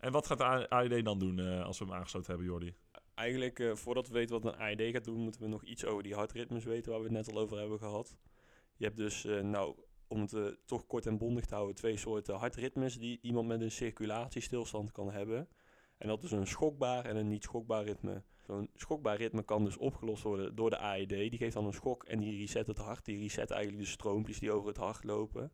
En 0.00 0.12
wat 0.12 0.26
gaat 0.26 0.38
de 0.38 0.68
AED 0.68 1.04
dan 1.04 1.18
doen 1.18 1.62
als 1.62 1.78
we 1.78 1.84
hem 1.84 1.94
aangesloten 1.94 2.28
hebben, 2.28 2.46
Jordi? 2.46 2.74
Eigenlijk, 3.16 3.58
uh, 3.58 3.74
voordat 3.74 4.08
we 4.08 4.14
weten 4.14 4.40
wat 4.40 4.52
een 4.52 4.60
AED 4.60 4.92
gaat 4.92 5.04
doen, 5.04 5.20
moeten 5.20 5.40
we 5.40 5.48
nog 5.48 5.64
iets 5.64 5.84
over 5.84 6.02
die 6.02 6.14
hartritmes 6.14 6.64
weten 6.64 6.90
waar 6.90 7.00
we 7.00 7.06
het 7.06 7.16
net 7.16 7.34
al 7.34 7.40
over 7.40 7.58
hebben 7.58 7.78
gehad. 7.78 8.16
Je 8.76 8.84
hebt 8.84 8.96
dus, 8.96 9.24
uh, 9.24 9.40
nou, 9.40 9.76
om 10.08 10.20
het 10.20 10.32
uh, 10.32 10.46
toch 10.64 10.86
kort 10.86 11.06
en 11.06 11.18
bondig 11.18 11.44
te 11.44 11.54
houden, 11.54 11.76
twee 11.76 11.96
soorten 11.96 12.34
hartritmes 12.34 12.98
die 12.98 13.18
iemand 13.22 13.48
met 13.48 13.60
een 13.60 13.70
circulatiestilstand 13.70 14.92
kan 14.92 15.10
hebben. 15.10 15.48
En 15.98 16.08
dat 16.08 16.22
is 16.22 16.30
een 16.30 16.46
schokbaar 16.46 17.04
en 17.04 17.16
een 17.16 17.28
niet 17.28 17.42
schokbaar 17.42 17.84
ritme. 17.84 18.22
Zo'n 18.46 18.70
schokbaar 18.74 19.16
ritme 19.16 19.42
kan 19.42 19.64
dus 19.64 19.76
opgelost 19.76 20.22
worden 20.22 20.54
door 20.54 20.70
de 20.70 20.78
AED. 20.78 21.08
Die 21.08 21.36
geeft 21.36 21.54
dan 21.54 21.66
een 21.66 21.72
schok 21.72 22.04
en 22.04 22.20
die 22.20 22.38
reset 22.38 22.66
het 22.66 22.78
hart. 22.78 23.04
Die 23.04 23.18
reset 23.18 23.50
eigenlijk 23.50 23.84
de 23.84 23.90
stroompjes 23.90 24.38
die 24.38 24.52
over 24.52 24.68
het 24.68 24.76
hart 24.76 25.04
lopen. 25.04 25.52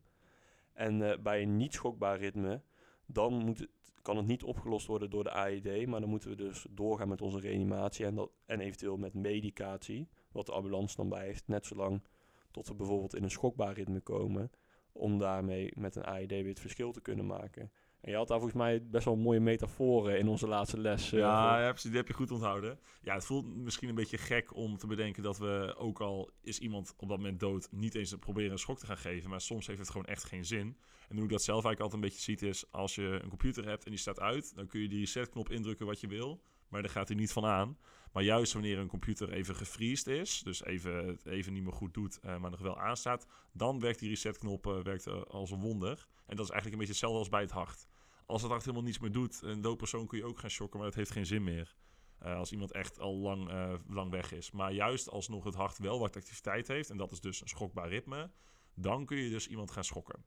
En 0.72 1.22
bij 1.22 1.42
een 1.42 1.56
niet 1.56 1.72
schokbaar 1.72 2.18
ritme, 2.18 2.62
dan 3.06 3.32
moet 3.34 3.68
kan 4.02 4.16
het 4.16 4.26
niet 4.26 4.42
opgelost 4.42 4.86
worden 4.86 5.10
door 5.10 5.24
de 5.24 5.32
AED, 5.32 5.86
maar 5.86 6.00
dan 6.00 6.08
moeten 6.08 6.30
we 6.30 6.36
dus 6.36 6.66
doorgaan 6.70 7.08
met 7.08 7.22
onze 7.22 7.40
reanimatie 7.40 8.06
en, 8.06 8.14
dat, 8.14 8.30
en 8.46 8.60
eventueel 8.60 8.96
met 8.96 9.14
medicatie, 9.14 10.08
wat 10.32 10.46
de 10.46 10.52
ambulance 10.52 10.96
dan 10.96 11.08
bij 11.08 11.24
heeft, 11.24 11.48
net 11.48 11.66
zolang 11.66 12.02
tot 12.50 12.68
we 12.68 12.74
bijvoorbeeld 12.74 13.14
in 13.14 13.22
een 13.22 13.30
schokbaar 13.30 13.74
ritme 13.74 14.00
komen, 14.00 14.50
om 14.92 15.18
daarmee 15.18 15.72
met 15.76 15.96
een 15.96 16.04
AED 16.04 16.30
weer 16.30 16.48
het 16.48 16.60
verschil 16.60 16.92
te 16.92 17.00
kunnen 17.00 17.26
maken. 17.26 17.72
En 18.02 18.10
je 18.10 18.16
had 18.16 18.28
daar 18.28 18.38
volgens 18.38 18.58
mij 18.58 18.86
best 18.86 19.04
wel 19.04 19.16
mooie 19.16 19.40
metaforen 19.40 20.18
in 20.18 20.28
onze 20.28 20.46
laatste 20.46 20.80
les. 20.80 21.10
Ja, 21.10 21.60
ja 21.60 21.68
precies, 21.70 21.90
die 21.90 21.98
heb 21.98 22.08
je 22.08 22.14
goed 22.14 22.30
onthouden. 22.30 22.78
Ja, 23.02 23.14
het 23.14 23.24
voelt 23.24 23.56
misschien 23.56 23.88
een 23.88 23.94
beetje 23.94 24.18
gek 24.18 24.56
om 24.56 24.78
te 24.78 24.86
bedenken 24.86 25.22
dat 25.22 25.38
we, 25.38 25.74
ook 25.78 26.00
al 26.00 26.30
is 26.40 26.58
iemand 26.58 26.94
op 26.96 27.08
dat 27.08 27.16
moment 27.16 27.40
dood, 27.40 27.68
niet 27.70 27.94
eens 27.94 28.14
proberen 28.14 28.50
een 28.50 28.58
schok 28.58 28.78
te 28.78 28.86
gaan 28.86 28.96
geven. 28.96 29.30
Maar 29.30 29.40
soms 29.40 29.66
heeft 29.66 29.78
het 29.78 29.90
gewoon 29.90 30.06
echt 30.06 30.24
geen 30.24 30.44
zin. 30.44 30.76
En 31.08 31.14
hoe 31.14 31.24
ik 31.24 31.30
dat 31.30 31.42
zelf 31.42 31.64
eigenlijk 31.64 31.80
altijd 31.80 32.02
een 32.02 32.08
beetje 32.08 32.22
ziet 32.22 32.42
is, 32.42 32.70
als 32.70 32.94
je 32.94 33.20
een 33.22 33.28
computer 33.28 33.68
hebt 33.68 33.84
en 33.84 33.90
die 33.90 34.00
staat 34.00 34.20
uit, 34.20 34.54
dan 34.56 34.66
kun 34.66 34.80
je 34.80 34.88
die 34.88 34.98
resetknop 34.98 35.50
indrukken 35.50 35.86
wat 35.86 36.00
je 36.00 36.06
wil. 36.06 36.42
Maar 36.68 36.82
daar 36.82 36.90
gaat 36.90 37.08
hij 37.08 37.16
niet 37.16 37.32
van 37.32 37.44
aan. 37.44 37.78
Maar 38.12 38.22
juist 38.22 38.52
wanneer 38.52 38.78
een 38.78 38.88
computer 38.88 39.32
even 39.32 39.54
gefriest 39.54 40.06
is, 40.06 40.40
dus 40.40 40.64
even, 40.64 41.18
even 41.24 41.52
niet 41.52 41.62
meer 41.62 41.72
goed 41.72 41.94
doet, 41.94 42.18
uh, 42.24 42.38
maar 42.38 42.50
nog 42.50 42.60
wel 42.60 42.80
aanstaat, 42.80 43.26
dan 43.52 43.80
werkt 43.80 43.98
die 43.98 44.08
resetknop 44.08 44.66
uh, 44.66 44.82
werkt, 44.82 45.06
uh, 45.06 45.22
als 45.22 45.50
een 45.50 45.60
wonder. 45.60 46.06
En 46.26 46.36
dat 46.36 46.44
is 46.44 46.50
eigenlijk 46.50 46.72
een 46.72 46.78
beetje 46.78 46.92
hetzelfde 46.92 47.18
als 47.18 47.28
bij 47.28 47.40
het 47.40 47.50
hart. 47.50 47.86
Als 48.32 48.42
het 48.42 48.50
hart 48.50 48.64
helemaal 48.64 48.84
niets 48.84 48.98
meer 48.98 49.12
doet, 49.12 49.42
een 49.42 49.60
dood 49.60 49.76
persoon 49.76 50.06
kun 50.06 50.18
je 50.18 50.24
ook 50.24 50.38
gaan 50.38 50.50
shocken, 50.50 50.78
maar 50.78 50.88
dat 50.88 50.96
heeft 50.96 51.10
geen 51.10 51.26
zin 51.26 51.44
meer. 51.44 51.74
als 52.18 52.52
iemand 52.52 52.72
echt 52.72 52.98
al 52.98 53.14
lang, 53.14 53.50
lang 53.88 54.10
weg 54.10 54.32
is. 54.32 54.50
Maar 54.50 54.72
juist 54.72 55.10
als 55.10 55.28
nog 55.28 55.44
het 55.44 55.54
hart 55.54 55.78
wel 55.78 55.98
wat 55.98 56.16
activiteit 56.16 56.68
heeft, 56.68 56.90
en 56.90 56.96
dat 56.96 57.12
is 57.12 57.20
dus 57.20 57.40
een 57.40 57.48
schokbaar 57.48 57.88
ritme, 57.88 58.30
dan 58.74 59.06
kun 59.06 59.16
je 59.16 59.30
dus 59.30 59.48
iemand 59.48 59.70
gaan 59.70 59.84
schokken. 59.84 60.24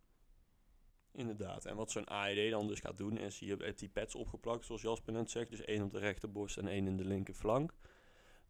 Inderdaad. 1.11 1.65
En 1.65 1.75
wat 1.75 1.91
zo'n 1.91 2.07
AED 2.07 2.51
dan 2.51 2.67
dus 2.67 2.79
gaat 2.79 2.97
doen, 2.97 3.17
is 3.17 3.39
je 3.39 3.55
hebt 3.55 3.79
die 3.79 3.89
pads 3.89 4.15
opgeplakt, 4.15 4.65
zoals 4.65 4.81
Jasper 4.81 5.13
net 5.13 5.31
zegt. 5.31 5.49
Dus 5.49 5.61
één 5.61 5.81
op 5.81 5.91
de 5.91 5.99
rechterborst 5.99 6.57
en 6.57 6.67
één 6.67 6.87
in 6.87 6.97
de 6.97 7.05
linkerflank. 7.05 7.73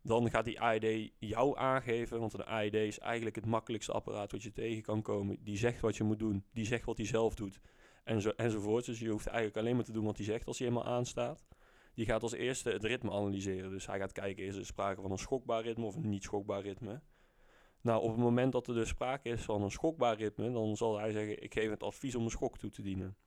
Dan 0.01 0.29
gaat 0.29 0.45
die 0.45 0.61
AED 0.61 1.11
jou 1.19 1.57
aangeven, 1.57 2.19
want 2.19 2.33
een 2.33 2.45
AED 2.45 2.73
is 2.73 2.99
eigenlijk 2.99 3.35
het 3.35 3.45
makkelijkste 3.45 3.91
apparaat 3.91 4.31
wat 4.31 4.43
je 4.43 4.51
tegen 4.51 4.83
kan 4.83 5.01
komen. 5.01 5.37
Die 5.43 5.57
zegt 5.57 5.81
wat 5.81 5.97
je 5.97 6.03
moet 6.03 6.19
doen, 6.19 6.45
die 6.53 6.65
zegt 6.65 6.85
wat 6.85 6.97
hij 6.97 7.05
zelf 7.05 7.35
doet 7.35 7.61
en 8.05 8.21
zo, 8.21 8.29
enzovoort. 8.29 8.85
Dus 8.85 8.99
je 8.99 9.09
hoeft 9.09 9.27
eigenlijk 9.27 9.57
alleen 9.57 9.75
maar 9.75 9.85
te 9.85 9.91
doen 9.91 10.05
wat 10.05 10.17
hij 10.17 10.25
zegt 10.25 10.47
als 10.47 10.59
hij 10.59 10.67
helemaal 10.67 10.89
aanstaat. 10.93 11.45
Die 11.93 12.05
gaat 12.05 12.21
als 12.21 12.33
eerste 12.33 12.69
het 12.69 12.83
ritme 12.83 13.11
analyseren. 13.11 13.69
Dus 13.69 13.87
hij 13.87 13.99
gaat 13.99 14.11
kijken, 14.11 14.45
is 14.45 14.55
er 14.55 14.65
sprake 14.65 15.01
van 15.01 15.11
een 15.11 15.17
schokbaar 15.17 15.63
ritme 15.63 15.85
of 15.85 15.95
een 15.95 16.09
niet 16.09 16.23
schokbaar 16.23 16.61
ritme. 16.61 17.01
Nou, 17.81 18.01
op 18.01 18.09
het 18.09 18.19
moment 18.19 18.51
dat 18.51 18.67
er 18.67 18.73
dus 18.73 18.89
sprake 18.89 19.29
is 19.29 19.41
van 19.41 19.61
een 19.61 19.71
schokbaar 19.71 20.17
ritme, 20.17 20.51
dan 20.51 20.75
zal 20.75 20.99
hij 20.99 21.11
zeggen, 21.11 21.43
ik 21.43 21.53
geef 21.53 21.69
het 21.69 21.83
advies 21.83 22.15
om 22.15 22.23
een 22.23 22.29
schok 22.29 22.57
toe 22.57 22.69
te 22.69 22.81
dienen. 22.81 23.17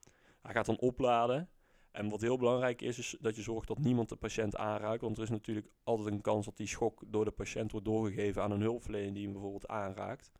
Hij 0.41 0.53
gaat 0.53 0.65
dan 0.65 0.79
opladen. 0.79 1.49
En 1.91 2.09
wat 2.09 2.21
heel 2.21 2.37
belangrijk 2.37 2.81
is, 2.81 2.97
is 2.97 3.17
dat 3.19 3.35
je 3.35 3.41
zorgt 3.41 3.67
dat 3.67 3.77
niemand 3.77 4.09
de 4.09 4.15
patiënt 4.15 4.55
aanraakt. 4.55 5.01
Want 5.01 5.17
er 5.17 5.23
is 5.23 5.29
natuurlijk 5.29 5.67
altijd 5.83 6.07
een 6.07 6.21
kans 6.21 6.45
dat 6.45 6.57
die 6.57 6.67
schok 6.67 7.03
door 7.07 7.25
de 7.25 7.31
patiënt 7.31 7.71
wordt 7.71 7.85
doorgegeven 7.85 8.41
aan 8.41 8.51
een 8.51 8.61
hulpverlener 8.61 9.13
die 9.13 9.23
hem 9.23 9.31
bijvoorbeeld 9.31 9.67
aanraakt. 9.67 10.31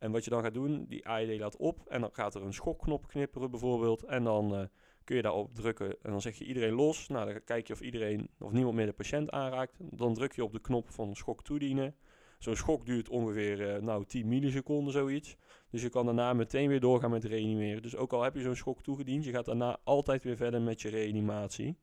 En 0.00 0.12
wat 0.12 0.24
je 0.24 0.30
dan 0.30 0.42
gaat 0.42 0.54
doen, 0.54 0.84
die 0.88 1.06
AED 1.06 1.38
laat 1.38 1.56
op 1.56 1.86
en 1.88 2.00
dan 2.00 2.10
gaat 2.12 2.34
er 2.34 2.42
een 2.42 2.52
schokknop 2.52 3.08
knipperen 3.08 3.50
bijvoorbeeld. 3.50 4.02
En 4.02 4.24
dan 4.24 4.54
uh, 4.54 4.62
kun 5.04 5.16
je 5.16 5.22
daarop 5.22 5.54
drukken 5.54 5.88
en 6.02 6.10
dan 6.10 6.20
zeg 6.20 6.38
je 6.38 6.44
iedereen 6.44 6.72
los. 6.72 7.08
Nou, 7.08 7.32
dan 7.32 7.44
kijk 7.44 7.66
je 7.66 7.72
of 7.72 7.80
iedereen 7.80 8.30
of 8.38 8.52
niemand 8.52 8.74
meer 8.74 8.86
de 8.86 8.92
patiënt 8.92 9.30
aanraakt. 9.30 9.76
Dan 9.78 10.14
druk 10.14 10.32
je 10.32 10.44
op 10.44 10.52
de 10.52 10.60
knop 10.60 10.90
van 10.90 11.14
schok 11.14 11.44
toedienen. 11.44 11.94
Zo'n 12.38 12.56
schok 12.56 12.86
duurt 12.86 13.08
ongeveer 13.08 13.74
uh, 13.74 13.82
nou, 13.82 14.04
10 14.04 14.28
milliseconden, 14.28 14.92
zoiets. 14.92 15.36
Dus 15.70 15.82
je 15.82 15.88
kan 15.88 16.04
daarna 16.04 16.32
meteen 16.32 16.68
weer 16.68 16.80
doorgaan 16.80 17.10
met 17.10 17.24
reanimeren. 17.24 17.82
Dus 17.82 17.96
ook 17.96 18.12
al 18.12 18.22
heb 18.22 18.34
je 18.34 18.42
zo'n 18.42 18.56
schok 18.56 18.82
toegediend, 18.82 19.24
je 19.24 19.30
gaat 19.30 19.44
daarna 19.44 19.78
altijd 19.84 20.22
weer 20.22 20.36
verder 20.36 20.62
met 20.62 20.80
je 20.80 20.88
reanimatie. 20.88 21.78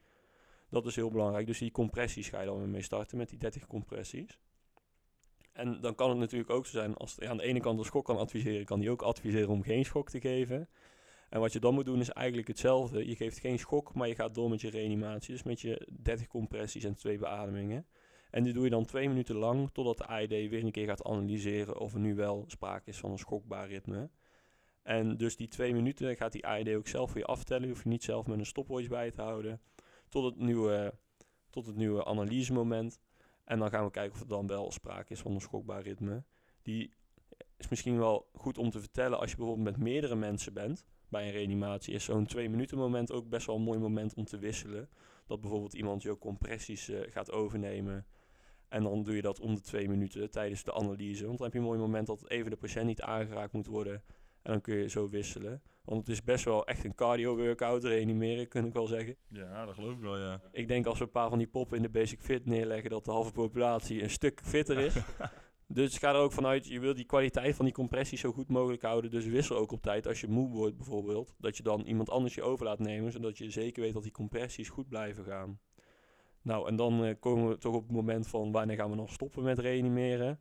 Dat 0.69 0.86
is 0.86 0.95
heel 0.95 1.12
belangrijk. 1.12 1.47
Dus 1.47 1.60
die 1.60 1.71
compressies 1.71 2.30
ga 2.30 2.39
je 2.39 2.45
dan 2.45 2.58
weer 2.58 2.67
mee 2.67 2.82
starten 2.82 3.17
met 3.17 3.30
die 3.30 3.38
30 3.38 3.67
compressies. 3.67 4.39
En 5.58 5.82
dan 5.82 5.96
kan 5.96 6.10
het 6.10 6.20
natuurlijk 6.20 6.50
ook 6.50 6.65
zo 6.65 6.72
zijn, 6.72 6.96
als 6.96 7.15
je 7.20 7.30
aan 7.30 7.38
de 7.38 7.43
ene 7.43 7.60
kant 7.60 7.80
een 7.80 7.86
schok 7.86 8.06
kan 8.06 8.17
adviseren, 8.17 8.65
kan 8.65 8.80
die 8.80 8.89
ook 8.89 9.02
adviseren 9.02 9.50
om 9.50 9.63
geen 9.63 9.86
schok 9.86 10.10
te 10.10 10.20
geven. 10.20 10.70
En 11.30 11.39
wat 11.39 11.54
je 11.54 11.60
dan 11.60 11.74
moet 11.74 11.86
doen 11.86 12.00
is 12.00 12.10
eigenlijk 12.10 12.48
hetzelfde. 12.48 13.08
Je 13.08 13.15
geeft 13.15 13.39
geen 13.39 13.60
schok, 13.60 13.93
maar 13.93 14.08
je 14.08 14.15
gaat 14.15 14.36
door 14.36 14.50
met 14.50 14.62
je 14.62 14.70
reanimatie. 14.70 15.34
Dus 15.34 15.43
met 15.43 15.62
je 15.62 15.88
30 16.02 16.28
compressies 16.28 16.84
en 16.84 16.96
twee 16.96 17.17
beademingen. 17.17 17.86
En 18.32 18.43
die 18.43 18.54
doe 18.54 18.63
je 18.63 18.70
dan 18.70 18.86
twee 18.86 19.08
minuten 19.08 19.36
lang, 19.36 19.70
totdat 19.72 19.98
de 19.98 20.06
AED 20.06 20.30
weer 20.30 20.63
een 20.63 20.72
keer 20.72 20.88
gaat 20.88 21.04
analyseren 21.04 21.80
of 21.80 21.93
er 21.93 22.00
nu 22.00 22.15
wel 22.15 22.43
sprake 22.48 22.89
is 22.89 22.98
van 22.98 23.12
een 23.12 23.17
schokbaar 23.17 23.67
ritme. 23.67 24.10
En 24.84 25.17
dus 25.17 25.36
die 25.36 25.48
twee 25.48 25.74
minuten 25.74 26.15
gaat 26.15 26.32
die 26.32 26.46
AED 26.46 26.76
ook 26.76 26.88
zelf 26.88 27.12
voor 27.12 27.20
je 27.20 27.26
aftellen. 27.26 27.63
Je 27.63 27.70
hoeft 27.70 27.84
je 27.84 27.89
niet 27.89 28.04
zelf 28.04 28.28
met 28.28 28.39
een 28.39 28.46
stopwatch 28.46 28.88
bij 28.88 29.12
te 29.12 29.22
houden. 29.22 29.62
Tot 30.10 30.24
het 30.24 30.36
nieuwe, 30.36 30.93
tot 31.50 31.65
het 31.65 31.76
nieuwe 31.76 32.06
analysemoment. 32.06 33.00
En 33.47 33.60
dan 33.60 33.69
gaan 33.69 33.86
we 33.86 33.91
kijken 33.91 34.13
of 34.13 34.21
er 34.21 34.27
dan 34.27 34.47
wel 34.47 34.71
sprake 34.71 35.13
is 35.13 35.19
van 35.19 35.31
een 35.31 35.41
schokbaar 35.41 35.81
ritme. 35.81 36.23
Die 36.62 36.93
is 37.57 37.67
misschien 37.67 37.97
wel 37.97 38.29
goed 38.33 38.57
om 38.57 38.69
te 38.69 38.79
vertellen 38.79 39.19
als 39.19 39.31
je 39.31 39.38
bijvoorbeeld 39.38 39.67
met 39.67 39.77
meerdere 39.77 40.15
mensen 40.15 40.53
bent. 40.53 40.86
Bij 41.10 41.25
een 41.25 41.31
reanimatie 41.31 41.93
is 41.93 42.03
zo'n 42.03 42.25
twee 42.25 42.49
minuten 42.49 42.77
moment 42.77 43.12
ook 43.12 43.29
best 43.29 43.45
wel 43.45 43.55
een 43.55 43.62
mooi 43.62 43.79
moment 43.79 44.13
om 44.13 44.25
te 44.25 44.38
wisselen. 44.38 44.89
Dat 45.27 45.41
bijvoorbeeld 45.41 45.73
iemand 45.73 46.01
je 46.01 46.17
compressies 46.17 46.89
uh, 46.89 46.99
gaat 47.12 47.31
overnemen. 47.31 48.05
En 48.67 48.83
dan 48.83 49.03
doe 49.03 49.15
je 49.15 49.21
dat 49.21 49.39
om 49.39 49.55
de 49.55 49.62
twee 49.62 49.89
minuten 49.89 50.31
tijdens 50.31 50.63
de 50.63 50.73
analyse. 50.73 51.25
Want 51.25 51.38
dan 51.38 51.45
heb 51.45 51.55
je 51.55 51.60
een 51.60 51.65
mooi 51.65 51.79
moment 51.79 52.07
dat 52.07 52.29
even 52.29 52.51
de 52.51 52.57
patiënt 52.57 52.86
niet 52.86 53.01
aangeraakt 53.01 53.53
moet 53.53 53.67
worden. 53.67 54.03
En 54.47 54.53
dan 54.53 54.62
kun 54.62 54.75
je 54.75 54.89
zo 54.89 55.10
wisselen. 55.10 55.62
Want 55.83 55.99
het 55.99 56.10
is 56.10 56.23
best 56.23 56.45
wel 56.45 56.65
echt 56.65 56.83
een 56.83 56.95
cardio-workout, 56.95 57.83
reanimeren, 57.83 58.47
kun 58.47 58.65
ik 58.65 58.73
wel 58.73 58.88
zeggen. 58.88 59.15
Ja, 59.27 59.65
dat 59.65 59.75
geloof 59.75 59.93
ik 59.93 59.99
wel, 59.99 60.17
ja. 60.17 60.41
Ik 60.51 60.67
denk 60.67 60.86
als 60.86 60.97
we 60.97 61.03
een 61.03 61.12
paar 61.12 61.29
van 61.29 61.38
die 61.38 61.47
poppen 61.47 61.77
in 61.77 61.83
de 61.83 61.89
basic 61.89 62.21
fit 62.21 62.45
neerleggen, 62.45 62.89
dat 62.89 63.05
de 63.05 63.12
halve 63.12 63.31
populatie 63.31 64.03
een 64.03 64.10
stuk 64.10 64.41
fitter 64.43 64.77
is. 64.77 64.95
dus 65.67 65.97
ga 65.97 66.10
er 66.10 66.19
ook 66.19 66.31
vanuit, 66.31 66.67
je 66.67 66.79
wil 66.79 66.93
die 66.93 67.05
kwaliteit 67.05 67.55
van 67.55 67.65
die 67.65 67.73
compressie 67.73 68.17
zo 68.17 68.31
goed 68.31 68.49
mogelijk 68.49 68.81
houden. 68.81 69.12
Dus 69.12 69.25
wissel 69.25 69.57
ook 69.57 69.71
op 69.71 69.81
tijd 69.81 70.07
als 70.07 70.21
je 70.21 70.27
moe 70.27 70.49
wordt 70.49 70.77
bijvoorbeeld. 70.77 71.36
Dat 71.38 71.57
je 71.57 71.63
dan 71.63 71.81
iemand 71.81 72.10
anders 72.10 72.36
je 72.36 72.43
over 72.43 72.65
laat 72.65 72.79
nemen, 72.79 73.12
zodat 73.12 73.38
je 73.38 73.49
zeker 73.49 73.83
weet 73.83 73.93
dat 73.93 74.03
die 74.03 74.12
compressies 74.12 74.69
goed 74.69 74.89
blijven 74.89 75.23
gaan. 75.23 75.60
Nou, 76.41 76.67
en 76.67 76.75
dan 76.75 77.05
uh, 77.05 77.13
komen 77.19 77.49
we 77.49 77.57
toch 77.57 77.75
op 77.75 77.83
het 77.83 77.95
moment 77.95 78.27
van 78.27 78.51
wanneer 78.51 78.75
gaan 78.75 78.89
we 78.89 78.95
nog 78.95 79.12
stoppen 79.12 79.43
met 79.43 79.60
reanimeren. 79.60 80.39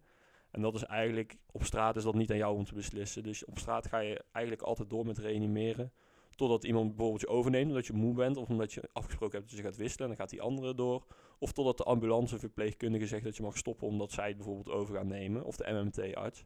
En 0.51 0.63
dat 0.63 0.75
is 0.75 0.85
eigenlijk, 0.85 1.37
op 1.51 1.65
straat 1.65 1.97
is 1.97 2.03
dat 2.03 2.15
niet 2.15 2.31
aan 2.31 2.37
jou 2.37 2.57
om 2.57 2.65
te 2.65 2.75
beslissen. 2.75 3.23
Dus 3.23 3.45
op 3.45 3.59
straat 3.59 3.87
ga 3.87 3.99
je 3.99 4.25
eigenlijk 4.33 4.67
altijd 4.67 4.91
door 4.91 5.07
met 5.07 5.19
reanimeren. 5.19 5.93
Totdat 6.31 6.65
iemand 6.65 6.89
bijvoorbeeld 6.89 7.21
je 7.21 7.29
overneemt 7.29 7.69
omdat 7.69 7.87
je 7.87 7.93
moe 7.93 8.15
bent. 8.15 8.37
Of 8.37 8.49
omdat 8.49 8.73
je 8.73 8.89
afgesproken 8.93 9.39
hebt 9.39 9.51
dat 9.51 9.59
je 9.59 9.65
gaat 9.65 9.77
wisselen. 9.77 10.11
En 10.11 10.17
dan 10.17 10.27
gaat 10.27 10.31
die 10.31 10.43
andere 10.43 10.75
door. 10.75 11.07
Of 11.39 11.53
totdat 11.53 11.77
de 11.77 11.85
ambulanceverpleegkundige 11.85 13.07
zegt 13.07 13.25
dat 13.25 13.37
je 13.37 13.43
mag 13.43 13.57
stoppen 13.57 13.87
omdat 13.87 14.13
zij 14.13 14.29
het 14.29 14.37
bijvoorbeeld 14.37 14.71
over 14.77 14.95
gaan 14.95 15.07
nemen. 15.07 15.45
Of 15.45 15.57
de 15.57 15.73
MMT-arts. 15.73 16.45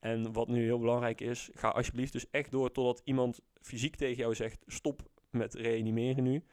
En 0.00 0.32
wat 0.32 0.48
nu 0.48 0.64
heel 0.64 0.78
belangrijk 0.78 1.20
is, 1.20 1.50
ga 1.52 1.68
alsjeblieft 1.68 2.12
dus 2.12 2.30
echt 2.30 2.50
door 2.50 2.72
totdat 2.72 3.00
iemand 3.04 3.40
fysiek 3.60 3.96
tegen 3.96 4.16
jou 4.16 4.34
zegt: 4.34 4.64
stop 4.66 5.02
met 5.30 5.54
reanimeren 5.54 6.24
nu. 6.24 6.44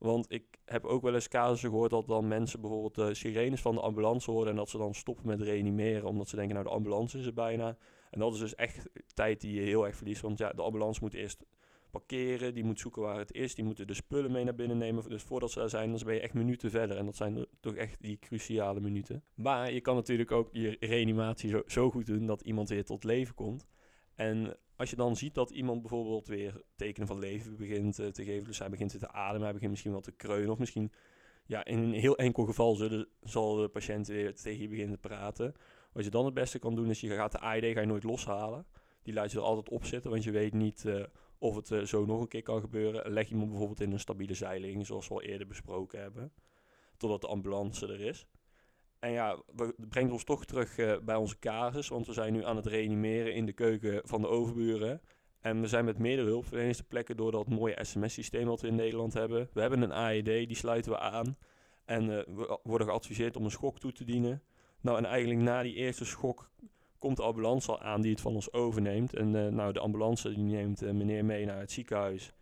Want 0.00 0.32
ik 0.32 0.44
heb 0.64 0.84
ook 0.84 1.02
wel 1.02 1.14
eens 1.14 1.28
casussen 1.28 1.70
gehoord 1.70 1.90
dat 1.90 2.06
dan 2.06 2.28
mensen 2.28 2.60
bijvoorbeeld 2.60 2.94
de 2.94 3.14
sirenes 3.14 3.60
van 3.60 3.74
de 3.74 3.80
ambulance 3.80 4.30
horen 4.30 4.50
en 4.50 4.56
dat 4.56 4.68
ze 4.68 4.78
dan 4.78 4.94
stoppen 4.94 5.26
met 5.26 5.40
reanimeren, 5.40 6.08
omdat 6.08 6.28
ze 6.28 6.36
denken, 6.36 6.54
nou 6.54 6.66
de 6.66 6.74
ambulance 6.74 7.18
is 7.18 7.26
er 7.26 7.34
bijna. 7.34 7.76
En 8.10 8.20
dat 8.20 8.34
is 8.34 8.38
dus 8.38 8.54
echt 8.54 8.88
tijd 9.14 9.40
die 9.40 9.54
je 9.54 9.60
heel 9.60 9.86
erg 9.86 9.96
verliest, 9.96 10.22
want 10.22 10.38
ja, 10.38 10.52
de 10.52 10.62
ambulance 10.62 11.00
moet 11.02 11.14
eerst 11.14 11.44
parkeren, 11.90 12.54
die 12.54 12.64
moet 12.64 12.80
zoeken 12.80 13.02
waar 13.02 13.18
het 13.18 13.32
is, 13.32 13.54
die 13.54 13.64
moeten 13.64 13.86
de 13.86 13.94
spullen 13.94 14.32
mee 14.32 14.44
naar 14.44 14.54
binnen 14.54 14.78
nemen. 14.78 15.08
Dus 15.08 15.22
voordat 15.22 15.50
ze 15.50 15.58
daar 15.58 15.70
zijn, 15.70 15.90
dan 15.90 16.00
ben 16.04 16.14
je 16.14 16.20
echt 16.20 16.34
minuten 16.34 16.70
verder 16.70 16.96
en 16.96 17.04
dat 17.04 17.16
zijn 17.16 17.46
toch 17.60 17.74
echt 17.74 18.02
die 18.02 18.18
cruciale 18.18 18.80
minuten. 18.80 19.24
Maar 19.34 19.72
je 19.72 19.80
kan 19.80 19.94
natuurlijk 19.94 20.30
ook 20.30 20.48
je 20.52 20.76
reanimatie 20.80 21.50
zo, 21.50 21.62
zo 21.66 21.90
goed 21.90 22.06
doen 22.06 22.26
dat 22.26 22.40
iemand 22.40 22.68
weer 22.68 22.84
tot 22.84 23.04
leven 23.04 23.34
komt. 23.34 23.66
En 24.14 24.56
als 24.80 24.90
je 24.90 24.96
dan 24.96 25.16
ziet 25.16 25.34
dat 25.34 25.50
iemand 25.50 25.80
bijvoorbeeld 25.80 26.26
weer 26.26 26.62
tekenen 26.76 27.08
van 27.08 27.18
leven 27.18 27.56
begint 27.56 27.98
uh, 27.98 28.06
te 28.06 28.24
geven, 28.24 28.44
dus 28.44 28.58
hij 28.58 28.70
begint 28.70 28.98
te 28.98 29.12
ademen, 29.12 29.42
hij 29.42 29.52
begint 29.52 29.70
misschien 29.70 29.92
wel 29.92 30.00
te 30.00 30.12
kreunen, 30.12 30.50
of 30.50 30.58
misschien, 30.58 30.92
ja, 31.46 31.64
in 31.64 31.78
een 31.78 31.92
heel 31.92 32.16
enkel 32.16 32.44
geval 32.44 32.74
zullen, 32.74 33.08
zal 33.22 33.54
de 33.54 33.68
patiënt 33.68 34.06
weer 34.06 34.34
tegen 34.34 34.62
je 34.62 34.68
beginnen 34.68 35.00
te 35.00 35.08
praten. 35.08 35.54
Wat 35.92 36.04
je 36.04 36.10
dan 36.10 36.24
het 36.24 36.34
beste 36.34 36.58
kan 36.58 36.74
doen, 36.74 36.90
is 36.90 37.00
je 37.00 37.14
gaat 37.14 37.32
de 37.32 37.40
AED 37.40 37.64
ga 37.64 37.80
je 37.80 37.86
nooit 37.86 38.02
loshalen. 38.02 38.66
Die 39.02 39.14
laat 39.14 39.30
je 39.32 39.38
er 39.38 39.44
altijd 39.44 39.68
op 39.68 39.84
zitten, 39.84 40.10
want 40.10 40.24
je 40.24 40.30
weet 40.30 40.52
niet 40.52 40.84
uh, 40.86 41.04
of 41.38 41.56
het 41.56 41.70
uh, 41.70 41.82
zo 41.82 42.04
nog 42.04 42.20
een 42.20 42.28
keer 42.28 42.42
kan 42.42 42.60
gebeuren. 42.60 43.12
Leg 43.12 43.28
hem 43.28 43.48
bijvoorbeeld 43.48 43.80
in 43.80 43.92
een 43.92 44.00
stabiele 44.00 44.34
zeiling, 44.34 44.86
zoals 44.86 45.08
we 45.08 45.14
al 45.14 45.22
eerder 45.22 45.46
besproken 45.46 46.00
hebben, 46.00 46.32
totdat 46.96 47.20
de 47.20 47.26
ambulance 47.26 47.86
er 47.86 48.00
is. 48.00 48.26
En 49.00 49.12
ja, 49.12 49.42
we 49.56 49.74
brengt 49.76 50.12
ons 50.12 50.24
toch 50.24 50.44
terug 50.44 50.78
uh, 50.78 50.98
bij 51.02 51.16
onze 51.16 51.38
casus, 51.38 51.88
want 51.88 52.06
we 52.06 52.12
zijn 52.12 52.32
nu 52.32 52.44
aan 52.44 52.56
het 52.56 52.66
reanimeren 52.66 53.34
in 53.34 53.46
de 53.46 53.52
keuken 53.52 54.00
van 54.04 54.20
de 54.20 54.28
overburen. 54.28 55.00
En 55.40 55.60
we 55.60 55.66
zijn 55.66 55.84
met 55.84 55.98
meerdere 55.98 56.28
hulpverleners 56.28 56.76
te 56.76 56.84
plekken 56.84 57.16
door 57.16 57.32
dat 57.32 57.48
mooie 57.48 57.84
sms-systeem 57.84 58.46
wat 58.46 58.60
we 58.60 58.68
in 58.68 58.74
Nederland 58.74 59.12
hebben. 59.12 59.48
We 59.52 59.60
hebben 59.60 59.82
een 59.82 59.92
AED, 59.92 60.24
die 60.24 60.56
sluiten 60.56 60.92
we 60.92 60.98
aan. 60.98 61.36
En 61.84 62.02
uh, 62.02 62.08
we 62.08 62.58
worden 62.62 62.86
geadviseerd 62.86 63.36
om 63.36 63.44
een 63.44 63.50
schok 63.50 63.78
toe 63.78 63.92
te 63.92 64.04
dienen. 64.04 64.42
Nou, 64.80 64.98
en 64.98 65.04
eigenlijk 65.04 65.40
na 65.40 65.62
die 65.62 65.74
eerste 65.74 66.04
schok 66.04 66.50
komt 66.98 67.16
de 67.16 67.22
ambulance 67.22 67.70
al 67.70 67.80
aan 67.80 68.00
die 68.00 68.10
het 68.10 68.20
van 68.20 68.34
ons 68.34 68.52
overneemt. 68.52 69.14
En 69.14 69.34
uh, 69.34 69.46
nou, 69.46 69.72
de 69.72 69.80
ambulance 69.80 70.28
die 70.28 70.44
neemt 70.44 70.80
meneer 70.80 71.24
mee 71.24 71.44
naar 71.44 71.58
het 71.58 71.72
ziekenhuis. 71.72 72.32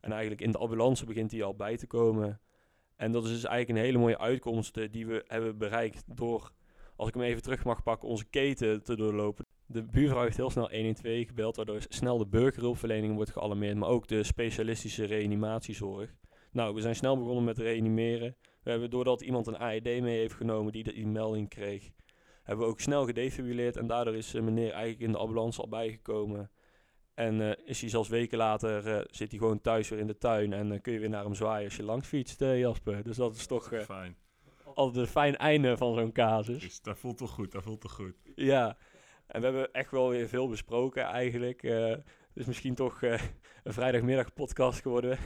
En 0.00 0.10
eigenlijk 0.12 0.40
in 0.40 0.52
de 0.52 0.58
ambulance 0.58 1.04
begint 1.04 1.30
hij 1.30 1.42
al 1.42 1.54
bij 1.54 1.76
te 1.76 1.86
komen. 1.86 2.40
En 2.98 3.12
dat 3.12 3.24
is 3.24 3.30
dus 3.30 3.44
eigenlijk 3.44 3.78
een 3.78 3.84
hele 3.84 3.98
mooie 3.98 4.18
uitkomst 4.18 4.92
die 4.92 5.06
we 5.06 5.24
hebben 5.26 5.58
bereikt 5.58 6.04
door, 6.06 6.52
als 6.96 7.08
ik 7.08 7.14
hem 7.14 7.22
even 7.22 7.42
terug 7.42 7.64
mag 7.64 7.82
pakken, 7.82 8.08
onze 8.08 8.24
keten 8.24 8.82
te 8.82 8.96
doorlopen. 8.96 9.46
De 9.66 9.82
buurvrouw 9.82 10.22
heeft 10.22 10.36
heel 10.36 10.50
snel 10.50 10.70
112 10.70 11.26
gebeld, 11.26 11.56
waardoor 11.56 11.80
snel 11.88 12.18
de 12.18 12.26
burgerhulpverlening 12.26 13.14
wordt 13.14 13.30
gealarmeerd, 13.30 13.76
maar 13.76 13.88
ook 13.88 14.06
de 14.06 14.22
specialistische 14.22 15.04
reanimatiezorg. 15.04 16.14
Nou, 16.52 16.74
we 16.74 16.80
zijn 16.80 16.96
snel 16.96 17.18
begonnen 17.18 17.44
met 17.44 17.58
reanimeren. 17.58 18.36
We 18.62 18.70
hebben, 18.70 18.90
doordat 18.90 19.20
iemand 19.20 19.46
een 19.46 19.58
AED 19.58 19.84
mee 19.84 20.18
heeft 20.18 20.34
genomen 20.34 20.72
die 20.72 20.84
die 20.84 21.06
melding 21.06 21.48
kreeg, 21.48 21.90
hebben 22.42 22.66
we 22.66 22.72
ook 22.72 22.80
snel 22.80 23.04
gedefibrilleerd 23.04 23.76
en 23.76 23.86
daardoor 23.86 24.14
is 24.14 24.32
meneer 24.32 24.70
eigenlijk 24.70 25.00
in 25.00 25.12
de 25.12 25.18
ambulance 25.18 25.60
al 25.60 25.68
bijgekomen. 25.68 26.50
En 27.18 27.40
uh, 27.40 27.52
is 27.64 27.80
hij 27.80 27.90
zelfs 27.90 28.08
weken 28.08 28.38
later, 28.38 28.86
uh, 28.86 29.04
zit 29.10 29.30
hij 29.30 29.38
gewoon 29.38 29.60
thuis 29.60 29.88
weer 29.88 29.98
in 29.98 30.06
de 30.06 30.18
tuin 30.18 30.52
en 30.52 30.72
uh, 30.72 30.80
kun 30.80 30.92
je 30.92 30.98
weer 30.98 31.08
naar 31.08 31.24
hem 31.24 31.34
zwaaien 31.34 31.64
als 31.64 31.76
je 31.76 31.82
langs 31.82 32.08
fietst, 32.08 32.40
Jasper. 32.40 33.02
Dus 33.02 33.16
dat 33.16 33.34
is 33.34 33.46
toch 33.46 33.72
fijn. 33.84 34.16
altijd 34.74 34.96
een 34.96 35.12
fijn 35.12 35.36
einde 35.36 35.76
van 35.76 35.94
zo'n 35.94 36.12
casus. 36.12 36.62
Dus 36.62 36.80
dat 36.80 36.98
voelt 36.98 37.18
toch 37.18 37.30
goed, 37.30 37.52
dat 37.52 37.62
voelt 37.62 37.80
toch 37.80 37.92
goed. 37.92 38.14
Ja, 38.34 38.76
en 39.26 39.40
we 39.40 39.46
hebben 39.46 39.72
echt 39.72 39.90
wel 39.90 40.08
weer 40.08 40.28
veel 40.28 40.48
besproken 40.48 41.02
eigenlijk. 41.02 41.62
Het 41.62 42.04
is 42.34 42.46
misschien 42.46 42.74
toch 42.74 43.02
een 43.02 43.72
vrijdagmiddag 43.72 44.32
podcast 44.34 44.80
geworden. 44.80 45.18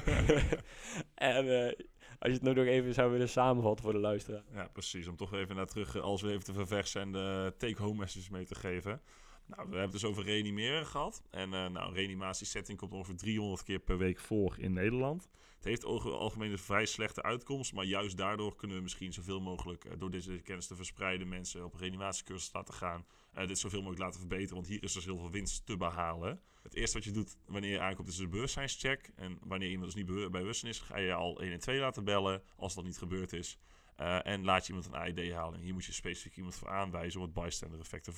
en 1.14 1.74
als 2.18 2.28
je 2.28 2.32
het 2.32 2.42
nou 2.42 2.56
nog 2.56 2.66
even 2.66 2.94
zou 2.94 3.10
willen 3.10 3.28
samenvatten 3.28 3.84
voor 3.84 3.92
de 3.92 3.98
luisteraar. 3.98 4.42
Ja, 4.52 4.68
precies. 4.72 5.08
Om 5.08 5.16
toch 5.16 5.34
even 5.34 5.56
naar 5.56 5.66
terug, 5.66 6.00
als 6.00 6.22
we 6.22 6.28
even 6.28 6.44
te 6.44 6.52
verversen 6.52 7.00
en 7.00 7.12
de 7.12 7.54
take-home 7.58 7.98
messages 7.98 8.30
mee 8.30 8.44
te 8.44 8.54
geven. 8.54 9.00
Nou, 9.46 9.62
we 9.62 9.76
hebben 9.76 9.80
het 9.80 9.92
dus 9.92 10.04
over 10.04 10.24
reanimeren 10.24 10.86
gehad. 10.86 11.22
En 11.30 11.52
uh, 11.52 11.66
nou, 11.66 11.94
reanimatiesetting 11.94 12.78
komt 12.78 12.92
ongeveer 12.92 13.16
300 13.16 13.62
keer 13.62 13.78
per 13.78 13.98
week 13.98 14.20
voor 14.20 14.58
in 14.58 14.72
Nederland. 14.72 15.28
Het 15.54 15.64
heeft 15.64 15.84
over 15.84 16.10
het 16.10 16.20
algemeen 16.20 16.50
een 16.50 16.58
vrij 16.58 16.86
slechte 16.86 17.22
uitkomst. 17.22 17.72
Maar 17.72 17.84
juist 17.84 18.16
daardoor 18.16 18.56
kunnen 18.56 18.76
we 18.76 18.82
misschien 18.82 19.12
zoveel 19.12 19.40
mogelijk, 19.40 19.84
uh, 19.84 19.92
door 19.98 20.10
deze 20.10 20.40
kennis 20.40 20.66
te 20.66 20.76
verspreiden, 20.76 21.28
mensen 21.28 21.64
op 21.64 21.74
reanimatiecursus 21.74 22.52
laten 22.52 22.74
gaan. 22.74 23.06
Uh, 23.38 23.46
dit 23.46 23.58
zoveel 23.58 23.78
mogelijk 23.78 24.02
laten 24.02 24.20
verbeteren, 24.20 24.54
want 24.54 24.66
hier 24.66 24.82
is 24.82 24.92
dus 24.92 25.04
heel 25.04 25.18
veel 25.18 25.30
winst 25.30 25.66
te 25.66 25.76
behalen. 25.76 26.40
Het 26.62 26.74
eerste 26.74 26.96
wat 26.96 27.06
je 27.06 27.12
doet 27.12 27.36
wanneer 27.46 27.70
je 27.70 27.80
aankomt 27.80 28.08
is 28.08 28.16
de 28.16 28.28
bewustzijnscheck. 28.28 29.12
En 29.16 29.38
wanneer 29.40 29.70
iemand 29.70 29.94
dus 29.94 30.04
niet 30.04 30.30
bewustzijn 30.30 30.72
is, 30.72 30.78
ga 30.78 30.98
je 30.98 31.14
al 31.14 31.38
112 31.38 31.78
laten 31.78 32.04
bellen, 32.04 32.42
als 32.56 32.74
dat 32.74 32.84
niet 32.84 32.98
gebeurd 32.98 33.32
is. 33.32 33.58
Uh, 34.00 34.26
en 34.26 34.44
laat 34.44 34.66
je 34.66 34.72
iemand 34.72 34.92
een 34.92 35.00
AED 35.00 35.32
halen. 35.32 35.58
En 35.58 35.64
hier 35.64 35.72
moet 35.72 35.84
je 35.84 35.92
specifiek 35.92 36.36
iemand 36.36 36.54
voor 36.54 36.68
aanwijzen 36.68 37.20
om 37.20 37.26
het 37.26 37.34
bystander 37.34 37.80
effect 37.80 38.04
te, 38.04 38.12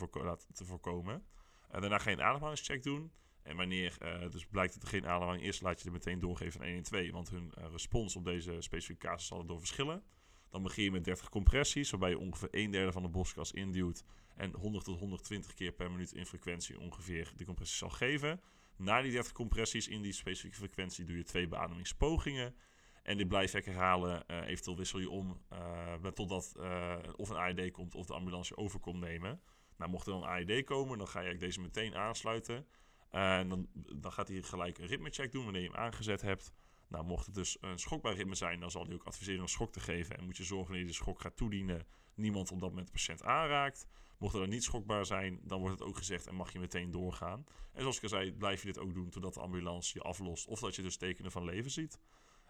te 0.52 0.64
voorkomen. 0.64 1.24
Daarna 1.70 1.98
ga 1.98 2.10
je 2.10 2.22
ademhalingscheck 2.22 2.82
doen. 2.82 3.12
En 3.42 3.56
wanneer 3.56 3.96
uh, 4.02 4.30
dus 4.30 4.46
blijkt 4.46 4.74
dat 4.74 4.82
er 4.82 4.88
geen 4.88 5.06
ademhaling 5.06 5.44
is, 5.44 5.60
laat 5.60 5.80
je 5.80 5.86
er 5.86 5.92
meteen 5.92 6.18
doorgeven 6.18 6.60
aan 6.60 6.66
112. 6.66 7.10
Want 7.10 7.30
hun 7.30 7.52
respons 7.70 8.16
op 8.16 8.24
deze 8.24 8.56
specifieke 8.60 9.06
casus 9.06 9.26
zal 9.26 9.46
door 9.46 9.58
verschillen. 9.58 10.02
Dan 10.50 10.62
begin 10.62 10.84
je 10.84 10.90
met 10.90 11.04
30 11.04 11.28
compressies, 11.28 11.90
waarbij 11.90 12.10
je 12.10 12.18
ongeveer 12.18 12.48
een 12.50 12.70
derde 12.70 12.92
van 12.92 13.02
de 13.02 13.08
borstkas 13.08 13.52
induwt. 13.52 14.04
En 14.36 14.54
100 14.54 14.84
tot 14.84 14.98
120 14.98 15.54
keer 15.54 15.72
per 15.72 15.90
minuut 15.90 16.12
in 16.12 16.26
frequentie 16.26 16.78
ongeveer 16.78 17.32
de 17.36 17.44
compressie 17.44 17.76
zal 17.76 17.90
geven. 17.90 18.40
Na 18.76 19.02
die 19.02 19.12
30 19.12 19.32
compressies 19.32 19.88
in 19.88 20.02
die 20.02 20.12
specifieke 20.12 20.56
frequentie 20.56 21.04
doe 21.04 21.16
je 21.16 21.22
twee 21.22 21.48
beademingspogingen. 21.48 22.54
En 23.02 23.16
dit 23.16 23.28
blijf 23.28 23.54
ik 23.54 23.64
herhalen. 23.64 24.24
Uh, 24.26 24.46
eventueel 24.46 24.76
wissel 24.76 24.98
je 24.98 25.10
om 25.10 25.40
uh, 25.52 26.06
totdat 26.06 26.54
uh, 26.56 26.96
of 27.16 27.28
een 27.28 27.36
AED 27.36 27.70
komt 27.70 27.94
of 27.94 28.06
de 28.06 28.14
ambulance 28.14 28.54
je 28.54 28.62
over 28.62 28.80
komt 28.80 29.00
nemen. 29.00 29.40
Nou, 29.76 29.90
mocht 29.90 30.06
er 30.06 30.12
dan 30.12 30.22
een 30.22 30.28
AED 30.28 30.64
komen, 30.64 30.98
dan 30.98 31.08
ga 31.08 31.20
je 31.20 31.36
deze 31.36 31.60
meteen 31.60 31.94
aansluiten. 31.94 32.66
en 33.10 33.48
dan, 33.48 33.68
dan 33.96 34.12
gaat 34.12 34.28
hij 34.28 34.42
gelijk 34.42 34.78
een 34.78 34.86
ritmecheck 34.86 35.32
doen 35.32 35.44
wanneer 35.44 35.62
je 35.62 35.68
hem 35.68 35.76
aangezet 35.76 36.20
hebt. 36.20 36.52
Nou, 36.88 37.04
mocht 37.04 37.26
het 37.26 37.34
dus 37.34 37.56
een 37.60 37.78
schokbaar 37.78 38.14
ritme 38.14 38.34
zijn, 38.34 38.60
dan 38.60 38.70
zal 38.70 38.84
hij 38.84 38.94
ook 38.94 39.04
adviseren 39.04 39.40
een 39.40 39.48
schok 39.48 39.72
te 39.72 39.80
geven. 39.80 40.18
En 40.18 40.24
moet 40.24 40.36
je 40.36 40.44
zorgen 40.44 40.72
dat 40.72 40.80
je 40.80 40.86
de 40.86 40.92
schok 40.92 41.20
gaat 41.20 41.36
toedienen, 41.36 41.86
niemand 42.14 42.50
op 42.50 42.60
dat 42.60 42.68
moment 42.68 42.86
de 42.86 42.92
patiënt 42.92 43.22
aanraakt. 43.22 43.86
Mocht 44.18 44.34
er 44.34 44.48
niet 44.48 44.64
schokbaar 44.64 45.06
zijn, 45.06 45.40
dan 45.42 45.60
wordt 45.60 45.78
het 45.78 45.88
ook 45.88 45.96
gezegd 45.96 46.26
en 46.26 46.34
mag 46.34 46.52
je 46.52 46.58
meteen 46.58 46.90
doorgaan. 46.90 47.44
En 47.72 47.80
zoals 47.80 47.96
ik 47.96 48.02
al 48.02 48.08
zei, 48.08 48.32
blijf 48.32 48.60
je 48.60 48.66
dit 48.66 48.78
ook 48.78 48.94
doen 48.94 49.10
totdat 49.10 49.34
de 49.34 49.40
ambulance 49.40 49.98
je 49.98 50.04
aflost 50.04 50.46
of 50.46 50.60
dat 50.60 50.76
je 50.76 50.82
dus 50.82 50.96
tekenen 50.96 51.30
van 51.30 51.44
leven 51.44 51.70
ziet. 51.70 52.00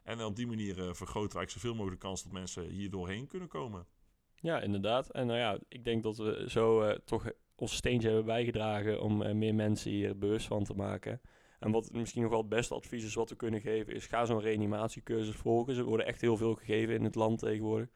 En 0.03 0.25
op 0.25 0.37
die 0.37 0.47
manier 0.47 0.79
uh, 0.79 0.93
vergroten 0.93 1.39
wij 1.39 1.49
zoveel 1.49 1.75
mogelijk 1.75 2.01
kans 2.01 2.23
dat 2.23 2.33
mensen 2.33 2.69
hier 2.69 2.91
doorheen 2.91 3.27
kunnen 3.27 3.49
komen. 3.49 3.87
Ja, 4.35 4.61
inderdaad. 4.61 5.11
En 5.11 5.27
nou 5.27 5.39
ja, 5.39 5.59
ik 5.69 5.85
denk 5.85 6.03
dat 6.03 6.17
we 6.17 6.45
zo 6.49 6.89
uh, 6.89 6.95
toch 7.05 7.31
ons 7.57 7.75
steentje 7.75 8.09
hebben 8.09 8.27
bijgedragen 8.27 9.03
om 9.03 9.23
uh, 9.23 9.33
meer 9.33 9.55
mensen 9.55 9.91
hier 9.91 10.19
bewust 10.19 10.47
van 10.47 10.65
te 10.65 10.75
maken. 10.75 11.21
En 11.59 11.71
wat 11.71 11.93
misschien 11.93 12.23
nog 12.23 12.31
wel 12.31 12.41
het 12.41 12.49
beste 12.49 12.75
advies 12.75 13.05
is 13.05 13.15
wat 13.15 13.31
we 13.31 13.37
kunnen 13.37 13.61
geven, 13.61 13.95
is 13.95 14.07
ga 14.07 14.25
zo'n 14.25 14.41
reanimatiecursus 14.41 15.35
volgen. 15.37 15.75
Ze 15.75 15.85
worden 15.85 16.07
echt 16.07 16.21
heel 16.21 16.37
veel 16.37 16.55
gegeven 16.55 16.95
in 16.95 17.05
het 17.05 17.15
land 17.15 17.39
tegenwoordig. 17.39 17.89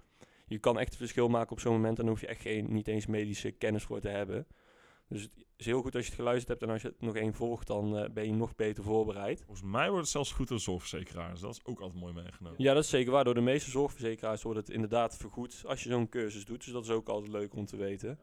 Je 0.47 0.59
kan 0.59 0.79
echt 0.79 0.92
een 0.92 0.99
verschil 0.99 1.29
maken 1.29 1.53
op 1.53 1.61
zo'n 1.61 1.73
moment 1.73 1.99
en 1.99 2.05
daar 2.05 2.12
hoef 2.12 2.21
je 2.21 2.27
echt 2.27 2.40
geen, 2.40 2.73
niet 2.73 2.88
eens 2.88 3.07
medische 3.07 3.51
kennis 3.51 3.83
voor 3.83 4.01
te 4.01 4.09
hebben. 4.09 4.47
Dus 5.09 5.23
het 5.23 5.31
is 5.57 5.66
heel 5.66 5.83
goed 5.83 5.95
als 5.95 6.05
je 6.05 6.11
het 6.11 6.21
geluisterd 6.21 6.49
hebt 6.49 6.62
en 6.62 6.71
als 6.71 6.83
je 6.83 6.88
het 6.88 7.01
nog 7.01 7.16
één 7.16 7.35
volgt, 7.35 7.66
dan 7.66 7.99
uh, 7.99 8.09
ben 8.09 8.27
je 8.27 8.33
nog 8.33 8.57
beter 8.57 8.85
voorbereid. 8.85 9.42
Volgens 9.45 9.66
mij 9.66 9.87
wordt 9.87 10.03
het 10.03 10.12
zelfs 10.12 10.33
goed 10.33 10.49
door 10.49 10.61
zorgverzekeraars. 10.61 11.40
Dat 11.40 11.53
is 11.53 11.64
ook 11.64 11.81
altijd 11.81 12.01
mooi 12.01 12.14
meegenomen. 12.14 12.62
Ja, 12.62 12.75
dat 12.75 12.85
is 12.85 12.90
zeker 12.90 13.12
waar. 13.12 13.25
Door 13.25 13.35
de 13.35 13.40
meeste 13.40 13.71
zorgverzekeraars 13.71 14.42
wordt 14.42 14.59
het 14.59 14.71
inderdaad 14.71 15.16
vergoed 15.16 15.62
als 15.66 15.83
je 15.83 15.90
zo'n 15.90 16.09
cursus 16.09 16.45
doet. 16.45 16.64
Dus 16.64 16.73
dat 16.73 16.85
is 16.85 16.90
ook 16.90 17.09
altijd 17.09 17.33
leuk 17.33 17.55
om 17.55 17.66
te 17.66 17.77
weten. 17.77 18.19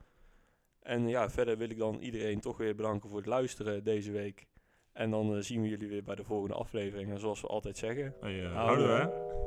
En 0.80 1.08
ja, 1.08 1.30
verder 1.30 1.58
wil 1.58 1.70
ik 1.70 1.78
dan 1.78 2.00
iedereen 2.00 2.40
toch 2.40 2.58
weer 2.58 2.76
bedanken 2.76 3.10
voor 3.10 3.18
het 3.18 3.28
luisteren 3.28 3.84
deze 3.84 4.12
week. 4.12 4.48
En 4.92 5.12
dan 5.12 5.36
uh, 5.36 5.42
zien 5.42 5.62
we 5.62 5.68
jullie 5.68 5.88
weer 5.88 6.04
bij 6.04 6.16
de 6.16 6.24
volgende 6.24 6.56
aflevering. 6.56 7.12
En 7.12 7.20
zoals 7.20 7.42
we 7.42 7.48
altijd 7.48 7.78
zeggen... 7.78 8.16
Hey, 8.20 8.44
uh, 8.44 8.56
houden 8.56 8.88
we, 8.88 8.94
hè? 8.94 9.43